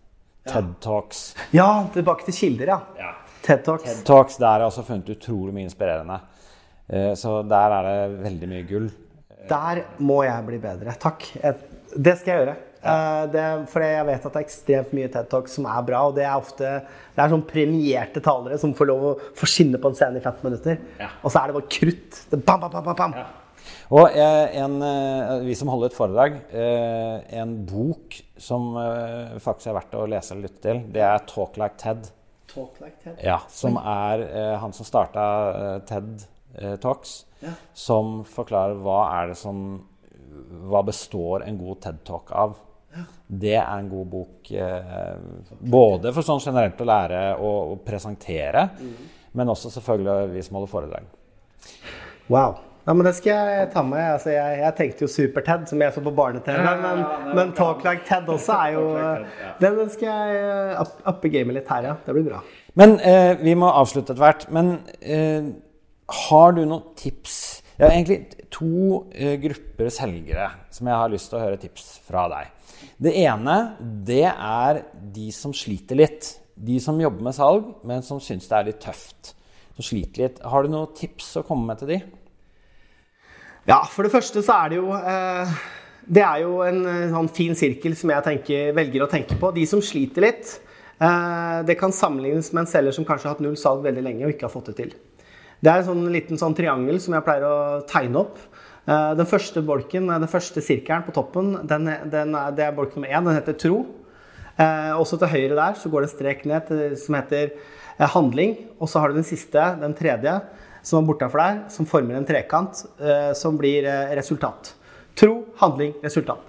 TED 0.47 0.75
Talks. 0.85 1.23
Ja, 1.57 1.87
tilbake 1.95 2.29
til 2.29 2.37
kilder, 2.37 2.75
ja. 2.75 3.15
TED 3.43 3.65
Talks. 3.67 3.89
TED 3.89 4.05
Talks 4.07 4.37
der 4.39 4.53
har 4.53 4.67
jeg 4.67 4.73
også 4.75 4.85
funnet 4.87 5.11
utrolig 5.17 5.57
mye 5.57 5.67
inspirerende. 5.67 6.21
Så 7.19 7.41
der 7.51 7.73
er 7.75 7.87
det 7.89 8.19
veldig 8.23 8.49
mye 8.53 8.67
gull. 8.69 8.85
Der 9.51 9.81
må 10.07 10.21
jeg 10.23 10.45
bli 10.47 10.61
bedre. 10.63 10.95
Takk. 11.03 11.27
Jeg, 11.35 11.76
det 11.95 12.17
skal 12.19 12.33
jeg 12.33 12.43
gjøre. 12.43 12.57
Eh, 12.87 13.23
det, 13.33 13.47
for 13.73 13.83
jeg 13.83 14.07
vet 14.09 14.27
at 14.27 14.35
det 14.35 14.41
er 14.41 14.47
ekstremt 14.47 14.93
mye 14.97 15.09
TED 15.13 15.31
Talks 15.33 15.57
som 15.59 15.67
er 15.71 15.87
bra. 15.87 16.03
Og 16.09 16.19
det 16.19 16.27
er 16.27 16.37
ofte 16.37 16.75
det 17.17 17.25
er 17.25 17.33
sånn 17.33 17.47
premierte 17.49 18.23
talere 18.25 18.59
som 18.61 18.75
får 18.77 18.91
lov 18.91 19.09
å 19.09 19.17
få 19.39 19.49
skinne 19.51 19.81
på 19.81 19.91
en 19.91 19.99
scene 19.99 20.21
i 20.21 20.25
15 20.25 20.45
minutter. 20.47 20.79
Og 21.23 21.33
så 21.33 21.41
er 21.41 21.51
det 21.51 21.59
bare 21.59 21.75
krutt. 21.79 22.23
Det 22.31 22.41
bam, 22.45 22.63
bam, 22.63 22.73
bam, 22.77 22.87
bam, 22.93 22.97
bam. 23.17 23.35
Og 23.97 24.11
eh, 24.19 24.57
en, 24.61 24.77
eh, 24.83 25.33
vi 25.47 25.55
som 25.59 25.71
holder 25.71 25.91
et 25.91 25.97
foredrag, 25.97 26.39
eh, 26.51 27.17
en 27.41 27.57
bok 27.67 28.19
som 28.39 28.75
faktisk 29.43 29.71
er 29.71 29.79
verdt 29.79 29.99
å 29.99 30.07
lese 30.11 30.35
eller 30.35 30.49
lytte 30.49 30.63
til, 30.67 30.83
det 30.93 31.03
er 31.07 31.25
'Talk 31.27 31.57
Like 31.57 31.79
TED'. 31.83 32.11
Talk 32.53 32.81
like 32.81 32.99
TED. 33.03 33.19
Ja, 33.25 33.39
som 33.49 33.77
er 33.77 34.57
han 34.59 34.73
som 34.73 34.87
starta 34.87 35.81
TED 35.87 36.27
Talks, 36.81 37.25
Ja. 37.43 37.51
som 37.75 38.25
forklarer 38.25 38.81
hva 38.81 39.23
er 39.23 39.29
det 39.29 39.37
som 39.37 39.85
Hva 40.71 40.83
består 40.87 41.45
en 41.47 41.59
god 41.61 41.81
TED-talk 41.85 42.31
av? 42.33 42.55
Det 43.29 43.57
er 43.59 43.67
en 43.77 43.89
god 43.91 44.07
bok 44.09 44.51
eh, 44.57 45.17
både 45.61 46.13
for 46.17 46.25
sånn 46.25 46.41
generelt 46.41 46.79
å 46.81 46.87
lære 46.89 47.19
å, 47.37 47.51
å 47.75 47.77
presentere, 47.85 48.69
men 49.37 49.51
også 49.53 49.69
selvfølgelig 49.75 50.31
vi 50.33 50.45
som 50.47 50.57
holder 50.57 50.71
foredrag. 50.73 51.11
Wow. 52.33 52.55
Ja, 52.87 52.95
men 52.95 53.03
Det 53.05 53.13
skal 53.19 53.49
jeg 53.51 53.69
ta 53.75 53.83
med. 53.83 53.99
Altså, 54.15 54.31
jeg, 54.31 54.59
jeg 54.63 54.75
tenkte 54.79 55.05
jo 55.05 55.09
Super-TED, 55.11 55.65
som 55.73 55.81
jeg 55.83 55.93
så 55.97 56.03
på 56.07 56.13
barne-TV. 56.15 56.63
Men, 56.85 57.01
men 57.35 57.53
Talk 57.59 57.83
Like 57.85 58.07
TED 58.07 58.29
også 58.31 58.55
er 58.63 58.77
jo 58.77 58.85
Den 59.61 59.79
den 59.81 59.91
skal 59.91 60.07
jeg 60.07 60.37
eh, 60.47 60.81
up- 60.85 61.03
uppe 61.13 61.33
gamet 61.35 61.59
litt 61.59 61.73
her, 61.75 61.89
ja. 61.91 61.95
Det 62.07 62.15
blir 62.15 62.29
bra. 62.31 62.41
Men 62.79 62.95
eh, 63.03 63.33
vi 63.43 63.57
må 63.59 63.73
avslutte 63.75 64.15
etter 64.15 64.23
hvert. 64.23 64.47
Men 64.55 64.71
eh, 65.03 65.51
har 66.31 66.55
du 66.55 66.63
noen 66.65 66.87
tips? 66.97 67.41
Jeg 67.77 67.85
har 67.85 67.93
egentlig 67.93 68.47
to 68.49 69.03
eh, 69.13 69.35
grupper 69.37 69.91
selgere 69.93 70.49
som 70.73 70.89
jeg 70.89 70.97
har 70.97 71.11
lyst 71.13 71.29
til 71.29 71.37
å 71.37 71.43
høre 71.43 71.59
tips 71.61 71.89
fra 72.07 72.23
deg. 72.33 72.53
Det 72.97 73.13
ene 73.21 73.57
det 74.09 74.25
er 74.31 74.81
de 75.13 75.27
som 75.35 75.53
sliter 75.53 75.99
litt. 76.01 76.31
De 76.57 76.79
som 76.81 76.97
jobber 76.97 77.27
med 77.27 77.37
salg, 77.37 77.67
men 77.85 78.01
som 78.05 78.21
syns 78.23 78.49
det 78.49 78.57
er 78.57 78.69
litt 78.71 78.81
tøft. 78.81 79.35
Som 79.77 79.85
sliter 79.85 80.23
litt. 80.25 80.39
Har 80.41 80.65
du 80.65 80.73
noen 80.73 80.95
tips 80.97 81.35
å 81.37 81.45
komme 81.45 81.69
med 81.69 81.83
til 81.83 81.93
de? 81.93 81.99
Ja, 83.69 83.83
for 83.93 84.07
det 84.07 84.15
første 84.15 84.41
så 84.47 84.57
er 84.57 84.73
det 84.73 84.79
jo 84.79 84.95
eh, 84.97 85.57
Det 86.07 86.23
er 86.23 86.45
jo 86.47 86.61
en 86.65 86.81
eh, 86.87 87.09
sånn 87.13 87.29
fin 87.35 87.59
sirkel 87.59 87.97
som 87.99 88.15
jeg 88.15 88.25
tenker, 88.25 88.71
velger 88.79 89.05
å 89.05 89.11
tenke 89.11 89.37
på. 89.37 89.53
De 89.53 89.67
som 89.69 89.85
sliter 89.85 90.25
litt, 90.25 90.55
eh, 90.97 91.61
det 91.69 91.77
kan 91.77 91.93
sammenlignes 91.93 92.55
med 92.55 92.65
en 92.65 92.73
selger 92.73 92.97
som 92.97 93.05
kanskje 93.05 93.29
har 93.29 93.37
hatt 93.37 93.45
null 93.45 93.61
salg 93.61 93.85
veldig 93.85 94.07
lenge 94.07 94.25
og 94.25 94.33
ikke 94.33 94.49
har 94.49 94.55
fått 94.55 94.73
det 94.73 94.79
til. 94.81 94.97
Det 95.65 95.73
er 95.73 95.81
en 95.81 95.89
sånn 95.89 96.05
liten 96.13 96.41
sånn 96.41 96.55
triangel 96.57 96.99
som 97.01 97.17
jeg 97.17 97.25
pleier 97.27 97.47
å 97.49 97.59
tegne 97.89 98.25
opp. 98.25 98.41
Eh, 98.87 99.13
den 99.19 99.27
første 99.27 99.63
bolken, 99.67 100.11
eh, 100.11 100.21
den 100.23 100.31
første 100.31 100.63
sirkelen 100.63 101.07
på 101.07 101.15
toppen, 101.17 101.57
den, 101.67 101.89
den 102.11 102.37
det 102.55 102.69
er 102.69 102.77
bolk 102.77 102.95
nummer 102.95 103.11
én. 103.11 103.25
Den 103.25 103.35
heter 103.35 103.57
tro. 103.59 103.81
Eh, 104.57 104.93
også 104.95 105.19
til 105.21 105.33
høyre 105.33 105.57
der 105.59 105.81
så 105.81 105.91
går 105.91 106.05
det 106.05 106.11
en 106.11 106.15
strek 106.15 106.47
ned 106.47 106.69
til, 106.69 106.85
som 107.01 107.19
heter 107.19 107.57
handling. 108.15 108.57
Og 108.79 108.89
så 108.93 109.03
har 109.03 109.11
du 109.11 109.19
den 109.19 109.27
siste, 109.27 109.65
den 109.81 109.97
tredje, 109.97 110.39
som 110.87 111.01
er 111.01 111.09
bortafor 111.09 111.43
der, 111.43 111.63
som 111.73 111.89
former 111.89 112.15
en 112.15 112.27
trekant, 112.29 112.85
som 113.35 113.57
blir 113.59 113.89
resultat. 114.15 114.71
Tro, 115.19 115.49
handling, 115.59 115.97
resultat. 116.05 116.45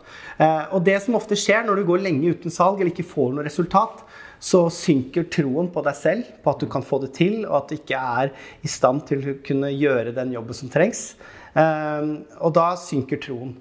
Og 0.76 0.84
det 0.86 1.00
som 1.02 1.16
ofte 1.18 1.34
skjer 1.40 1.64
når 1.66 1.80
du 1.80 1.88
går 1.88 2.04
lenge 2.04 2.36
uten 2.36 2.54
salg 2.54 2.84
eller 2.84 2.92
ikke 2.92 3.08
får 3.08 3.32
noe 3.34 3.48
resultat, 3.48 4.04
så 4.40 4.68
synker 4.74 5.28
troen 5.34 5.70
på 5.74 5.84
deg 5.86 5.98
selv, 5.98 6.32
på 6.44 6.54
at 6.54 6.62
du 6.62 6.68
kan 6.72 6.86
få 6.86 7.02
det 7.04 7.14
til, 7.18 7.42
og 7.48 7.62
at 7.62 7.72
du 7.72 7.78
ikke 7.80 8.02
er 8.22 8.34
i 8.62 8.72
stand 8.72 9.06
til 9.10 9.24
å 9.24 9.38
kunne 9.46 9.74
gjøre 9.74 10.16
den 10.16 10.34
jobben 10.38 10.58
som 10.58 10.72
trengs. 10.74 11.12
Eh, 11.58 12.12
og 12.42 12.54
da 12.58 12.72
synker 12.80 13.22
troen. 13.24 13.56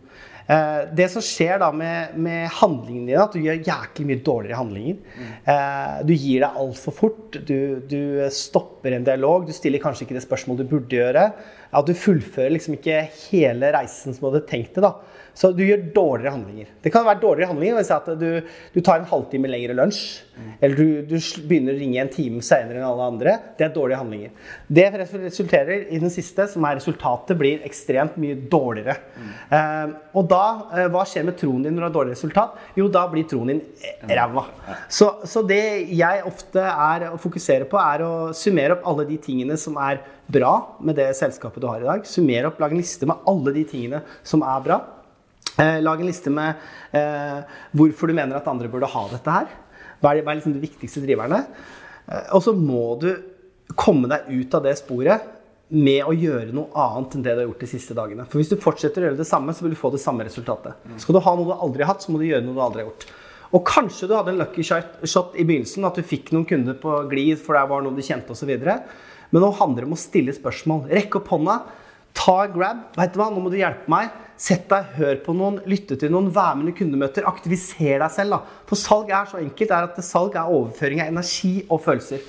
Eh, 0.46 0.82
det 0.94 1.08
som 1.10 1.24
skjer 1.24 1.58
da 1.58 1.72
med, 1.74 2.14
med 2.22 2.46
handlingene 2.60 3.08
dine, 3.08 3.24
at 3.24 3.34
du 3.34 3.42
gjør 3.42 3.64
jæklig 3.66 4.06
mye 4.10 4.22
dårligere 4.28 4.60
handlinger. 4.60 5.00
Eh, 5.42 5.96
du 6.06 6.12
gir 6.14 6.44
deg 6.44 6.60
altfor 6.62 6.94
fort. 6.94 7.38
Du, 7.48 7.58
du, 7.90 8.00
stopper 8.30 8.94
en 8.94 9.06
dialog. 9.06 9.48
Du 9.48 9.56
stiller 9.56 9.82
kanskje 9.82 10.06
ikke 10.06 10.18
det 10.18 10.26
spørsmålet 10.26 10.62
du 10.62 10.72
burde 10.76 11.00
gjøre. 11.00 11.28
At 11.76 11.88
du 11.88 11.96
fullfører 11.98 12.54
liksom 12.54 12.78
ikke 12.78 13.02
hele 13.26 13.72
reisen 13.74 14.14
som 14.14 14.22
du 14.22 14.30
hadde 14.30 14.46
tenkt 14.50 14.78
det. 14.78 14.86
da. 14.86 14.94
Så 15.36 15.50
du 15.52 15.62
gjør 15.66 15.82
dårligere 15.92 16.32
handlinger. 16.32 16.68
Det 16.80 16.90
kan 16.94 17.04
være 17.04 17.20
dårligere 17.20 17.50
handlinger 17.50 17.76
hvis 17.76 17.92
at 17.92 18.06
du, 18.16 18.28
du 18.72 18.78
tar 18.80 19.02
en 19.02 19.08
halvtime 19.10 19.50
lengre 19.52 19.76
lunsj. 19.76 20.00
Mm. 20.36 20.48
Eller 20.64 20.76
du, 20.76 20.86
du, 21.10 21.16
begynner 21.48 21.76
å 21.76 21.80
ringe 21.80 22.00
en 22.00 22.12
time 22.12 22.40
senere 22.44 22.80
enn 22.80 22.86
alle 22.88 23.08
andre. 23.10 23.34
Det 23.58 23.66
er 23.66 23.74
dårlige 23.74 24.00
handlinger. 24.00 24.32
Det 24.78 24.86
resulterer 24.96 25.86
i 25.92 26.00
den 26.00 26.12
siste, 26.12 26.48
som 26.52 26.64
er 26.68 26.78
resultatet, 26.80 27.36
blir 27.40 27.64
ekstremt 27.68 28.16
mye 28.20 28.38
dårligere. 28.48 28.96
Mm. 29.16 29.30
Eh, 29.58 29.94
og 30.16 30.32
da, 30.32 30.42
eh, 30.72 30.88
hva 30.92 31.04
skjer 31.08 31.28
med 31.28 31.38
troen 31.40 31.68
din 31.68 31.76
når 31.76 31.84
du 31.84 31.88
har 31.90 31.96
dårlig 31.98 32.16
resultat? 32.16 32.56
Jo, 32.80 32.88
da 32.92 33.04
blir 33.12 33.28
troen 33.28 33.52
din 33.52 33.62
ræva. 34.08 34.48
Så, 34.88 35.12
så 35.28 35.44
det 35.44 35.62
jeg 35.92 36.24
ofte 36.32 36.64
er 36.64 37.10
å 37.12 37.20
fokusere 37.20 37.68
på, 37.68 37.80
er 37.80 38.08
å 38.08 38.12
summere 38.36 38.78
opp 38.78 38.88
alle 38.88 39.08
de 39.12 39.20
tingene 39.20 39.60
som 39.60 39.76
er 39.84 40.00
bra 40.32 40.56
med 40.80 40.96
det 40.98 41.12
selskapet 41.16 41.62
du 41.62 41.68
har 41.68 41.84
i 41.84 41.88
dag. 41.88 42.08
Summere 42.08 42.48
opp, 42.48 42.60
lage 42.60 42.76
en 42.76 42.82
liste 42.82 43.08
med 43.08 43.28
alle 43.28 43.52
de 43.60 43.68
tingene 43.68 44.04
som 44.26 44.44
er 44.44 44.64
bra. 44.64 44.80
Eh, 45.56 45.78
lag 45.82 46.00
en 46.00 46.08
liste 46.08 46.32
med 46.32 46.58
eh, 46.92 47.38
hvorfor 47.76 48.10
du 48.10 48.16
mener 48.16 48.36
at 48.36 48.48
andre 48.50 48.68
burde 48.68 48.90
ha 48.92 49.06
dette 49.12 49.36
her. 49.38 49.48
Hva 50.02 50.12
er, 50.12 50.20
hva 50.20 50.34
er 50.34 50.40
liksom 50.40 50.56
de 50.56 50.60
viktigste 50.60 51.00
driverne? 51.04 51.46
Eh, 52.06 52.26
og 52.36 52.42
så 52.44 52.52
må 52.52 52.90
du 53.00 53.08
komme 53.76 54.10
deg 54.10 54.28
ut 54.28 54.56
av 54.56 54.66
det 54.66 54.76
sporet 54.78 55.32
med 55.72 56.04
å 56.06 56.12
gjøre 56.14 56.52
noe 56.54 56.70
annet 56.78 57.16
enn 57.16 57.24
det 57.24 57.32
du 57.34 57.40
har 57.40 57.48
gjort 57.48 57.64
de 57.64 57.70
siste 57.70 57.96
dagene. 57.96 58.26
For 58.30 58.38
hvis 58.38 58.52
du 58.52 58.60
fortsetter 58.62 59.02
å 59.02 59.08
gjøre 59.08 59.18
det 59.18 59.26
samme, 59.26 59.54
så 59.56 59.64
vil 59.64 59.74
du 59.74 59.80
få 59.80 59.90
det 59.94 60.02
samme 60.02 60.26
resultatet. 60.28 60.76
Skal 61.02 61.16
du 61.16 61.22
ha 61.24 61.32
noe 61.34 61.48
du 61.48 61.56
aldri 61.56 61.82
har 61.82 61.94
hatt, 61.94 62.04
så 62.04 62.12
må 62.12 62.20
du 62.20 62.28
gjøre 62.28 62.44
noe 62.46 62.54
du 62.54 62.62
aldri 62.62 62.84
har 62.84 62.90
gjort. 62.90 63.08
Og 63.56 63.64
kanskje 63.66 64.06
du 64.10 64.14
hadde 64.14 64.34
en 64.34 64.38
lucky 64.42 64.62
shot 64.66 65.34
i 65.34 65.46
begynnelsen, 65.46 65.86
at 65.88 65.98
du 65.98 66.06
fikk 66.06 66.30
noen 66.34 66.46
kunder 66.46 66.76
på 66.78 67.00
glid 67.10 67.40
for 67.42 67.58
det 67.58 67.64
var 67.70 67.82
noe 67.82 67.96
du 67.96 68.04
kjente 68.04 68.36
osv. 68.36 68.52
Men 69.32 69.42
nå 69.42 69.50
handler 69.58 69.82
det 69.82 69.90
om 69.90 69.96
å 69.96 70.00
stille 70.04 70.34
spørsmål. 70.36 70.86
Rekke 70.92 71.18
opp 71.18 71.32
hånda. 71.34 71.58
Ta 72.16 72.36
en 72.44 72.54
grab. 72.54 72.86
Vet 72.98 73.14
du 73.14 73.20
hva, 73.20 73.28
nå 73.32 73.42
må 73.42 73.50
du 73.50 73.58
hjelpe 73.58 73.90
meg. 73.90 74.14
Sett 74.36 74.66
deg, 74.68 74.90
hør 74.98 75.20
på 75.24 75.32
noen, 75.32 75.62
lytte 75.64 75.96
til 75.96 76.10
noen, 76.12 76.28
vær 76.34 76.56
med 76.58 76.68
i 76.68 76.76
kundemøter. 76.76 77.24
Aktiviser 77.28 78.02
deg 78.02 78.10
selv. 78.12 78.36
da. 78.36 78.64
For 78.68 78.76
salg 78.76 79.08
er 79.08 79.30
så 79.30 79.40
enkelt 79.40 79.70
er 79.72 79.86
at 79.88 80.02
salg 80.04 80.36
er 80.36 80.50
overføring 80.52 81.00
av 81.00 81.12
energi 81.14 81.62
og 81.70 81.80
følelser. 81.86 82.20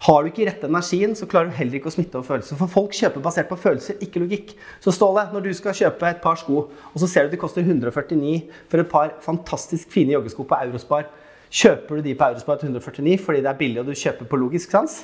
Har 0.00 0.22
du 0.22 0.30
ikke 0.30 0.46
rette 0.48 0.68
energien, 0.68 1.12
så 1.16 1.26
klarer 1.28 1.50
du 1.50 1.56
heller 1.58 1.76
ikke 1.76 1.90
å 1.90 1.92
smitte 1.92 2.16
over 2.16 2.28
følelser. 2.28 2.56
For 2.56 2.72
folk 2.72 2.94
kjøper 2.96 3.24
basert 3.24 3.50
på 3.50 3.58
følelser, 3.60 3.98
ikke 4.00 4.22
logikk. 4.22 4.54
Så 4.80 4.94
Ståle, 4.96 5.26
når 5.32 5.44
du 5.44 5.50
skal 5.56 5.76
kjøpe 5.76 6.08
et 6.08 6.22
par 6.22 6.38
sko, 6.40 6.62
og 6.72 7.02
så 7.02 7.08
ser 7.08 7.26
du 7.26 7.28
at 7.28 7.34
de 7.36 7.40
koster 7.40 7.64
149 7.64 8.38
for 8.72 8.80
et 8.80 8.88
par 8.88 9.12
fantastisk 9.24 9.92
fine 9.92 10.16
joggesko 10.16 10.48
på 10.48 10.60
Eurospar, 10.64 11.10
kjøper 11.52 12.00
du 12.00 12.08
de 12.08 12.16
på 12.16 12.30
Eurospar 12.32 12.60
til 12.60 12.72
149 12.72 13.18
fordi 13.26 13.44
det 13.44 13.52
er 13.52 13.60
billig 13.60 13.82
og 13.82 13.90
du 13.90 13.98
kjøper 13.98 14.28
på 14.30 14.40
logisk 14.40 14.72
sans? 14.72 15.02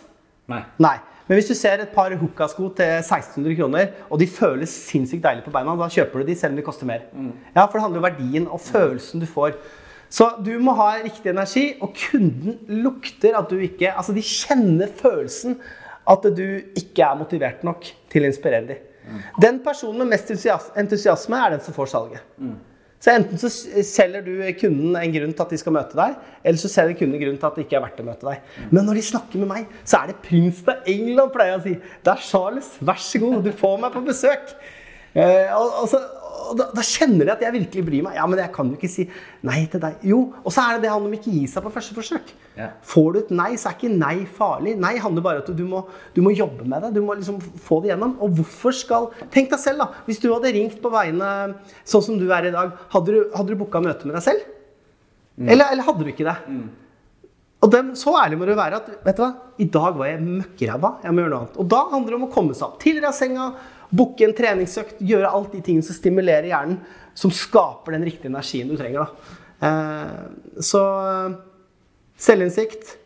Nei. 0.48 0.62
Nei. 0.80 0.96
Men 1.26 1.40
hvis 1.40 1.48
du 1.50 1.56
ser 1.58 1.80
et 1.82 1.94
par 1.94 2.12
hookasko 2.14 2.68
til 2.78 2.92
1600 3.00 3.56
kroner, 3.58 3.88
og 4.10 4.20
de 4.20 4.28
føles 4.30 4.70
sinnssykt 4.70 5.24
deilig 5.24 5.42
på 5.46 5.54
beina, 5.54 5.74
da 5.78 5.88
kjøper 5.90 6.22
du 6.22 6.28
de 6.28 6.36
selv 6.38 6.54
om 6.54 6.60
de 6.60 6.66
koster 6.66 6.86
mer. 6.86 7.08
Mm. 7.12 7.32
Ja, 7.54 7.64
For 7.64 7.78
det 7.78 7.82
handler 7.82 8.02
om 8.02 8.06
verdien 8.06 8.46
og 8.46 8.62
følelsen 8.62 9.24
du 9.24 9.26
får. 9.26 9.56
Så 10.08 10.28
du 10.46 10.52
må 10.62 10.76
ha 10.78 10.92
riktig 11.02 11.32
energi, 11.32 11.64
og 11.82 11.96
kunden 11.98 12.60
lukter 12.84 13.34
at 13.38 13.50
du 13.50 13.58
ikke 13.58 13.90
Altså, 13.90 14.14
de 14.14 14.22
kjenner 14.22 14.92
følelsen 15.00 15.58
at 16.06 16.28
du 16.36 16.46
ikke 16.78 17.02
er 17.02 17.18
motivert 17.18 17.64
nok 17.66 17.88
til 18.12 18.22
å 18.22 18.30
inspirere 18.30 18.68
dem. 18.68 18.84
Mm. 19.06 19.20
Den 19.42 19.58
personen 19.64 19.98
med 20.02 20.14
mest 20.14 20.30
entusiasme 20.30 21.42
er 21.42 21.56
den 21.56 21.62
som 21.62 21.74
får 21.74 21.90
salget. 21.90 22.22
Mm. 22.38 22.54
Så 23.02 23.12
enten 23.12 23.38
så 23.38 23.50
selger 23.84 24.24
du 24.24 24.38
kunden 24.58 24.96
en 24.96 25.12
grunn 25.12 25.34
til 25.36 25.44
at 25.44 25.52
de 25.52 25.58
skal 25.60 25.74
møte 25.76 25.98
deg, 25.98 26.14
eller 26.42 26.60
så 26.60 26.70
selger 26.72 26.96
kunden 26.96 27.18
en 27.18 27.22
grunn 27.22 27.36
til 27.38 27.48
at 27.48 27.58
det 27.58 27.66
ikke 27.66 27.76
er 27.78 27.84
verdt 27.84 28.00
å 28.02 28.06
møte 28.06 28.30
deg. 28.30 28.54
Men 28.70 28.88
når 28.88 28.98
de 28.98 29.04
snakker 29.10 29.42
med 29.42 29.50
meg, 29.50 29.68
så 29.84 30.00
er 30.00 30.10
det 30.10 30.16
prinsen 30.24 30.72
av 30.72 30.88
England, 30.90 31.34
pleier 31.34 31.52
jeg 31.52 31.60
å 31.60 31.66
si. 31.66 31.74
Det 32.06 32.14
er 32.14 32.24
Charles, 32.30 32.72
vær 32.88 33.04
så 33.04 33.20
god, 33.22 33.38
du 33.44 33.52
får 33.60 33.78
meg 33.84 33.94
på 33.94 34.04
besøk. 34.08 34.56
Eh, 35.16 35.52
og, 35.56 35.92
og, 36.50 36.56
da, 36.58 36.66
da, 36.74 36.82
kjenner 36.86 37.26
de 37.26 37.32
at 37.34 37.42
jeg 37.44 37.54
virkelig 37.54 37.84
bryr 37.86 38.04
meg. 38.06 38.16
Ja, 38.18 38.26
men 38.28 38.40
jeg 38.40 38.52
kan 38.54 38.70
jo 38.70 38.78
ikke 38.78 38.90
si 38.90 39.06
nei 39.46 39.64
til 39.72 39.82
deg. 39.82 39.98
Jo, 40.06 40.20
og 40.42 40.54
så 40.54 40.64
er 40.64 40.76
det 40.76 40.86
det 40.86 40.92
handler 40.92 41.10
om 41.10 41.16
ikke 41.18 41.34
gi 41.34 41.42
seg 41.50 41.64
på 41.64 41.72
første 41.74 41.96
forsøk. 41.96 42.32
Ja. 42.56 42.70
Får 42.86 43.08
du 43.12 43.18
et 43.20 43.34
nei, 43.36 43.50
så 43.60 43.70
er 43.70 43.76
ikke 43.76 43.92
nei 43.92 44.14
farlig. 44.38 44.76
Nei 44.80 44.94
handler 45.02 45.26
bare 45.26 45.42
om 45.42 45.44
at 45.44 45.58
du 45.58 45.64
må, 45.68 45.82
du 46.16 46.22
må, 46.24 46.32
jobbe 46.36 46.64
med 46.68 46.86
det. 46.86 46.94
Du 46.96 47.02
må 47.04 47.18
liksom 47.18 47.40
få 47.40 47.82
det 47.84 47.92
gjennom. 47.92 48.16
Og 48.24 48.38
hvorfor 48.40 48.76
skal 48.76 49.10
Tenk 49.32 49.50
deg 49.52 49.60
selv, 49.60 49.84
da. 49.84 50.04
Hvis 50.06 50.22
du 50.22 50.30
hadde 50.32 50.54
ringt 50.54 50.80
på 50.82 50.92
vegne 50.92 51.28
sånn 51.84 52.04
som 52.04 52.18
du 52.20 52.26
er 52.32 52.48
i 52.48 52.54
dag, 52.54 52.74
hadde 52.94 53.12
du, 53.12 53.20
hadde 53.36 53.52
du 53.52 53.60
booka 53.60 53.82
møte 53.84 54.08
med 54.08 54.16
deg 54.18 54.24
selv? 54.24 54.50
Mm. 55.36 55.48
Eller, 55.52 55.72
eller, 55.74 55.84
hadde 55.84 56.04
du 56.04 56.12
ikke 56.12 56.26
det? 56.26 56.36
Mm. 56.48 56.66
Og 57.64 57.72
dem, 57.72 57.94
så 57.98 58.12
ærlig 58.20 58.38
må 58.40 58.48
du 58.48 58.52
være 58.56 58.80
at 58.80 58.90
vet 59.04 59.16
du 59.16 59.22
hva, 59.24 59.30
i 59.60 59.66
dag 59.72 59.96
var 59.98 60.10
jeg 60.10 60.24
møkkræva. 60.24 60.90
Jeg 61.04 61.14
må 61.14 61.22
gjøre 61.22 61.32
noe 61.32 61.42
annet. 61.44 61.58
Og 61.60 61.70
da 61.72 61.80
handler 61.92 62.12
det 62.12 62.18
om 62.20 62.26
å 62.28 62.32
komme 62.32 62.56
seg 62.56 62.68
opp 62.68 62.78
tidligere 62.82 63.12
av 63.12 63.16
senga 63.16 63.48
Booke 63.90 64.26
en 64.26 64.34
treningsøkt, 64.36 65.00
gjøre 65.06 65.30
alt 65.30 65.54
de 65.54 65.62
tingene 65.64 65.86
som 65.86 65.96
stimulerer 65.96 66.50
hjernen, 66.50 66.78
som 67.16 67.32
skaper 67.32 67.96
den 67.96 68.04
riktige 68.06 68.32
energien 68.32 68.68
du 68.68 68.76
trenger. 68.76 69.06
Da. 69.06 69.66
så 70.60 70.82
selvinnsikt. 72.20 72.96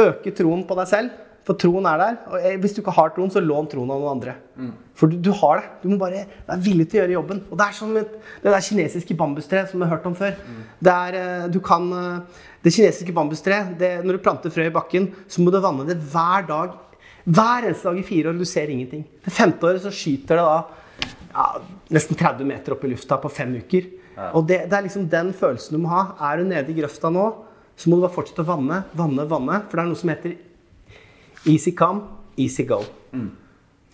Øke 0.00 0.32
troen 0.36 0.62
på 0.68 0.76
deg 0.78 0.88
selv. 0.90 1.18
For 1.48 1.58
troen 1.58 1.86
er 1.88 1.98
der. 1.98 2.18
Og 2.30 2.44
eh, 2.44 2.58
hvis 2.60 2.76
du 2.76 2.82
ikke 2.82 2.94
har 2.94 3.12
troen, 3.14 3.30
så 3.32 3.42
lån 3.42 3.70
troen 3.72 3.90
av 3.90 4.02
noen 4.02 4.12
andre. 4.12 4.36
Mm. 4.60 4.74
For 4.98 5.10
du, 5.10 5.16
du, 5.24 5.30
har 5.40 5.60
det. 5.60 5.70
Du 5.82 5.88
må 5.90 5.96
bare 6.00 6.26
være 6.46 6.60
villig 6.66 6.86
til 6.90 7.00
å 7.00 7.02
gjøre 7.02 7.16
jobben. 7.16 7.40
Og 7.48 7.58
det 7.58 7.66
er 7.66 7.78
som 7.78 7.96
et, 7.98 8.12
det 8.44 8.52
der 8.52 8.66
kinesiske 8.66 9.16
bambustreet 9.18 9.72
som 9.72 9.80
vi 9.80 9.88
har 9.88 9.96
hørt 9.96 10.06
om 10.10 10.16
før. 10.18 10.36
Mm. 10.36 10.60
Det 10.86 10.94
er, 10.94 11.18
eh, 11.20 11.48
du 11.52 11.58
kan, 11.64 11.88
eh, 11.96 12.44
det 12.64 12.74
kinesiske 12.76 13.16
bambustreet, 13.16 13.82
når 14.04 14.18
du 14.18 14.22
planter 14.22 14.52
frø 14.52 14.68
i 14.68 14.74
bakken, 14.74 15.10
så 15.32 15.42
må 15.42 15.52
du 15.52 15.58
vanne 15.64 15.88
det 15.88 15.96
hver 16.12 16.46
dag 16.50 16.76
hver 17.24 17.66
eneste 17.66 17.88
dag 17.88 17.98
i 18.00 18.06
fire 18.06 18.30
år. 18.30 18.38
Du 18.40 18.48
ser 18.48 18.70
ingenting. 18.72 19.04
Det 19.24 19.32
femte 19.34 19.66
året 19.66 19.84
så 19.84 19.92
skyter 19.94 20.40
det 20.40 20.44
da 20.46 20.58
ja, 21.30 21.46
nesten 21.94 22.18
30 22.18 22.48
meter 22.48 22.74
opp 22.74 22.84
i 22.84 22.92
lufta 22.92 23.18
på 23.20 23.30
fem 23.32 23.54
uker. 23.60 23.88
Ja. 24.16 24.30
Og 24.36 24.46
det, 24.48 24.64
det, 24.68 24.76
er 24.76 24.86
liksom 24.86 25.08
den 25.10 25.32
følelsen 25.36 25.76
du 25.76 25.82
må 25.84 25.92
ha. 25.92 26.04
Er 26.30 26.40
du 26.40 26.48
nede 26.50 26.72
i 26.72 26.76
grøfta 26.76 27.10
nå, 27.12 27.26
så 27.76 27.90
må 27.90 27.98
du 27.98 28.04
bare 28.04 28.14
fortsette 28.14 28.44
å 28.44 28.48
vanne, 28.48 28.82
vanne, 28.96 29.26
vanne. 29.30 29.60
For 29.68 29.78
det 29.78 29.84
er 29.84 29.92
noe 29.92 30.00
som 30.00 30.12
heter 30.12 30.36
easy 31.48 31.72
come, 31.76 32.04
easy 32.40 32.66
go. 32.68 32.82
Mm. 33.12 33.30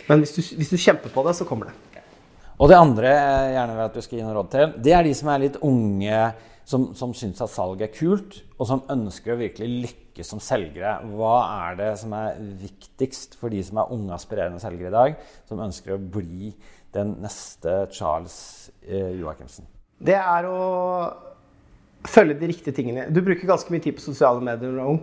Men 0.06 0.22
hvis 0.22 0.34
du, 0.36 0.42
hvis 0.58 0.72
du, 0.72 0.78
kjemper 0.78 1.12
på 1.12 1.24
det, 1.26 1.36
så 1.38 1.46
kommer 1.48 1.70
det. 1.70 2.02
Og 2.56 2.70
det 2.70 2.78
andre 2.78 3.10
jeg 3.12 3.48
gjerne 3.52 3.72
vil 3.76 3.84
at 3.84 3.96
du 3.96 4.04
skal 4.04 4.16
gi 4.16 4.24
noe 4.24 4.34
råd 4.38 4.52
til, 4.52 4.70
det 4.86 4.92
er 4.96 5.04
de 5.04 5.14
som 5.18 5.28
er 5.28 5.42
litt 5.42 5.58
unge, 5.66 6.20
som, 6.66 6.88
som 6.98 7.12
syns 7.14 7.42
at 7.44 7.52
salg 7.52 7.82
er 7.84 7.92
kult, 7.94 8.40
og 8.58 8.66
som 8.68 8.82
ønsker 8.90 9.34
å 9.34 9.38
virkelig 9.38 9.84
lykkes 9.84 10.32
som 10.32 10.42
selgere. 10.42 10.96
Hva 11.14 11.36
er 11.68 11.78
det 11.78 11.92
som 12.00 12.14
er 12.18 12.40
viktigst 12.62 13.38
for 13.38 13.54
de 13.54 13.62
som 13.64 13.78
er 13.78 13.92
unge, 13.94 14.10
aspirerende 14.16 14.62
selgere 14.62 14.90
i 14.90 14.96
dag, 14.96 15.20
som 15.46 15.62
ønsker 15.62 15.94
å 15.94 16.02
bli 16.02 16.50
den 16.96 17.14
neste 17.22 17.84
Charles 17.94 18.36
eh, 18.82 19.14
Joachimsen? 19.20 19.68
Det 19.96 20.18
er 20.18 20.48
å 20.50 20.58
følge 22.06 22.38
de 22.40 22.50
riktige 22.50 22.74
tingene. 22.74 23.06
Du 23.14 23.22
bruker 23.22 23.46
ganske 23.48 23.70
mye 23.72 23.84
tid 23.84 23.96
på 23.96 24.04
sosiale 24.04 24.42
medier 24.42 24.72
når 24.72 24.76
du 24.76 24.82
er 24.82 24.92
ung. 24.96 25.00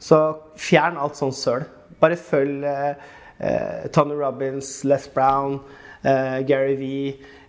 Så 0.00 0.20
fjern 0.60 0.98
alt 1.00 1.20
sånn 1.20 1.34
søl. 1.36 1.68
Bare 2.00 2.16
følg 2.20 2.64
eh, 2.68 3.12
eh, 3.36 3.84
Tony 3.92 4.16
Robins, 4.16 4.78
Les 4.88 5.08
Brown, 5.12 5.60
Gary 6.46 6.76
V. 6.80 6.90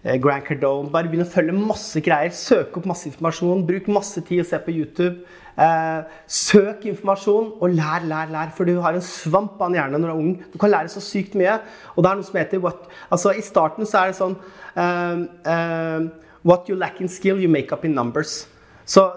Eh, 0.07 0.17
Grant 0.21 0.45
Cardone. 0.47 0.91
Bare 0.93 1.09
begynn 1.09 1.25
å 1.25 1.29
følge 1.29 1.55
masse 1.57 2.01
greier. 2.03 2.31
Søk 2.35 2.77
opp 2.79 2.87
masse 2.87 3.09
informasjon. 3.09 3.65
Bruk 3.67 3.89
masse 3.91 4.21
tid 4.27 4.43
å 4.43 4.47
se 4.47 4.59
på 4.63 4.73
YouTube. 4.75 5.25
Eh, 5.57 6.17
søk 6.31 6.85
informasjon 6.91 7.49
og 7.57 7.73
lær, 7.73 8.05
lær, 8.07 8.29
lær. 8.31 8.51
For 8.55 8.69
du 8.69 8.77
har 8.83 8.95
en 8.95 9.03
svamp 9.03 9.57
av 9.59 9.71
en 9.71 9.79
hjerne 9.79 9.99
når 9.99 10.07
du 10.07 10.13
er 10.13 10.21
ung. 10.21 10.35
Du 10.53 10.59
kan 10.61 10.71
lære 10.71 10.93
så 10.93 11.03
sykt 11.03 11.35
mye. 11.39 11.57
Og 11.95 12.05
det 12.05 12.11
er 12.11 12.19
noe 12.19 12.27
som 12.27 12.37
heter 12.39 12.61
what, 12.63 12.85
altså 13.09 13.33
I 13.35 13.43
starten 13.45 13.89
så 13.89 14.03
er 14.03 14.13
det 14.13 14.19
sånn 14.19 14.37
um, 14.77 15.25
um, 15.43 16.11
What 16.47 16.69
you 16.69 16.77
lack 16.79 17.01
in 17.01 17.09
skill, 17.11 17.41
you 17.41 17.49
make 17.51 17.73
up 17.75 17.83
in 17.83 17.97
numbers. 17.97 18.45
Så 18.87 19.09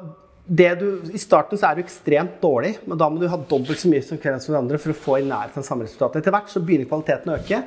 du, 0.51 0.87
I 1.15 1.21
starten 1.21 1.61
så 1.61 1.69
er 1.69 1.79
du 1.79 1.85
ekstremt 1.85 2.41
dårlig, 2.43 2.73
men 2.89 2.99
da 2.99 3.07
må 3.07 3.21
du 3.21 3.29
ha 3.31 3.39
dobbelt 3.39 3.79
så 3.79 3.87
mye 3.93 4.03
som 4.03 4.19
de 4.19 4.57
andre 4.59 4.81
for 4.83 4.91
å 4.91 4.99
få 4.99 5.21
i 5.21 5.29
nærheten 5.29 5.63
av 5.63 5.69
samme 5.69 5.87
resultat. 5.87 6.19
Etter 6.19 6.35
hvert 6.35 6.51
så 6.51 6.65
begynner 6.65 6.89
kvaliteten 6.91 7.31
å 7.31 7.37
øke. 7.39 7.61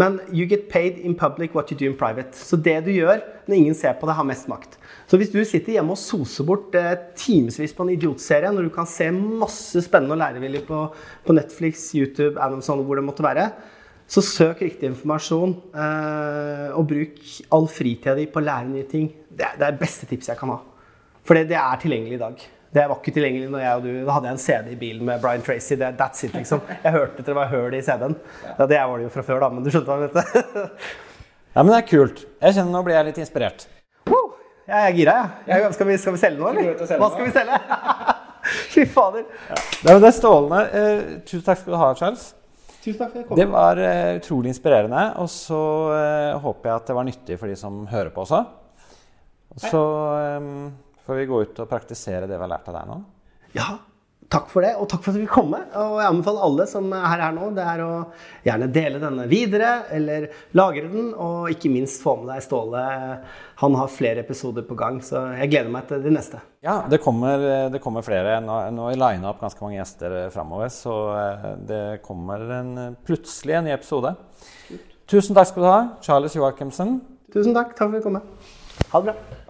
Men 0.00 0.18
you 0.32 0.46
get 0.50 0.68
paid 0.70 0.98
in 0.98 1.14
public 1.14 1.54
what 1.54 1.70
you 1.70 1.78
do 1.78 1.86
in 1.86 1.96
private. 1.98 2.34
Så 2.34 2.58
det 2.58 2.80
du 2.86 2.90
gjør 2.94 3.22
når 3.46 3.56
ingen 3.56 3.76
ser 3.78 3.94
på 3.98 4.08
det, 4.08 4.16
har 4.18 4.26
mest 4.26 4.48
makt. 4.50 4.78
Så 5.06 5.18
hvis 5.20 5.30
du 5.30 5.38
sitter 5.46 5.76
hjemme 5.76 5.94
og 5.94 6.00
soser 6.00 6.46
bort 6.48 6.74
eh, 6.78 6.96
timevis 7.18 7.74
på 7.76 7.84
en 7.84 7.92
idiotserie, 7.94 8.50
når 8.54 8.66
du 8.66 8.72
kan 8.74 8.88
se 8.88 9.10
masse 9.14 9.84
spennende 9.84 10.16
og 10.16 10.22
lærevillig 10.22 10.64
på, 10.66 10.80
på, 11.26 11.36
Netflix, 11.36 11.90
YouTube, 11.94 12.40
Amazon, 12.42 12.82
hvor 12.84 13.00
det 13.00 13.06
måtte 13.06 13.26
være, 13.26 13.48
Så 14.06 14.20
søk 14.20 14.58
riktig 14.60 14.84
informasjon, 14.90 15.54
eh, 15.80 16.74
og 16.76 16.84
bruk 16.90 17.14
all 17.56 17.64
fritida 17.72 18.12
di 18.18 18.26
på 18.28 18.36
å 18.36 18.44
lære 18.44 18.68
nye 18.68 18.84
ting. 18.84 19.06
Det 19.32 19.46
er 19.46 19.56
det 19.56 19.64
er 19.64 19.78
beste 19.80 20.04
tipset 20.04 20.34
jeg 20.34 20.40
kan 20.42 20.52
ha. 20.52 20.58
For 21.24 21.40
det 21.40 21.56
er 21.56 21.80
tilgjengelig 21.80 22.18
i 22.18 22.20
dag. 22.20 22.42
Det 22.74 22.84
var 22.90 22.98
ikke 22.98 23.12
tilgjengelig 23.14 23.48
når 23.52 23.60
jeg 23.62 23.78
og 23.78 23.84
du 23.84 23.90
Da 24.02 24.14
hadde 24.16 24.26
jeg 24.26 24.34
en 24.34 24.42
CD 24.42 24.70
i 24.74 24.78
bilen 24.78 25.06
med 25.06 25.20
Brian 25.22 25.44
Tracy. 25.46 25.76
Det, 25.78 25.92
that's 25.98 26.24
it, 26.26 26.34
liksom. 26.34 26.62
Jeg 26.82 26.92
hørte 26.96 27.22
at 27.22 27.28
det 27.28 27.36
var 27.36 27.52
høl 27.52 27.76
i 27.78 27.82
CD-en. 27.86 28.16
Ja, 28.48 28.66
det 28.66 28.80
var 28.80 28.96
det 28.98 29.06
jo 29.06 29.12
fra 29.14 29.22
før, 29.28 29.44
da, 29.44 29.50
men 29.54 29.62
du 29.62 29.70
skjønte 29.70 29.92
hva 29.92 30.00
jeg 30.02 30.10
mente. 30.10 30.72
Ja, 31.54 31.62
men 31.62 31.70
det 31.70 31.76
er 31.78 31.86
kult. 31.86 32.24
Jeg 32.42 32.56
kjenner 32.56 32.74
Nå 32.74 32.80
blir 32.82 32.96
jeg 32.96 33.06
litt 33.12 33.20
inspirert. 33.22 33.68
Woo! 34.10 34.32
Jeg 34.66 34.88
er 34.88 34.96
gira, 34.96 35.14
jeg. 35.46 35.60
jeg 35.62 35.76
skal, 35.76 35.86
vi, 35.86 35.98
skal 36.02 36.16
vi 36.16 36.22
selge 36.24 36.40
noe, 36.40 36.50
eller? 36.50 36.80
selge 36.80 36.98
Hva 37.04 37.10
skal 37.12 37.28
vi 37.28 37.34
selge? 37.36 37.60
Fy 38.74 38.86
fader. 38.90 39.28
Det 39.52 39.92
er, 39.92 40.00
det 40.02 40.08
er 40.08 40.16
strålende. 40.16 40.64
Eh, 40.80 41.04
tusen 41.28 41.44
takk 41.46 41.60
skal 41.60 41.76
du 41.76 41.78
ha, 41.78 41.92
Charles. 42.00 42.26
Tusen 42.80 42.98
takk 42.98 43.12
for 43.12 43.12
at 43.12 43.20
jeg 43.20 43.28
kom. 43.28 43.38
Det 43.38 43.46
var 43.52 43.82
eh, 43.86 44.16
utrolig 44.18 44.50
inspirerende. 44.50 45.04
Og 45.22 45.30
så 45.30 45.60
eh, 45.94 46.32
håper 46.42 46.72
jeg 46.72 46.82
at 46.82 46.90
det 46.90 46.98
var 46.98 47.06
nyttig 47.06 47.38
for 47.38 47.52
de 47.52 47.56
som 47.60 47.84
hører 47.92 48.10
på 48.10 48.24
også. 48.26 48.42
Så 49.62 49.84
får 51.06 51.20
vi 51.20 51.26
gå 51.30 51.42
ut 51.44 51.64
og 51.64 51.70
praktisere 51.70 52.28
det 52.28 52.36
vi 52.38 52.44
har 52.46 52.54
lært 52.54 52.70
av 52.70 52.78
deg 52.78 52.88
nå. 52.88 53.00
Ja, 53.54 53.76
takk 54.32 54.48
for 54.50 54.64
det, 54.64 54.72
og 54.80 54.88
takk 54.90 55.04
for 55.04 55.12
at 55.12 55.18
vi 55.18 55.24
fikk 55.26 55.34
komme. 55.36 55.60
Og 55.78 55.98
jeg 56.00 56.10
anbefaler 56.10 56.46
alle 56.46 56.66
som 56.70 56.88
er 56.96 57.04
her 57.12 57.34
nå, 57.36 57.50
det 57.54 57.66
er 57.70 57.82
å 57.84 57.90
gjerne 58.46 58.68
dele 58.74 59.02
denne 59.02 59.26
videre, 59.30 59.72
eller 59.94 60.26
lagre 60.58 60.88
den, 60.90 61.12
og 61.12 61.52
ikke 61.52 61.72
minst 61.72 62.02
få 62.04 62.16
med 62.20 62.32
deg 62.32 62.44
Ståle. 62.44 62.84
Han 63.62 63.78
har 63.78 63.92
flere 63.92 64.24
episoder 64.24 64.66
på 64.66 64.78
gang, 64.80 64.98
så 65.04 65.26
jeg 65.38 65.52
gleder 65.52 65.72
meg 65.74 65.86
til 65.90 66.02
de 66.04 66.14
neste. 66.16 66.40
Ja, 66.64 66.80
det 66.90 67.02
kommer, 67.04 67.68
det 67.70 67.82
kommer 67.84 68.06
flere. 68.06 68.40
Nå, 68.44 68.58
nå 68.74 68.90
er 68.90 69.00
lina 69.00 69.30
opp 69.30 69.44
ganske 69.44 69.62
mange 69.64 69.78
gjester 69.78 70.18
framover, 70.34 70.72
så 70.72 70.98
eh, 71.20 71.48
det 71.68 71.82
kommer 72.06 72.48
en, 72.58 72.74
plutselig 73.06 73.60
en 73.60 73.68
ny 73.68 73.76
episode. 73.76 74.16
Tusen 75.10 75.36
takk 75.36 75.52
skal 75.52 75.62
du 75.62 75.68
ha, 75.68 75.80
Charles 76.04 76.34
Joachimsen. 76.38 76.96
Tusen 77.34 77.54
takk. 77.56 77.74
Takk 77.76 77.90
for 77.90 77.98
at 77.98 78.00
du 78.00 78.06
kom. 78.08 78.22
Ha 78.90 79.00
det 79.02 79.12
bra. 79.12 79.43